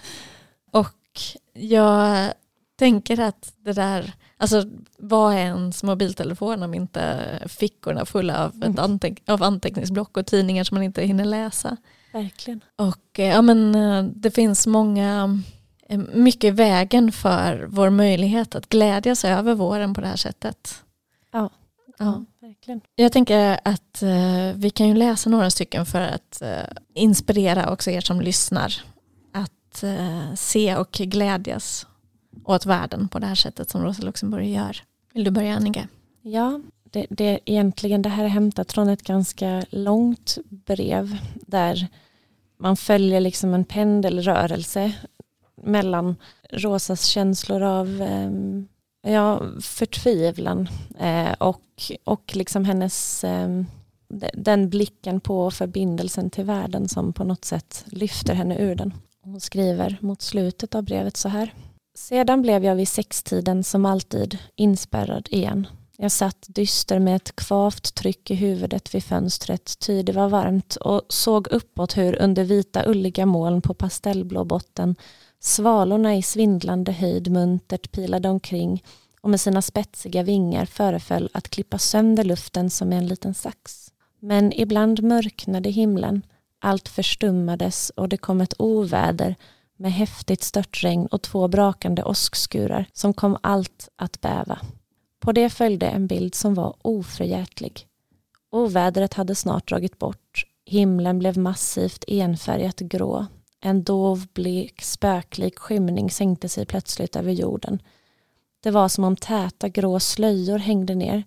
Och 0.72 1.22
jag 1.54 2.34
tänker 2.76 3.20
att 3.20 3.54
det 3.58 3.74
där, 3.74 4.14
alltså 4.42 4.64
vad 4.98 5.34
är 5.34 5.38
ens 5.38 5.84
mobiltelefon 5.84 6.64
om 6.64 6.74
inte 6.74 7.26
fickorna 7.48 8.06
fulla 8.06 8.46
av, 8.46 8.64
ett 8.64 8.80
anteck 8.80 9.22
av 9.30 9.44
anteckningsblock 9.44 10.18
och 10.18 10.26
tidningar 10.26 10.64
som 10.64 10.76
man 10.76 10.84
inte 10.84 11.02
hinner 11.04 11.26
läsa. 11.26 11.78
Verkligen. 12.14 12.62
Och 12.76 13.20
eh, 13.20 13.28
ja, 13.30 13.42
men, 13.42 13.76
eh, 13.76 14.04
det 14.04 14.32
finns 14.32 14.68
många, 14.68 15.40
eh, 15.90 16.00
mycket 16.14 16.54
vägen 16.54 17.12
för 17.12 17.66
vår 17.70 17.90
möjlighet 17.90 18.56
att 18.56 18.70
glädjas 18.70 19.26
över 19.26 19.54
våren 19.56 19.94
på 19.94 20.02
det 20.02 20.08
här 20.08 20.16
sättet. 20.16 20.84
Ja, 21.32 21.50
Ja. 21.98 22.26
verkligen. 22.42 22.82
Jag 22.96 23.12
tänker 23.12 23.60
att 23.66 24.02
eh, 24.04 24.54
vi 24.56 24.70
kan 24.70 24.88
ju 24.88 24.94
läsa 24.94 25.30
några 25.30 25.50
stycken 25.50 25.86
för 25.86 26.02
att 26.02 26.42
eh, 26.42 26.50
inspirera 26.94 27.72
också 27.74 27.92
er 27.92 28.02
som 28.02 28.22
lyssnar 28.22 28.74
att 29.34 29.84
eh, 29.84 30.34
se 30.36 30.76
och 30.76 30.92
glädjas 30.92 31.88
åt 32.46 32.66
världen 32.66 33.08
på 33.08 33.20
det 33.20 33.28
här 33.28 33.36
sättet 33.36 33.70
som 33.70 33.84
Rosa 33.84 34.02
Luxemburg 34.02 34.50
gör. 34.50 34.78
Vill 35.14 35.24
du 35.24 35.32
börja 35.32 35.56
Annika? 35.56 35.88
Ja, 36.22 36.60
det, 36.84 37.06
det, 37.10 37.40
egentligen, 37.46 38.02
det 38.02 38.10
här 38.10 38.24
är 38.24 38.28
hämtat 38.28 38.72
från 38.72 38.90
ett 38.90 39.04
ganska 39.04 39.66
långt 39.70 40.38
brev 40.50 41.18
där 41.48 41.88
man 42.58 42.78
följer 42.78 43.20
liksom 43.20 43.54
en 43.54 43.66
pendelrörelse 43.66 44.92
mellan 45.64 46.16
Rosas 46.50 47.06
känslor 47.06 47.62
av 47.62 48.02
ehm, 48.02 48.68
ja, 49.02 49.42
förtvivlan 49.62 50.70
eh, 51.00 51.32
och, 51.32 51.62
och 52.04 52.32
liksom 52.36 52.66
hennes 52.66 53.24
ehm, 53.24 53.66
den 54.34 54.70
blicken 54.70 55.20
på 55.20 55.52
förbindelsen 55.52 56.30
till 56.30 56.44
världen 56.44 56.90
som 56.90 57.14
på 57.14 57.24
något 57.24 57.46
sätt 57.46 57.86
lyfter 57.88 58.34
henne 58.34 58.58
ur 58.58 58.76
den. 58.76 58.94
Hon 59.24 59.40
skriver 59.40 59.98
mot 60.02 60.22
slutet 60.22 60.76
av 60.76 60.84
brevet 60.84 61.18
så 61.18 61.30
här. 61.30 61.54
Sedan 61.94 62.42
blev 62.42 62.66
jag 62.66 62.76
vid 62.76 62.88
sextiden 62.88 63.64
som 63.64 63.86
alltid 63.86 64.38
inspärrad 64.56 65.28
igen. 65.32 65.68
Jag 65.98 66.12
satt 66.12 66.46
dyster 66.48 67.00
med 67.00 67.16
ett 67.16 67.36
kvavt 67.36 67.96
tryck 67.96 68.32
i 68.32 68.36
huvudet 68.36 68.96
vid 68.96 69.04
fönstret, 69.04 69.80
ty 69.80 70.04
det 70.04 70.12
var 70.12 70.30
varmt 70.30 70.76
och 70.76 71.02
såg 71.10 71.48
uppåt 71.48 71.98
hur 71.98 72.22
under 72.22 72.44
vita 72.44 72.90
ulliga 72.90 73.26
moln 73.26 73.62
på 73.62 73.74
pastellblå 73.74 74.46
botten 74.46 74.96
svalorna 75.40 76.16
i 76.16 76.22
svindlande 76.22 76.92
höjd 76.92 77.32
muntert 77.32 77.92
pilade 77.92 78.30
omkring 78.30 78.84
och 79.22 79.30
med 79.30 79.42
sina 79.42 79.62
spetsiga 79.62 80.24
vingar 80.24 80.66
föreföll 80.66 81.30
att 81.34 81.50
klippa 81.50 81.78
sönder 81.78 82.24
luften 82.24 82.70
som 82.70 82.90
med 82.90 82.98
en 82.98 83.08
liten 83.08 83.34
sax. 83.34 83.92
Men 84.20 84.54
ibland 84.54 85.04
mörknade 85.04 85.70
himlen, 85.70 86.22
allt 86.60 86.90
förstummades 86.90 87.90
och 87.90 88.10
det 88.10 88.18
kom 88.18 88.42
ett 88.42 88.54
oväder 88.58 89.36
med 89.82 89.94
häftigt 89.94 90.44
störtregn 90.44 91.08
och 91.08 91.22
två 91.22 91.48
brakande 91.48 92.04
åskskurar 92.04 92.86
som 92.94 93.14
kom 93.14 93.38
allt 93.44 93.90
att 93.96 94.22
bäva. 94.22 94.60
På 95.20 95.32
det 95.32 95.50
följde 95.50 95.88
en 95.88 96.08
bild 96.08 96.36
som 96.36 96.54
var 96.54 96.76
oförgätlig. 96.82 97.88
Ovädret 98.52 99.14
hade 99.14 99.36
snart 99.36 99.70
dragit 99.70 100.00
bort. 100.00 100.46
Himlen 100.66 101.20
blev 101.20 101.38
massivt 101.38 102.04
enfärgat 102.08 102.80
grå. 102.80 103.26
En 103.62 103.84
dov, 103.84 104.28
blek, 104.34 104.82
spöklik 104.82 105.60
skymning 105.60 106.12
sänkte 106.12 106.50
sig 106.50 106.66
plötsligt 106.66 107.16
över 107.16 107.32
jorden. 107.32 107.82
Det 108.64 108.72
var 108.72 108.90
som 108.90 109.04
om 109.04 109.16
täta 109.16 109.70
grå 109.70 110.00
slöjor 110.00 110.58
hängde 110.58 110.96
ner. 110.96 111.24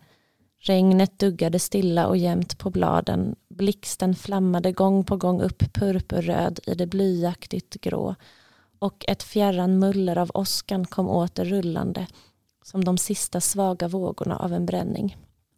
Regnet 0.60 1.18
duggade 1.18 1.58
stilla 1.58 2.06
och 2.06 2.16
jämnt 2.16 2.58
på 2.58 2.70
bladen. 2.70 3.36
Blixten 3.48 4.14
flammade 4.14 4.72
gång 4.72 5.04
på 5.04 5.16
gång 5.16 5.40
upp 5.40 5.72
purpurröd 5.72 6.60
i 6.66 6.74
det 6.74 6.86
blyaktigt 6.86 7.80
grå 7.80 8.14
och 8.78 9.04
ett 9.08 9.22
fjärran 9.22 9.78
muller 9.78 10.18
av 10.18 10.30
åskan 10.34 10.86
kom 10.86 11.08
åter 11.08 11.44
rullande 11.44 12.06
som 12.64 12.84
de 12.84 12.98
sista 12.98 13.40
svaga 13.40 13.88
vågorna 13.88 14.36
av 14.36 14.52
en 14.52 14.66
bränning. 14.66 15.16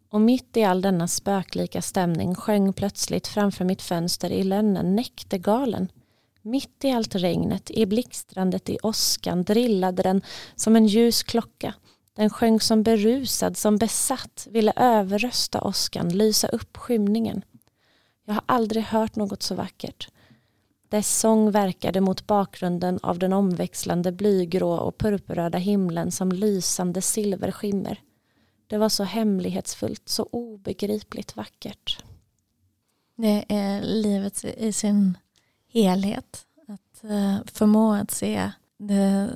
Och 0.09 0.21
mitt 0.21 0.57
i 0.57 0.63
all 0.63 0.81
denna 0.81 1.07
spöklika 1.07 1.81
stämning 1.81 2.35
sjöng 2.35 2.73
plötsligt 2.73 3.27
framför 3.27 3.65
mitt 3.65 3.81
fönster 3.81 4.31
i 4.31 4.43
lönnen 4.43 4.95
näktergalen. 4.95 5.91
Mitt 6.41 6.83
i 6.85 6.91
allt 6.91 7.15
regnet, 7.15 7.71
i 7.71 7.85
blixtrandet 7.85 8.69
i 8.69 8.77
åskan 8.83 9.43
drillade 9.43 10.03
den 10.03 10.21
som 10.55 10.75
en 10.75 10.87
ljus 10.87 11.23
klocka. 11.23 11.73
Den 12.15 12.29
sjöng 12.29 12.59
som 12.59 12.83
berusad, 12.83 13.57
som 13.57 13.77
besatt, 13.77 14.47
ville 14.49 14.73
överrösta 14.75 15.61
åskan, 15.61 16.09
lysa 16.09 16.47
upp 16.47 16.77
skymningen. 16.77 17.41
Jag 18.25 18.33
har 18.33 18.43
aldrig 18.45 18.83
hört 18.83 19.15
något 19.15 19.43
så 19.43 19.55
vackert. 19.55 20.09
Dess 20.89 21.19
sång 21.19 21.51
verkade 21.51 22.01
mot 22.01 22.27
bakgrunden 22.27 22.99
av 23.03 23.19
den 23.19 23.33
omväxlande 23.33 24.11
blygrå 24.11 24.71
och 24.71 24.97
purpurröda 24.97 25.57
himlen 25.57 26.11
som 26.11 26.31
lysande 26.31 27.01
silverskimmer. 27.01 28.01
Det 28.67 28.77
var 28.77 28.89
så 28.89 29.03
hemlighetsfullt, 29.03 30.09
så 30.09 30.23
obegripligt 30.31 31.35
vackert. 31.35 32.03
Det 33.15 33.45
är 33.49 33.81
livet 33.81 34.45
i 34.45 34.73
sin 34.73 35.17
helhet. 35.73 36.45
Att 36.67 37.03
eh, 37.03 37.37
förmå 37.45 37.93
att 37.93 38.11
se 38.11 38.51
det 38.77 39.29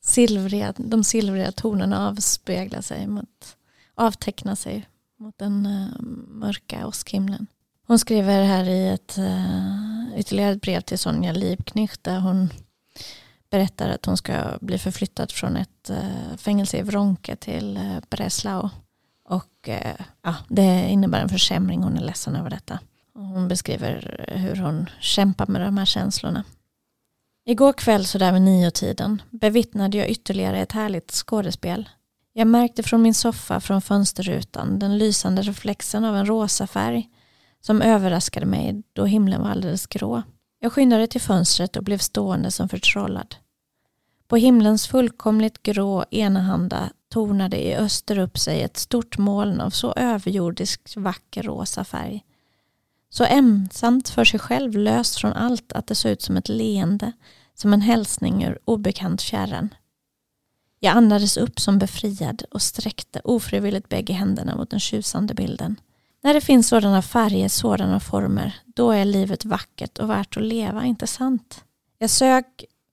silvriga, 0.00 0.74
de 0.76 1.04
silvriga 1.04 1.52
tonerna 1.52 2.08
avspegla 2.08 2.82
sig 2.82 3.06
mot, 3.06 3.56
avteckna 3.94 4.56
sig 4.56 4.88
mot 5.16 5.38
den 5.38 5.66
eh, 5.66 6.00
mörka 6.28 6.86
åskhimlen. 6.86 7.46
Hon 7.86 7.98
skriver 7.98 8.42
här 8.42 8.68
i 8.68 8.88
ett 8.88 9.18
eh, 9.18 10.18
ytterligare 10.18 10.52
ett 10.52 10.60
brev 10.60 10.80
till 10.80 10.98
Sonja 10.98 11.32
Liebknecht 11.32 12.04
där 12.04 12.20
hon 12.20 12.50
berättar 13.50 13.88
att 13.88 14.06
hon 14.06 14.16
ska 14.16 14.58
bli 14.60 14.78
förflyttad 14.78 15.32
från 15.32 15.56
ett 15.56 15.90
eh, 15.90 16.36
fängelse 16.36 16.76
i 16.78 16.82
Vronke 16.82 17.36
till 17.36 17.76
eh, 17.76 17.98
Breslau. 18.10 18.68
Och 19.28 19.68
eh, 19.68 19.96
ja, 20.22 20.34
det 20.48 20.88
innebär 20.88 21.20
en 21.20 21.28
försämring, 21.28 21.82
hon 21.82 21.96
är 21.96 22.02
ledsen 22.02 22.36
över 22.36 22.50
detta. 22.50 22.78
Hon 23.14 23.48
beskriver 23.48 24.24
hur 24.28 24.56
hon 24.56 24.90
kämpar 25.00 25.46
med 25.46 25.60
de 25.60 25.78
här 25.78 25.84
känslorna. 25.84 26.44
Igår 27.46 27.72
kväll 27.72 28.06
sådär 28.06 28.32
vid 28.32 28.42
niotiden 28.42 29.22
bevittnade 29.30 29.98
jag 29.98 30.08
ytterligare 30.08 30.60
ett 30.60 30.72
härligt 30.72 31.10
skådespel. 31.10 31.88
Jag 32.32 32.46
märkte 32.46 32.82
från 32.82 33.02
min 33.02 33.14
soffa 33.14 33.60
från 33.60 33.82
fönsterrutan 33.82 34.78
den 34.78 34.98
lysande 34.98 35.42
reflexen 35.42 36.04
av 36.04 36.16
en 36.16 36.26
rosa 36.26 36.66
färg 36.66 37.08
som 37.66 37.82
överraskade 37.82 38.46
mig 38.46 38.82
då 38.92 39.04
himlen 39.04 39.40
var 39.40 39.48
alldeles 39.48 39.86
grå. 39.86 40.22
Jag 40.60 40.72
skyndade 40.72 41.06
till 41.06 41.20
fönstret 41.20 41.76
och 41.76 41.84
blev 41.84 41.98
stående 41.98 42.50
som 42.50 42.68
förtrollad. 42.68 43.36
På 44.28 44.36
himlens 44.36 44.86
fullkomligt 44.86 45.62
grå 45.62 46.04
enahanda 46.10 46.90
tornade 47.08 47.66
i 47.66 47.76
öster 47.76 48.18
upp 48.18 48.38
sig 48.38 48.62
ett 48.62 48.76
stort 48.76 49.18
moln 49.18 49.60
av 49.60 49.70
så 49.70 49.92
överjordiskt 49.92 50.96
vacker 50.96 51.42
rosa 51.42 51.84
färg. 51.84 52.24
Så 53.10 53.24
ensamt 53.24 54.08
för 54.08 54.24
sig 54.24 54.40
själv 54.40 54.76
löst 54.76 55.16
från 55.16 55.32
allt 55.32 55.72
att 55.72 55.86
det 55.86 55.94
såg 55.94 56.12
ut 56.12 56.22
som 56.22 56.36
ett 56.36 56.48
leende, 56.48 57.12
som 57.54 57.72
en 57.72 57.80
hälsning 57.80 58.44
ur 58.44 58.58
obekant 58.64 59.22
fjärran. 59.22 59.74
Jag 60.80 60.96
andades 60.96 61.36
upp 61.36 61.60
som 61.60 61.78
befriad 61.78 62.42
och 62.50 62.62
sträckte 62.62 63.20
ofrivilligt 63.24 63.88
bägge 63.88 64.12
händerna 64.12 64.56
mot 64.56 64.70
den 64.70 64.80
tjusande 64.80 65.34
bilden. 65.34 65.76
När 66.24 66.34
det 66.34 66.40
finns 66.40 66.68
sådana 66.68 67.02
färger, 67.02 67.48
sådana 67.48 68.00
former, 68.00 68.54
då 68.66 68.90
är 68.90 69.04
livet 69.04 69.44
vackert 69.44 69.98
och 69.98 70.10
värt 70.10 70.36
att 70.36 70.42
leva, 70.42 70.84
inte 70.84 71.06
sant? 71.06 71.64
Jag 71.98 72.10
sög 72.10 72.44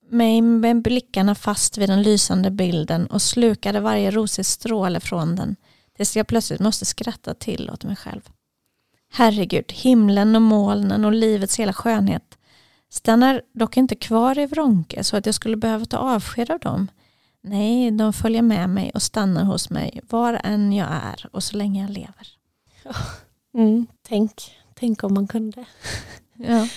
mig 0.09 0.41
med 0.41 0.81
blickarna 0.81 1.35
fast 1.35 1.77
vid 1.77 1.89
den 1.89 2.03
lysande 2.03 2.51
bilden 2.51 3.07
och 3.07 3.21
slukade 3.21 3.79
varje 3.79 4.11
rosig 4.11 4.45
stråle 4.45 4.99
från 4.99 5.35
den 5.35 5.55
tills 5.97 6.15
jag 6.15 6.27
plötsligt 6.27 6.59
måste 6.59 6.85
skratta 6.85 7.33
till 7.33 7.69
åt 7.69 7.83
mig 7.83 7.95
själv. 7.95 8.21
Herregud, 9.11 9.71
himlen 9.71 10.35
och 10.35 10.41
molnen 10.41 11.05
och 11.05 11.13
livets 11.13 11.59
hela 11.59 11.73
skönhet 11.73 12.37
stannar 12.89 13.41
dock 13.53 13.77
inte 13.77 13.95
kvar 13.95 14.39
i 14.39 14.45
Vronke 14.45 15.03
så 15.03 15.17
att 15.17 15.25
jag 15.25 15.35
skulle 15.35 15.57
behöva 15.57 15.85
ta 15.85 15.97
avsked 15.97 16.51
av 16.51 16.59
dem. 16.59 16.87
Nej, 17.43 17.91
de 17.91 18.13
följer 18.13 18.41
med 18.41 18.69
mig 18.69 18.91
och 18.93 19.01
stannar 19.01 19.43
hos 19.43 19.69
mig 19.69 20.01
var 20.09 20.41
än 20.43 20.73
jag 20.73 20.87
är 20.91 21.25
och 21.31 21.43
så 21.43 21.57
länge 21.57 21.81
jag 21.81 21.89
lever. 21.89 22.40
Mm, 23.53 23.87
tänk, 24.01 24.33
tänk 24.73 25.03
om 25.03 25.13
man 25.13 25.27
kunde 25.27 25.65
Ja. 26.37 26.67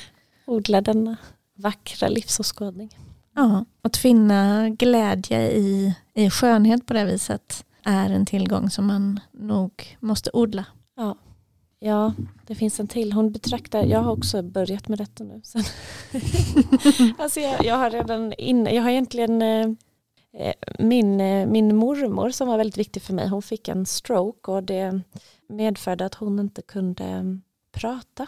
odla 0.47 0.81
denna 0.81 1.17
vackra 1.55 2.09
livsåskådning. 2.09 2.99
Ja, 3.35 3.65
att 3.83 3.97
finna 3.97 4.71
glädje 4.71 5.51
i, 5.51 5.95
i 6.15 6.31
skönhet 6.31 6.87
på 6.87 6.95
det 6.95 7.05
viset 7.05 7.65
är 7.85 8.11
en 8.11 8.27
tillgång 8.27 8.71
som 8.71 8.87
man 8.87 9.21
nog 9.33 9.97
måste 10.01 10.31
odla. 10.33 10.65
Ja. 10.97 11.17
ja, 11.79 12.15
det 12.47 12.55
finns 12.55 12.81
en 12.81 12.89
till. 12.89 13.13
Hon 13.13 13.33
betraktar, 13.33 13.85
jag 13.85 14.01
har 14.03 14.13
också 14.13 14.43
börjat 14.43 14.89
med 14.89 14.99
detta 14.99 15.25
nu. 15.25 15.41
Sen. 15.45 15.63
alltså 17.19 17.41
jag, 17.41 17.65
jag 17.65 17.77
har 17.77 17.91
redan 17.91 18.33
inne, 18.33 18.75
jag 18.75 18.83
har 18.83 18.91
egentligen 18.91 19.43
eh, 19.43 19.69
Eh, 20.37 20.55
min, 20.79 21.21
eh, 21.21 21.47
min 21.47 21.77
mormor 21.77 22.31
som 22.31 22.49
var 22.49 22.59
väldigt 22.59 22.79
viktig 22.79 23.03
för 23.03 23.15
mig, 23.15 23.29
hon 23.29 23.43
fick 23.43 23.69
en 23.69 23.87
stroke 23.87 24.51
och 24.51 24.63
det 24.63 25.01
medförde 25.49 26.07
att 26.07 26.15
hon 26.15 26.39
inte 26.39 26.63
kunde 26.63 27.05
mm, 27.05 27.43
prata. 27.73 28.27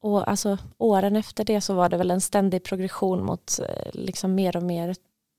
Och 0.00 0.28
alltså, 0.28 0.58
åren 0.78 1.16
efter 1.16 1.44
det 1.44 1.60
så 1.60 1.74
var 1.74 1.88
det 1.88 1.96
väl 1.96 2.10
en 2.10 2.20
ständig 2.20 2.64
progression 2.64 3.24
mot 3.24 3.58
eh, 3.68 3.90
liksom 3.92 4.34
mer 4.34 4.56
och 4.56 4.62
mer 4.62 4.94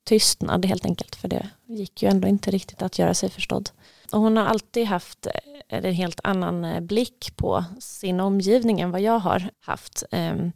tystnad 0.05 0.65
helt 0.65 0.85
enkelt. 0.85 1.15
För 1.15 1.27
det 1.27 1.49
gick 1.65 2.03
ju 2.03 2.09
ändå 2.09 2.27
inte 2.27 2.51
riktigt 2.51 2.81
att 2.81 2.99
göra 2.99 3.13
sig 3.13 3.29
förstådd. 3.29 3.69
Och 4.11 4.19
hon 4.19 4.37
har 4.37 4.45
alltid 4.45 4.85
haft 4.85 5.27
en 5.67 5.93
helt 5.93 6.19
annan 6.23 6.87
blick 6.87 7.33
på 7.35 7.63
sin 7.79 8.19
omgivning 8.19 8.81
än 8.81 8.91
vad 8.91 9.01
jag 9.01 9.19
har 9.19 9.49
haft. 9.59 10.03
Ehm, 10.11 10.51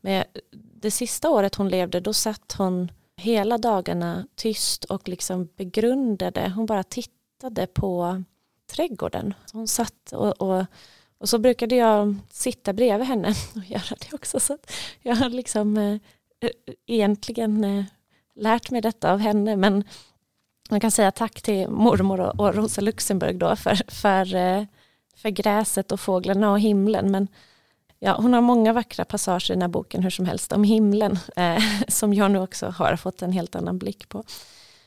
men 0.00 0.24
det 0.52 0.90
sista 0.90 1.30
året 1.30 1.54
hon 1.54 1.68
levde 1.68 2.00
då 2.00 2.12
satt 2.12 2.54
hon 2.58 2.90
hela 3.16 3.58
dagarna 3.58 4.26
tyst 4.34 4.84
och 4.84 5.08
liksom 5.08 5.48
begrundade. 5.56 6.52
Hon 6.56 6.66
bara 6.66 6.82
tittade 6.82 7.66
på 7.66 8.22
trädgården. 8.70 9.34
Hon 9.52 9.68
satt 9.68 10.12
och, 10.12 10.42
och, 10.42 10.64
och 11.18 11.28
så 11.28 11.38
brukade 11.38 11.74
jag 11.74 12.16
sitta 12.30 12.72
bredvid 12.72 13.06
henne 13.06 13.28
och 13.56 13.64
göra 13.64 13.96
det 14.00 14.12
också. 14.12 14.40
Så 14.40 14.58
jag 15.00 15.16
har 15.16 15.28
liksom 15.28 15.76
eh, 15.76 15.94
eh, 16.40 16.74
egentligen 16.86 17.64
eh, 17.64 17.84
lärt 18.34 18.70
mig 18.70 18.80
detta 18.80 19.12
av 19.12 19.18
henne. 19.18 19.56
Men 19.56 19.84
man 20.70 20.80
kan 20.80 20.90
säga 20.90 21.10
tack 21.10 21.42
till 21.42 21.68
mormor 21.68 22.20
och, 22.20 22.40
och 22.40 22.54
Rosa 22.54 22.80
Luxemburg 22.80 23.38
då 23.38 23.56
för, 23.56 23.90
för, 23.90 24.34
eh, 24.34 24.64
för 25.16 25.30
gräset 25.30 25.92
och 25.92 26.00
fåglarna 26.00 26.50
och 26.50 26.60
himlen. 26.60 27.10
Men 27.10 27.28
ja, 28.04 28.16
hon 28.20 28.32
har 28.32 28.40
många 28.40 28.72
vackra 28.72 29.04
passager 29.04 29.50
i 29.50 29.54
den 29.54 29.62
här 29.62 29.68
boken 29.68 30.02
hur 30.02 30.10
som 30.10 30.26
helst 30.26 30.52
om 30.52 30.64
himlen 30.64 31.18
eh, 31.36 31.62
som 31.88 32.14
jag 32.14 32.30
nu 32.30 32.38
också 32.38 32.66
har 32.66 32.96
fått 32.96 33.22
en 33.22 33.32
helt 33.32 33.54
annan 33.54 33.78
blick 33.78 34.08
på. 34.08 34.24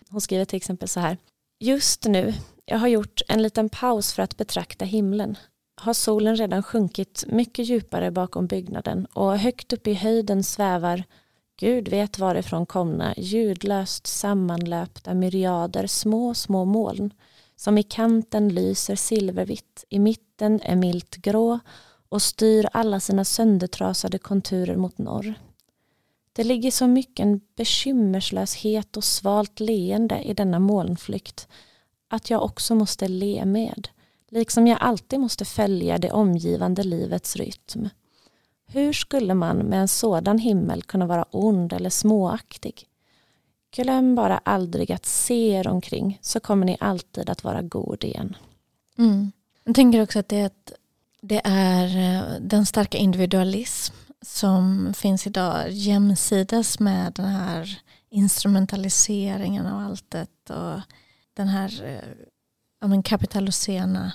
Hon 0.09 0.21
skriver 0.21 0.45
till 0.45 0.57
exempel 0.57 0.87
så 0.87 0.99
här. 0.99 1.17
Just 1.59 2.05
nu, 2.05 2.33
jag 2.65 2.77
har 2.77 2.87
gjort 2.87 3.21
en 3.27 3.41
liten 3.41 3.69
paus 3.69 4.13
för 4.13 4.23
att 4.23 4.37
betrakta 4.37 4.85
himlen. 4.85 5.37
Har 5.81 5.93
solen 5.93 6.35
redan 6.35 6.63
sjunkit 6.63 7.23
mycket 7.27 7.65
djupare 7.65 8.11
bakom 8.11 8.47
byggnaden 8.47 9.05
och 9.05 9.39
högt 9.39 9.73
upp 9.73 9.87
i 9.87 9.93
höjden 9.93 10.43
svävar 10.43 11.03
Gud 11.59 11.87
vet 11.87 12.19
varifrån 12.19 12.65
komna 12.65 13.13
ljudlöst 13.17 14.07
sammanlöpta 14.07 15.13
myriader 15.13 15.87
små, 15.87 16.33
små 16.33 16.65
moln 16.65 17.13
som 17.55 17.77
i 17.77 17.83
kanten 17.83 18.49
lyser 18.49 18.95
silvervitt, 18.95 19.85
i 19.89 19.99
mitten 19.99 20.59
är 20.63 20.75
milt 20.75 21.15
grå 21.15 21.59
och 22.09 22.21
styr 22.21 22.67
alla 22.73 22.99
sina 22.99 23.25
söndertrasade 23.25 24.17
konturer 24.17 24.75
mot 24.75 24.97
norr. 24.97 25.33
Det 26.33 26.43
ligger 26.43 26.71
så 26.71 26.87
mycket 26.87 27.55
bekymmerslöshet 27.55 28.97
och 28.97 29.03
svalt 29.03 29.59
leende 29.59 30.21
i 30.21 30.33
denna 30.33 30.59
molnflykt 30.59 31.47
att 32.07 32.29
jag 32.29 32.43
också 32.43 32.75
måste 32.75 33.07
le 33.07 33.45
med, 33.45 33.87
liksom 34.29 34.67
jag 34.67 34.77
alltid 34.81 35.19
måste 35.19 35.45
följa 35.45 35.97
det 35.97 36.11
omgivande 36.11 36.83
livets 36.83 37.35
rytm. 37.35 37.89
Hur 38.67 38.93
skulle 38.93 39.33
man 39.33 39.57
med 39.57 39.81
en 39.81 39.87
sådan 39.87 40.37
himmel 40.37 40.83
kunna 40.83 41.05
vara 41.05 41.25
ond 41.31 41.73
eller 41.73 41.89
småaktig? 41.89 42.87
Glöm 43.75 44.15
bara 44.15 44.37
aldrig 44.37 44.91
att 44.91 45.05
se 45.05 45.49
er 45.49 45.67
omkring 45.67 46.19
så 46.21 46.39
kommer 46.39 46.65
ni 46.65 46.77
alltid 46.79 47.29
att 47.29 47.43
vara 47.43 47.61
god 47.61 48.03
igen. 48.03 48.35
Mm. 48.97 49.31
Jag 49.63 49.75
tänker 49.75 50.03
också 50.03 50.19
att 50.19 50.29
det 50.29 50.37
är, 50.37 50.45
ett, 50.45 50.71
det 51.27 51.41
är 51.43 51.85
eh, 51.97 52.39
den 52.41 52.65
starka 52.65 52.97
individualism 52.97 53.95
som 54.21 54.93
finns 54.93 55.27
idag 55.27 55.71
jämsides 55.71 56.79
med 56.79 57.13
den 57.13 57.25
här 57.25 57.79
instrumentaliseringen 58.09 59.65
av 59.65 59.79
alltet 59.79 60.49
och 60.49 60.81
den 61.33 61.47
här 61.47 61.83
eh, 61.83 62.25
ja, 62.81 62.87
men 62.87 63.03
kapitalocena 63.03 64.11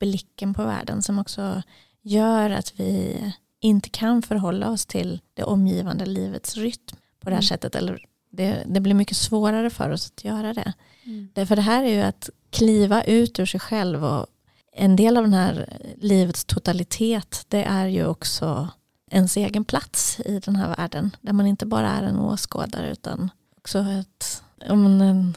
blicken 0.00 0.54
på 0.54 0.64
världen 0.64 1.02
som 1.02 1.18
också 1.18 1.62
gör 2.02 2.50
att 2.50 2.80
vi 2.80 3.32
inte 3.60 3.90
kan 3.90 4.22
förhålla 4.22 4.70
oss 4.70 4.86
till 4.86 5.20
det 5.34 5.42
omgivande 5.42 6.06
livets 6.06 6.56
rytm 6.56 6.96
på 7.20 7.30
det 7.30 7.36
här 7.36 7.42
mm. 7.42 7.42
sättet. 7.42 7.74
Eller 7.74 8.04
det, 8.30 8.64
det, 8.66 8.80
blir 8.80 8.94
mycket 8.94 9.16
svårare 9.16 9.70
för 9.70 9.90
oss 9.90 10.06
att 10.06 10.24
göra 10.24 10.54
det. 10.54 10.72
Mm. 11.04 11.28
Därför 11.34 11.56
det 11.56 11.62
här 11.62 11.84
är 11.84 11.88
ju 11.88 12.00
att 12.00 12.30
kliva 12.50 13.02
ut 13.02 13.38
ur 13.38 13.46
sig 13.46 13.60
själv 13.60 14.04
och 14.04 14.26
en 14.72 14.96
del 14.96 15.16
av 15.16 15.22
den 15.22 15.34
här 15.34 15.78
livets 15.96 16.44
totalitet 16.44 17.44
det 17.48 17.64
är 17.64 17.86
ju 17.86 18.06
också 18.06 18.68
ens 19.10 19.36
egen 19.36 19.64
plats 19.64 20.20
i 20.20 20.38
den 20.38 20.56
här 20.56 20.76
världen. 20.76 21.16
Där 21.20 21.32
man 21.32 21.46
inte 21.46 21.66
bara 21.66 21.90
är 21.90 22.02
en 22.02 22.18
åskådare 22.18 22.90
utan 22.92 23.30
också 23.56 23.78
ett, 23.78 24.42
en, 24.60 25.34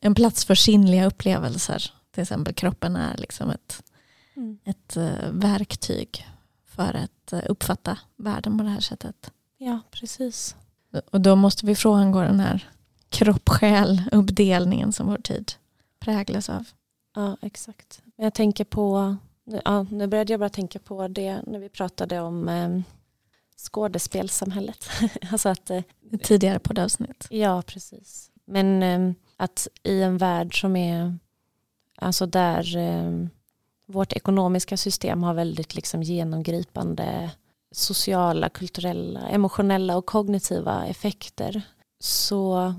en 0.00 0.14
plats 0.14 0.44
för 0.44 0.54
sinnliga 0.54 1.06
upplevelser. 1.06 1.92
Till 2.10 2.22
exempel 2.22 2.54
kroppen 2.54 2.96
är 2.96 3.16
liksom 3.16 3.50
ett, 3.50 3.82
mm. 4.36 4.58
ett 4.64 4.96
uh, 4.96 5.30
verktyg 5.30 6.26
för 6.66 6.94
att 6.94 7.32
eh, 7.32 7.40
uppfatta 7.48 7.98
världen 8.16 8.58
på 8.58 8.64
det 8.64 8.70
här 8.70 8.80
sättet. 8.80 9.30
Ja, 9.58 9.80
precis. 9.90 10.56
Och 11.10 11.20
då 11.20 11.36
måste 11.36 11.66
vi 11.66 11.74
frångå 11.74 12.20
den 12.20 12.40
här 12.40 12.68
kropp-själ-uppdelningen 13.08 14.92
som 14.92 15.06
vår 15.06 15.18
tid 15.18 15.52
präglas 16.00 16.48
av. 16.48 16.64
Ja, 17.14 17.36
exakt. 17.42 18.02
Jag 18.22 18.34
tänker 18.34 18.64
på, 18.64 19.16
ja, 19.64 19.86
nu 19.90 20.06
började 20.06 20.32
jag 20.32 20.40
bara 20.40 20.50
tänka 20.50 20.78
på 20.78 21.08
det 21.08 21.42
när 21.46 21.58
vi 21.58 21.68
pratade 21.68 22.20
om 22.20 22.48
eh, 22.48 22.80
skådespelsamhället. 23.56 24.88
alltså 25.32 25.48
att, 25.48 25.70
eh, 25.70 25.82
Tidigare 26.22 26.58
poddavsnitt. 26.58 27.26
Ja, 27.30 27.62
precis. 27.62 28.30
Men 28.44 28.82
eh, 28.82 29.12
att 29.36 29.68
i 29.82 30.02
en 30.02 30.18
värld 30.18 30.60
som 30.60 30.76
är, 30.76 31.18
alltså 31.96 32.26
där 32.26 32.76
eh, 32.76 33.26
vårt 33.86 34.12
ekonomiska 34.12 34.76
system 34.76 35.22
har 35.22 35.34
väldigt 35.34 35.74
liksom 35.74 36.02
genomgripande 36.02 37.30
sociala, 37.72 38.48
kulturella, 38.48 39.28
emotionella 39.28 39.96
och 39.96 40.06
kognitiva 40.06 40.86
effekter 40.86 41.62
så 42.00 42.74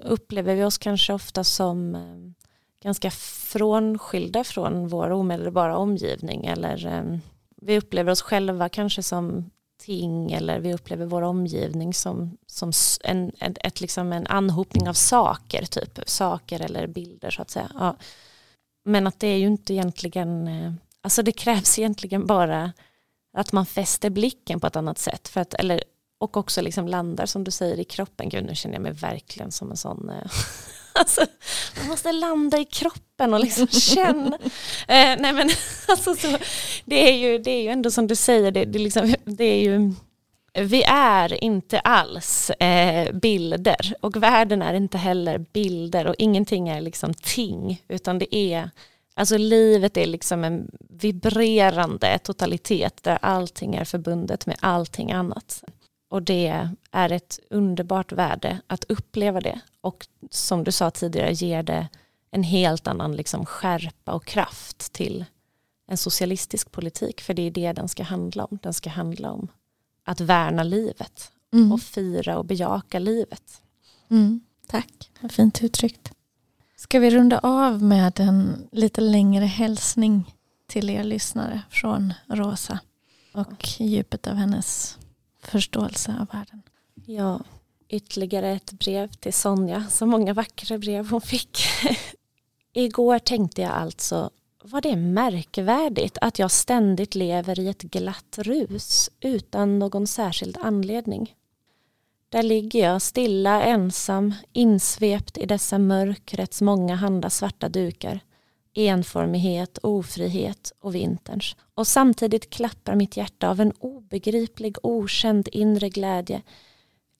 upplever 0.00 0.54
vi 0.54 0.64
oss 0.64 0.78
kanske 0.78 1.12
ofta 1.12 1.44
som 1.44 1.94
eh, 1.94 2.37
ganska 2.82 3.10
frånskilda 3.10 4.44
från 4.44 4.88
vår 4.88 5.10
omedelbara 5.10 5.76
omgivning 5.76 6.46
eller 6.46 6.86
ehm, 6.86 7.20
vi 7.56 7.78
upplever 7.78 8.12
oss 8.12 8.22
själva 8.22 8.68
kanske 8.68 9.02
som 9.02 9.50
ting 9.78 10.32
eller 10.32 10.60
vi 10.60 10.74
upplever 10.74 11.06
vår 11.06 11.22
omgivning 11.22 11.94
som, 11.94 12.38
som 12.46 12.72
en, 13.04 13.32
ett, 13.40 13.58
ett, 13.64 13.80
liksom 13.80 14.12
en 14.12 14.26
anhopning 14.26 14.88
av 14.88 14.94
saker, 14.94 15.64
typ 15.64 16.00
saker 16.06 16.60
eller 16.60 16.86
bilder 16.86 17.30
så 17.30 17.42
att 17.42 17.50
säga. 17.50 17.70
Ja. 17.74 17.96
Men 18.84 19.06
att 19.06 19.20
det 19.20 19.26
är 19.26 19.36
ju 19.36 19.46
inte 19.46 19.74
egentligen, 19.74 20.48
eh, 20.48 20.72
alltså 21.00 21.22
det 21.22 21.32
krävs 21.32 21.78
egentligen 21.78 22.26
bara 22.26 22.72
att 23.36 23.52
man 23.52 23.66
fäster 23.66 24.10
blicken 24.10 24.60
på 24.60 24.66
ett 24.66 24.76
annat 24.76 24.98
sätt. 24.98 25.28
För 25.28 25.40
att, 25.40 25.54
eller, 25.54 25.82
och 26.18 26.36
också 26.36 26.62
liksom 26.62 26.88
landar 26.88 27.26
som 27.26 27.44
du 27.44 27.50
säger 27.50 27.80
i 27.80 27.84
kroppen. 27.84 28.28
Gud 28.28 28.44
nu 28.44 28.54
känner 28.54 28.74
jag 28.74 28.82
mig 28.82 28.92
verkligen 28.92 29.52
som 29.52 29.70
en 29.70 29.76
sån 29.76 30.10
eh, 30.10 30.30
Alltså, 30.98 31.26
man 31.76 31.88
måste 31.88 32.12
landa 32.12 32.58
i 32.58 32.64
kroppen 32.64 33.34
och 33.34 33.40
liksom 33.40 33.66
känna. 33.80 34.38
eh, 34.88 35.16
nej 35.18 35.32
men 35.32 35.50
alltså 35.88 36.14
så, 36.14 36.38
det, 36.84 37.08
är 37.10 37.16
ju, 37.16 37.38
det 37.38 37.50
är 37.50 37.62
ju 37.62 37.68
ändå 37.68 37.90
som 37.90 38.06
du 38.06 38.16
säger, 38.16 38.50
det, 38.50 38.64
det, 38.64 38.78
liksom, 38.78 39.14
det 39.24 39.44
är 39.44 39.62
ju 39.62 39.92
vi 40.58 40.82
är 40.88 41.44
inte 41.44 41.80
alls 41.80 42.50
eh, 42.50 43.12
bilder 43.12 43.94
och 44.00 44.16
världen 44.16 44.62
är 44.62 44.74
inte 44.74 44.98
heller 44.98 45.38
bilder 45.38 46.06
och 46.06 46.14
ingenting 46.18 46.68
är 46.68 46.80
liksom 46.80 47.14
ting 47.14 47.82
utan 47.88 48.18
det 48.18 48.36
är 48.36 48.70
Alltså 49.18 49.36
livet 49.36 49.96
är 49.96 50.06
liksom 50.06 50.44
en 50.44 50.70
vibrerande 50.88 52.18
totalitet 52.18 53.02
där 53.02 53.18
allting 53.22 53.74
är 53.74 53.84
förbundet 53.84 54.46
med 54.46 54.56
allting 54.60 55.12
annat. 55.12 55.64
Och 56.10 56.22
det 56.22 56.68
är 56.90 57.12
ett 57.12 57.40
underbart 57.50 58.12
värde 58.12 58.60
att 58.66 58.84
uppleva 58.84 59.40
det. 59.40 59.60
Och 59.88 60.06
som 60.30 60.64
du 60.64 60.72
sa 60.72 60.90
tidigare 60.90 61.32
ger 61.32 61.62
det 61.62 61.88
en 62.30 62.42
helt 62.42 62.86
annan 62.86 63.16
liksom 63.16 63.46
skärpa 63.46 64.12
och 64.12 64.24
kraft 64.24 64.92
till 64.92 65.24
en 65.86 65.96
socialistisk 65.96 66.72
politik. 66.72 67.20
För 67.20 67.34
det 67.34 67.42
är 67.42 67.50
det 67.50 67.72
den 67.72 67.88
ska 67.88 68.02
handla 68.02 68.44
om. 68.44 68.58
Den 68.62 68.74
ska 68.74 68.90
handla 68.90 69.30
om 69.32 69.48
att 70.04 70.20
värna 70.20 70.62
livet 70.62 71.32
mm. 71.52 71.72
och 71.72 71.80
fira 71.80 72.38
och 72.38 72.44
bejaka 72.44 72.98
livet. 72.98 73.62
Mm. 74.10 74.40
Tack, 74.66 75.10
vad 75.20 75.32
fint 75.32 75.62
uttryckt. 75.62 76.12
Ska 76.76 76.98
vi 76.98 77.10
runda 77.10 77.38
av 77.38 77.82
med 77.82 78.20
en 78.20 78.68
lite 78.72 79.00
längre 79.00 79.44
hälsning 79.44 80.34
till 80.66 80.90
er 80.90 81.04
lyssnare 81.04 81.62
från 81.70 82.14
Rosa 82.26 82.78
och 83.32 83.68
djupet 83.78 84.26
av 84.26 84.34
hennes 84.34 84.98
förståelse 85.40 86.16
av 86.20 86.26
världen. 86.32 86.62
Ja, 87.06 87.40
Ytterligare 87.90 88.52
ett 88.52 88.72
brev 88.72 89.08
till 89.08 89.32
Sonja, 89.32 89.84
så 89.90 90.06
många 90.06 90.34
vackra 90.34 90.78
brev 90.78 91.10
hon 91.10 91.20
fick. 91.20 91.58
Igår 92.72 93.18
tänkte 93.18 93.62
jag 93.62 93.70
alltså, 93.70 94.30
var 94.62 94.80
det 94.80 94.96
märkvärdigt 94.96 96.18
att 96.20 96.38
jag 96.38 96.50
ständigt 96.50 97.14
lever 97.14 97.60
i 97.60 97.68
ett 97.68 97.82
glatt 97.82 98.38
rus 98.38 99.10
utan 99.20 99.78
någon 99.78 100.06
särskild 100.06 100.58
anledning. 100.60 101.34
Där 102.28 102.42
ligger 102.42 102.84
jag 102.84 103.02
stilla, 103.02 103.62
ensam, 103.62 104.34
insvept 104.52 105.38
i 105.38 105.46
dessa 105.46 105.78
mörkrets 105.78 106.60
många 106.60 106.94
handa 106.94 107.30
svarta 107.30 107.68
dukar. 107.68 108.20
Enformighet, 108.74 109.78
ofrihet 109.82 110.72
och 110.80 110.94
vinterns. 110.94 111.56
Och 111.74 111.86
samtidigt 111.86 112.50
klappar 112.50 112.94
mitt 112.94 113.16
hjärta 113.16 113.48
av 113.48 113.60
en 113.60 113.72
obegriplig, 113.78 114.76
okänd 114.82 115.48
inre 115.52 115.88
glädje. 115.88 116.42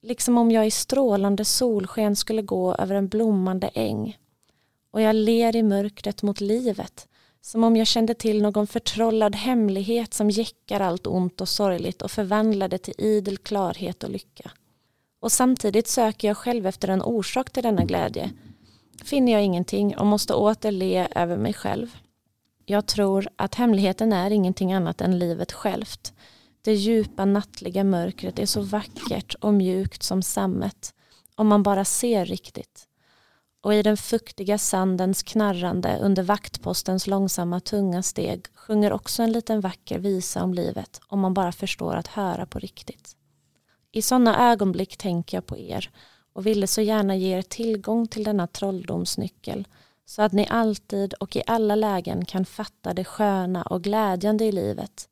Liksom 0.03 0.39
om 0.39 0.51
jag 0.51 0.67
i 0.67 0.71
strålande 0.71 1.45
solsken 1.45 2.17
skulle 2.17 2.43
gå 2.43 2.75
över 2.75 2.95
en 2.95 3.09
blommande 3.09 3.69
äng. 3.69 4.19
Och 4.91 5.01
jag 5.01 5.17
ler 5.17 5.57
i 5.57 5.63
mörkret 5.63 6.23
mot 6.23 6.41
livet. 6.41 7.09
Som 7.41 7.65
om 7.65 7.77
jag 7.77 7.87
kände 7.87 8.15
till 8.15 8.43
någon 8.43 8.67
förtrollad 8.67 9.37
hemlighet 9.37 10.15
som 10.15 10.31
jäckar 10.31 10.81
allt 10.81 11.07
ont 11.07 11.41
och 11.41 11.49
sorgligt 11.49 12.03
och 12.03 12.11
förvandlade 12.11 12.79
till 12.79 12.95
idel 12.99 13.39
klarhet 13.39 14.05
och 14.05 14.11
lycka. 14.11 14.51
Och 15.21 15.33
samtidigt 15.33 15.89
söker 15.89 16.29
jag 16.29 16.37
själv 16.37 16.67
efter 16.67 16.89
en 16.89 17.03
orsak 17.03 17.51
till 17.51 17.63
denna 17.63 17.85
glädje. 17.85 18.31
Finner 19.05 19.33
jag 19.33 19.45
ingenting 19.45 19.97
och 19.97 20.07
måste 20.07 20.35
åter 20.35 20.71
le 20.71 21.09
över 21.15 21.37
mig 21.37 21.55
själv. 21.55 21.97
Jag 22.67 22.87
tror 22.87 23.29
att 23.37 23.55
hemligheten 23.55 24.13
är 24.13 24.31
ingenting 24.31 24.73
annat 24.73 25.01
än 25.01 25.19
livet 25.19 25.53
självt. 25.53 26.13
Det 26.69 26.75
djupa 26.75 27.25
nattliga 27.25 27.85
mörkret 27.85 28.39
är 28.39 28.47
så 28.47 28.61
vackert 28.61 29.35
och 29.35 29.55
mjukt 29.55 30.03
som 30.03 30.23
sammet 30.23 30.95
om 31.35 31.47
man 31.47 31.63
bara 31.63 31.85
ser 31.85 32.25
riktigt. 32.25 32.89
Och 33.61 33.75
i 33.75 33.83
den 33.83 33.97
fuktiga 33.97 34.59
sandens 34.59 35.23
knarrande 35.23 35.99
under 36.01 36.23
vaktpostens 36.23 37.07
långsamma 37.07 37.61
tunga 37.61 38.03
steg 38.03 38.47
sjunger 38.55 38.93
också 38.93 39.23
en 39.23 39.33
liten 39.33 39.61
vacker 39.61 39.99
visa 39.99 40.43
om 40.43 40.55
livet 40.55 41.01
om 41.07 41.21
man 41.21 41.35
bara 41.35 41.53
förstår 41.53 41.97
att 41.97 42.07
höra 42.07 42.47
på 42.47 42.59
riktigt. 42.59 43.17
I 43.93 44.03
sådana 44.03 44.51
ögonblick 44.53 44.97
tänker 44.97 45.37
jag 45.37 45.47
på 45.47 45.59
er 45.59 45.91
och 46.33 46.47
ville 46.47 46.67
så 46.67 46.81
gärna 46.81 47.17
ge 47.17 47.39
er 47.39 47.43
tillgång 47.43 48.07
till 48.07 48.25
denna 48.25 48.47
trolldomsnyckel 48.47 49.69
så 50.07 50.23
att 50.23 50.33
ni 50.33 50.47
alltid 50.51 51.15
och 51.15 51.37
i 51.37 51.43
alla 51.47 51.75
lägen 51.75 52.25
kan 52.25 52.45
fatta 52.45 52.95
det 52.95 53.05
sköna 53.05 53.63
och 53.63 53.83
glädjande 53.83 54.45
i 54.45 54.53
livet 54.53 55.09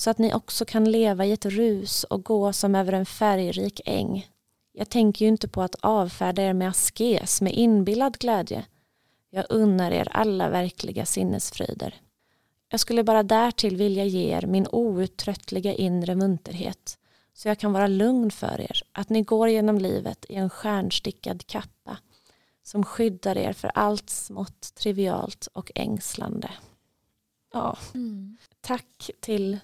så 0.00 0.10
att 0.10 0.18
ni 0.18 0.34
också 0.34 0.64
kan 0.64 0.90
leva 0.90 1.26
i 1.26 1.32
ett 1.32 1.46
rus 1.46 2.04
och 2.04 2.24
gå 2.24 2.52
som 2.52 2.74
över 2.74 2.92
en 2.92 3.06
färgrik 3.06 3.80
äng. 3.84 4.28
Jag 4.72 4.88
tänker 4.88 5.24
ju 5.24 5.28
inte 5.28 5.48
på 5.48 5.62
att 5.62 5.74
avfärda 5.74 6.42
er 6.42 6.52
med 6.52 6.68
askes, 6.68 7.40
med 7.40 7.52
inbillad 7.52 8.18
glädje. 8.18 8.64
Jag 9.30 9.46
unnar 9.48 9.90
er 9.90 10.08
alla 10.10 10.48
verkliga 10.48 11.06
sinnesfröjder. 11.06 11.94
Jag 12.68 12.80
skulle 12.80 13.04
bara 13.04 13.22
därtill 13.22 13.76
vilja 13.76 14.04
ge 14.04 14.36
er 14.36 14.46
min 14.46 14.66
outtröttliga 14.72 15.74
inre 15.74 16.14
munterhet 16.14 16.98
så 17.34 17.48
jag 17.48 17.58
kan 17.58 17.72
vara 17.72 17.86
lugn 17.86 18.30
för 18.30 18.60
er 18.60 18.82
att 18.92 19.08
ni 19.08 19.22
går 19.22 19.48
genom 19.48 19.78
livet 19.78 20.26
i 20.28 20.34
en 20.34 20.50
stjärnstickad 20.50 21.46
kappa 21.46 21.96
som 22.62 22.84
skyddar 22.84 23.38
er 23.38 23.52
för 23.52 23.68
allt 23.74 24.10
smått 24.10 24.74
trivialt 24.74 25.48
och 25.52 25.72
ängslande. 25.74 26.50
Ja. 27.52 27.78
Mm. 27.94 28.36
Tack 28.60 29.10
till 29.20 29.58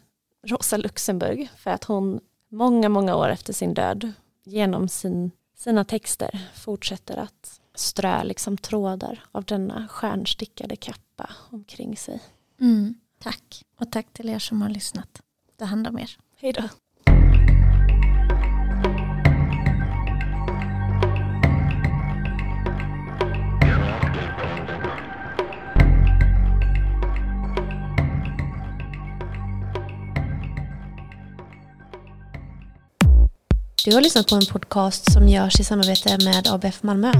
Rosa 0.47 0.77
Luxemburg 0.77 1.51
för 1.57 1.71
att 1.71 1.85
hon 1.85 2.21
många, 2.49 2.89
många 2.89 3.17
år 3.17 3.29
efter 3.29 3.53
sin 3.53 3.75
död 3.75 4.13
genom 4.45 4.89
sin, 4.89 5.31
sina 5.57 5.85
texter 5.85 6.49
fortsätter 6.55 7.17
att 7.17 7.61
strö 7.75 8.25
liksom 8.25 8.57
trådar 8.57 9.25
av 9.33 9.45
denna 9.45 9.89
stjärnstickade 9.89 10.77
kappa 10.77 11.31
omkring 11.51 11.97
sig. 11.97 12.21
Mm. 12.61 12.95
Tack. 13.19 13.65
Och 13.79 13.93
tack 13.93 14.13
till 14.13 14.29
er 14.29 14.39
som 14.39 14.63
har 14.63 14.69
lyssnat. 14.69 15.23
Ta 15.57 15.65
hand 15.65 15.87
om 15.87 15.99
er. 15.99 16.17
Hej 16.37 16.53
då. 16.53 16.63
Du 33.85 33.95
har 33.95 34.01
lyssnat 34.01 34.29
på 34.29 34.35
en 34.35 34.47
podcast 34.47 35.13
som 35.13 35.29
görs 35.29 35.61
i 35.61 35.65
samarbete 35.65 36.19
med 36.25 36.49
ABF 36.49 36.83
Malmö. 36.83 37.13